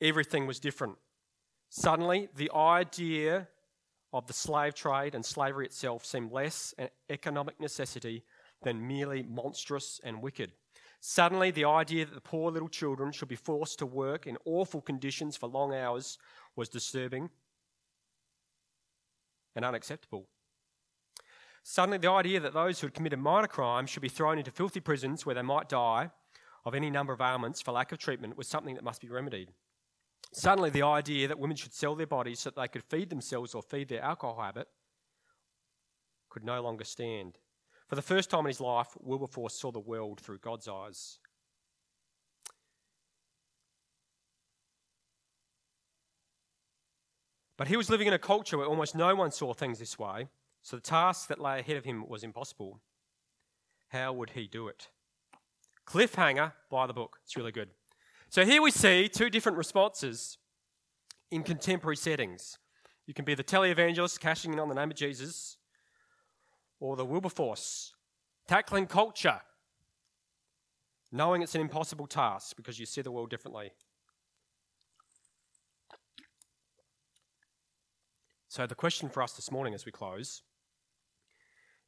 everything 0.00 0.46
was 0.46 0.58
different. 0.58 0.96
Suddenly, 1.68 2.28
the 2.34 2.50
idea 2.54 3.48
of 4.12 4.26
the 4.26 4.32
slave 4.32 4.74
trade 4.74 5.14
and 5.14 5.24
slavery 5.24 5.66
itself 5.66 6.04
seemed 6.04 6.32
less 6.32 6.74
an 6.78 6.88
economic 7.10 7.60
necessity 7.60 8.24
than 8.62 8.88
merely 8.88 9.22
monstrous 9.22 10.00
and 10.02 10.22
wicked. 10.22 10.52
Suddenly, 11.00 11.50
the 11.52 11.66
idea 11.66 12.06
that 12.06 12.14
the 12.14 12.20
poor 12.20 12.50
little 12.50 12.68
children 12.68 13.12
should 13.12 13.28
be 13.28 13.36
forced 13.36 13.78
to 13.78 13.86
work 13.86 14.26
in 14.26 14.38
awful 14.44 14.80
conditions 14.80 15.36
for 15.36 15.46
long 15.46 15.74
hours 15.74 16.18
was 16.56 16.68
disturbing 16.68 17.30
and 19.54 19.64
unacceptable. 19.64 20.28
Suddenly, 21.62 21.98
the 21.98 22.10
idea 22.10 22.40
that 22.40 22.54
those 22.54 22.80
who 22.80 22.86
had 22.86 22.94
committed 22.94 23.18
minor 23.18 23.46
crimes 23.46 23.90
should 23.90 24.02
be 24.02 24.08
thrown 24.08 24.38
into 24.38 24.50
filthy 24.50 24.80
prisons 24.80 25.26
where 25.26 25.34
they 25.34 25.42
might 25.42 25.68
die 25.68 26.10
of 26.64 26.74
any 26.74 26.90
number 26.90 27.12
of 27.12 27.20
ailments 27.20 27.60
for 27.60 27.72
lack 27.72 27.92
of 27.92 27.98
treatment 27.98 28.36
was 28.36 28.48
something 28.48 28.74
that 28.74 28.84
must 28.84 29.00
be 29.00 29.08
remedied. 29.08 29.52
Suddenly, 30.32 30.70
the 30.70 30.82
idea 30.82 31.28
that 31.28 31.38
women 31.38 31.56
should 31.56 31.72
sell 31.72 31.94
their 31.94 32.06
bodies 32.06 32.40
so 32.40 32.50
that 32.50 32.60
they 32.60 32.68
could 32.68 32.84
feed 32.84 33.10
themselves 33.10 33.54
or 33.54 33.62
feed 33.62 33.88
their 33.88 34.02
alcohol 34.02 34.40
habit 34.40 34.68
could 36.28 36.44
no 36.44 36.62
longer 36.62 36.84
stand. 36.84 37.38
For 37.88 37.96
the 37.96 38.02
first 38.02 38.28
time 38.28 38.40
in 38.40 38.48
his 38.48 38.60
life, 38.60 38.88
Wilberforce 39.00 39.58
saw 39.58 39.72
the 39.72 39.80
world 39.80 40.20
through 40.20 40.38
God's 40.38 40.68
eyes. 40.68 41.18
But 47.58 47.68
he 47.68 47.76
was 47.76 47.90
living 47.90 48.06
in 48.06 48.14
a 48.14 48.18
culture 48.18 48.56
where 48.56 48.66
almost 48.66 48.94
no 48.94 49.14
one 49.14 49.30
saw 49.30 49.52
things 49.52 49.78
this 49.78 49.98
way, 49.98 50.28
so 50.62 50.76
the 50.76 50.82
task 50.82 51.28
that 51.28 51.40
lay 51.40 51.58
ahead 51.58 51.76
of 51.76 51.84
him 51.84 52.08
was 52.08 52.22
impossible. 52.22 52.80
How 53.88 54.12
would 54.12 54.30
he 54.30 54.46
do 54.46 54.68
it? 54.68 54.88
Cliffhanger, 55.86 56.52
buy 56.70 56.86
the 56.86 56.92
book. 56.92 57.18
It's 57.24 57.36
really 57.36 57.52
good. 57.52 57.70
So 58.30 58.44
here 58.44 58.62
we 58.62 58.70
see 58.70 59.08
two 59.08 59.28
different 59.28 59.58
responses 59.58 60.38
in 61.30 61.42
contemporary 61.42 61.96
settings. 61.96 62.58
You 63.06 63.14
can 63.14 63.24
be 63.24 63.34
the 63.34 63.44
televangelist 63.44 64.20
cashing 64.20 64.52
in 64.52 64.60
on 64.60 64.68
the 64.68 64.74
name 64.74 64.90
of 64.90 64.96
Jesus, 64.96 65.56
or 66.78 66.94
the 66.94 67.04
Wilberforce 67.04 67.92
tackling 68.46 68.86
culture, 68.86 69.40
knowing 71.10 71.42
it's 71.42 71.54
an 71.54 71.60
impossible 71.60 72.06
task 72.06 72.56
because 72.56 72.78
you 72.78 72.86
see 72.86 73.00
the 73.00 73.10
world 73.10 73.30
differently. 73.30 73.72
So, 78.58 78.66
the 78.66 78.74
question 78.74 79.08
for 79.08 79.22
us 79.22 79.34
this 79.34 79.52
morning 79.52 79.72
as 79.72 79.86
we 79.86 79.92
close 79.92 80.42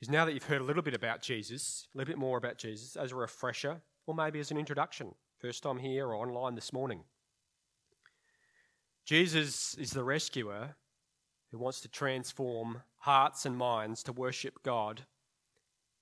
is 0.01 0.09
now 0.09 0.25
that 0.25 0.35
you've 0.35 0.45
heard 0.45 0.61
a 0.61 0.65
little 0.65 0.85
bit 0.85 0.95
about 0.95 1.21
Jesus, 1.21 1.89
a 1.93 1.99
little 1.99 2.13
bit 2.13 2.17
more 2.17 2.39
about 2.39 2.59
Jesus, 2.59 2.95
as 2.95 3.11
a 3.11 3.17
refresher, 3.17 3.81
or 4.07 4.15
maybe 4.15 4.39
as 4.39 4.53
an 4.53 4.57
introduction 4.57 5.17
first 5.41 5.65
time 5.65 5.79
here 5.79 6.07
or 6.07 6.15
online 6.15 6.55
this 6.55 6.73
morning. 6.73 7.03
Jesus 9.05 9.75
is 9.81 9.91
the 9.91 10.05
rescuer 10.05 10.77
who 11.51 11.59
wants 11.59 11.81
to 11.81 11.89
transform 11.89 12.83
hearts 12.99 13.45
and 13.45 13.57
minds 13.57 14.05
to 14.05 14.13
worship 14.13 14.63
God 14.63 15.03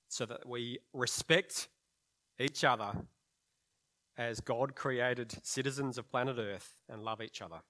so 0.08 0.26
that 0.26 0.46
we 0.46 0.80
respect 0.92 1.68
each 2.38 2.62
other 2.62 2.92
as 4.18 4.40
God 4.40 4.74
created 4.74 5.32
citizens 5.42 5.96
of 5.96 6.10
planet 6.10 6.36
Earth 6.38 6.74
and 6.90 7.02
love 7.02 7.22
each 7.22 7.40
other. 7.40 7.62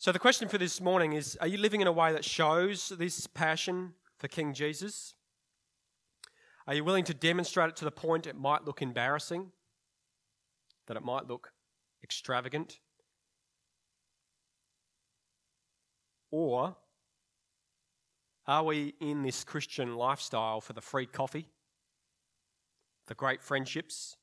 So, 0.00 0.10
the 0.10 0.18
question 0.18 0.48
for 0.48 0.58
this 0.58 0.80
morning 0.80 1.12
is 1.12 1.36
Are 1.40 1.46
you 1.46 1.58
living 1.58 1.80
in 1.80 1.86
a 1.86 1.92
way 1.92 2.12
that 2.12 2.24
shows 2.24 2.88
this 2.98 3.28
passion 3.28 3.92
for 4.18 4.26
King 4.26 4.54
Jesus? 4.54 5.14
Are 6.66 6.74
you 6.74 6.82
willing 6.82 7.04
to 7.04 7.14
demonstrate 7.14 7.68
it 7.68 7.76
to 7.76 7.84
the 7.84 7.92
point 7.92 8.26
it 8.26 8.36
might 8.36 8.64
look 8.64 8.82
embarrassing? 8.82 9.52
that 10.90 10.96
it 10.96 11.04
might 11.04 11.28
look 11.28 11.52
extravagant, 12.02 12.80
or 16.32 16.74
Are 18.44 18.64
we 18.64 18.94
in 19.00 19.22
this 19.22 19.44
Christian 19.44 19.94
lifestyle 19.94 20.60
for 20.60 20.72
the 20.72 20.80
free 20.80 21.06
coffee, 21.06 21.46
the 23.06 23.14
great 23.14 23.40
friendships? 23.40 24.16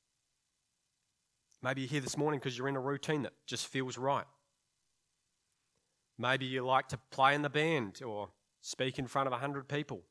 Maybe 1.64 1.82
you're 1.82 1.90
here 1.90 2.02
this 2.02 2.18
morning 2.18 2.42
because 2.42 2.58
you're 2.58 2.68
in 2.68 2.76
a 2.76 2.82
routine 2.82 3.22
that 3.22 3.32
just 3.46 3.68
feels 3.68 3.98
right. 3.98 4.26
Maybe 6.18 6.46
you 6.46 6.66
like 6.66 6.88
to 6.90 7.00
play 7.12 7.36
in 7.36 7.44
the 7.44 7.50
band 7.50 8.02
or 8.04 8.30
speak 8.62 8.98
in 8.98 9.08
front 9.08 9.28
of 9.28 9.32
100 9.32 9.68
people. 9.68 10.02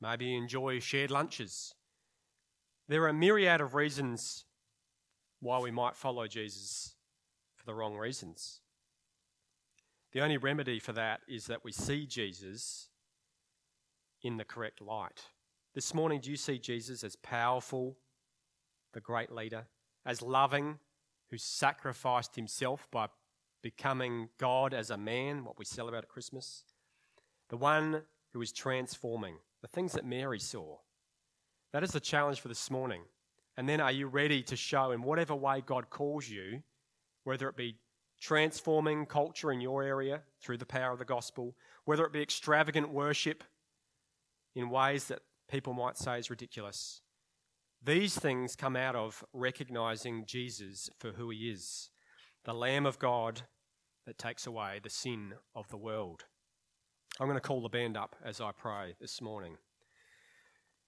Maybe 0.00 0.26
you 0.26 0.38
enjoy 0.38 0.78
shared 0.78 1.10
lunches. 1.10 1.74
There 2.88 3.02
are 3.02 3.08
a 3.08 3.14
myriad 3.14 3.60
of 3.60 3.74
reasons 3.74 4.44
why 5.40 5.58
we 5.58 5.70
might 5.70 5.96
follow 5.96 6.26
Jesus 6.26 6.94
for 7.54 7.64
the 7.66 7.74
wrong 7.74 7.96
reasons. 7.96 8.60
The 10.12 10.20
only 10.20 10.36
remedy 10.36 10.78
for 10.78 10.92
that 10.92 11.20
is 11.28 11.46
that 11.46 11.64
we 11.64 11.72
see 11.72 12.06
Jesus 12.06 12.88
in 14.22 14.36
the 14.36 14.44
correct 14.44 14.80
light. 14.80 15.24
This 15.74 15.92
morning, 15.92 16.20
do 16.20 16.30
you 16.30 16.36
see 16.36 16.58
Jesus 16.58 17.04
as 17.04 17.14
powerful, 17.16 17.98
the 18.94 19.00
great 19.00 19.30
leader, 19.30 19.66
as 20.06 20.22
loving, 20.22 20.78
who 21.30 21.36
sacrificed 21.36 22.36
himself 22.36 22.88
by 22.90 23.08
becoming 23.62 24.28
God 24.38 24.74
as 24.74 24.90
a 24.90 24.96
man, 24.96 25.44
what 25.44 25.58
we 25.58 25.64
celebrate 25.64 26.00
at 26.00 26.08
Christmas? 26.08 26.64
The 27.48 27.56
one 27.56 28.02
who 28.32 28.42
is 28.42 28.52
transforming, 28.52 29.36
the 29.62 29.68
things 29.68 29.92
that 29.92 30.04
Mary 30.04 30.38
saw. 30.38 30.76
That 31.72 31.82
is 31.82 31.90
the 31.90 32.00
challenge 32.00 32.40
for 32.40 32.48
this 32.48 32.70
morning. 32.70 33.02
And 33.56 33.68
then 33.68 33.80
are 33.80 33.92
you 33.92 34.06
ready 34.06 34.42
to 34.44 34.56
show 34.56 34.92
in 34.92 35.02
whatever 35.02 35.34
way 35.34 35.62
God 35.64 35.90
calls 35.90 36.28
you, 36.28 36.62
whether 37.24 37.48
it 37.48 37.56
be 37.56 37.76
transforming 38.20 39.06
culture 39.06 39.52
in 39.52 39.60
your 39.60 39.82
area 39.82 40.22
through 40.40 40.58
the 40.58 40.66
power 40.66 40.92
of 40.92 40.98
the 40.98 41.04
gospel, 41.04 41.54
whether 41.84 42.04
it 42.04 42.12
be 42.12 42.22
extravagant 42.22 42.90
worship 42.90 43.44
in 44.54 44.70
ways 44.70 45.04
that 45.04 45.20
people 45.48 45.72
might 45.72 45.96
say 45.96 46.18
is 46.18 46.30
ridiculous. 46.30 47.00
These 47.82 48.18
things 48.18 48.56
come 48.56 48.76
out 48.76 48.96
of 48.96 49.24
recognizing 49.32 50.24
Jesus 50.26 50.90
for 50.98 51.12
who 51.12 51.30
he 51.30 51.50
is 51.50 51.90
the 52.48 52.54
Lamb 52.54 52.86
of 52.86 52.98
God 52.98 53.42
that 54.06 54.16
takes 54.16 54.46
away 54.46 54.80
the 54.82 54.88
sin 54.88 55.34
of 55.54 55.68
the 55.68 55.76
world. 55.76 56.24
I'm 57.20 57.26
going 57.26 57.36
to 57.36 57.46
call 57.46 57.60
the 57.60 57.68
band 57.68 57.94
up 57.94 58.16
as 58.24 58.40
I 58.40 58.52
pray 58.52 58.94
this 58.98 59.20
morning. 59.20 59.58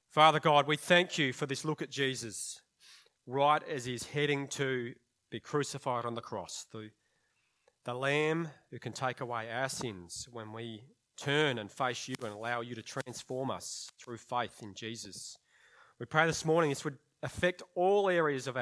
Father 0.09 0.41
God, 0.41 0.67
we 0.67 0.79
thank 0.79 1.19
you 1.19 1.35
for 1.35 1.45
this 1.45 1.63
look 1.63 1.83
at 1.83 1.91
Jesus 1.91 2.63
right 3.27 3.63
as 3.69 3.85
he's 3.85 4.05
heading 4.07 4.49
to 4.49 4.95
be 5.31 5.39
crucified 5.39 6.07
on 6.07 6.15
the 6.15 6.23
cross, 6.23 6.65
the, 6.73 6.93
the 7.85 7.93
Lamb 7.93 8.49
who 8.71 8.79
can 8.79 8.95
take 8.95 9.21
away 9.21 9.51
our 9.53 9.69
sins 9.69 10.29
when 10.33 10.55
we 10.55 10.81
turn 11.19 11.59
and 11.59 11.71
face 11.71 12.09
you 12.09 12.15
and 12.23 12.33
allow 12.33 12.63
you 12.63 12.75
to 12.75 12.83
transform 12.83 13.51
us 13.51 13.91
through 14.03 14.17
faith 14.17 14.63
in 14.63 14.73
Jesus. 14.73 15.37
We 15.99 16.07
pray 16.07 16.25
this 16.25 16.47
morning 16.47 16.71
this 16.71 16.87
would 16.87 16.97
affect 17.23 17.63
all 17.75 18.09
areas 18.09 18.47
of 18.47 18.57
our 18.57 18.59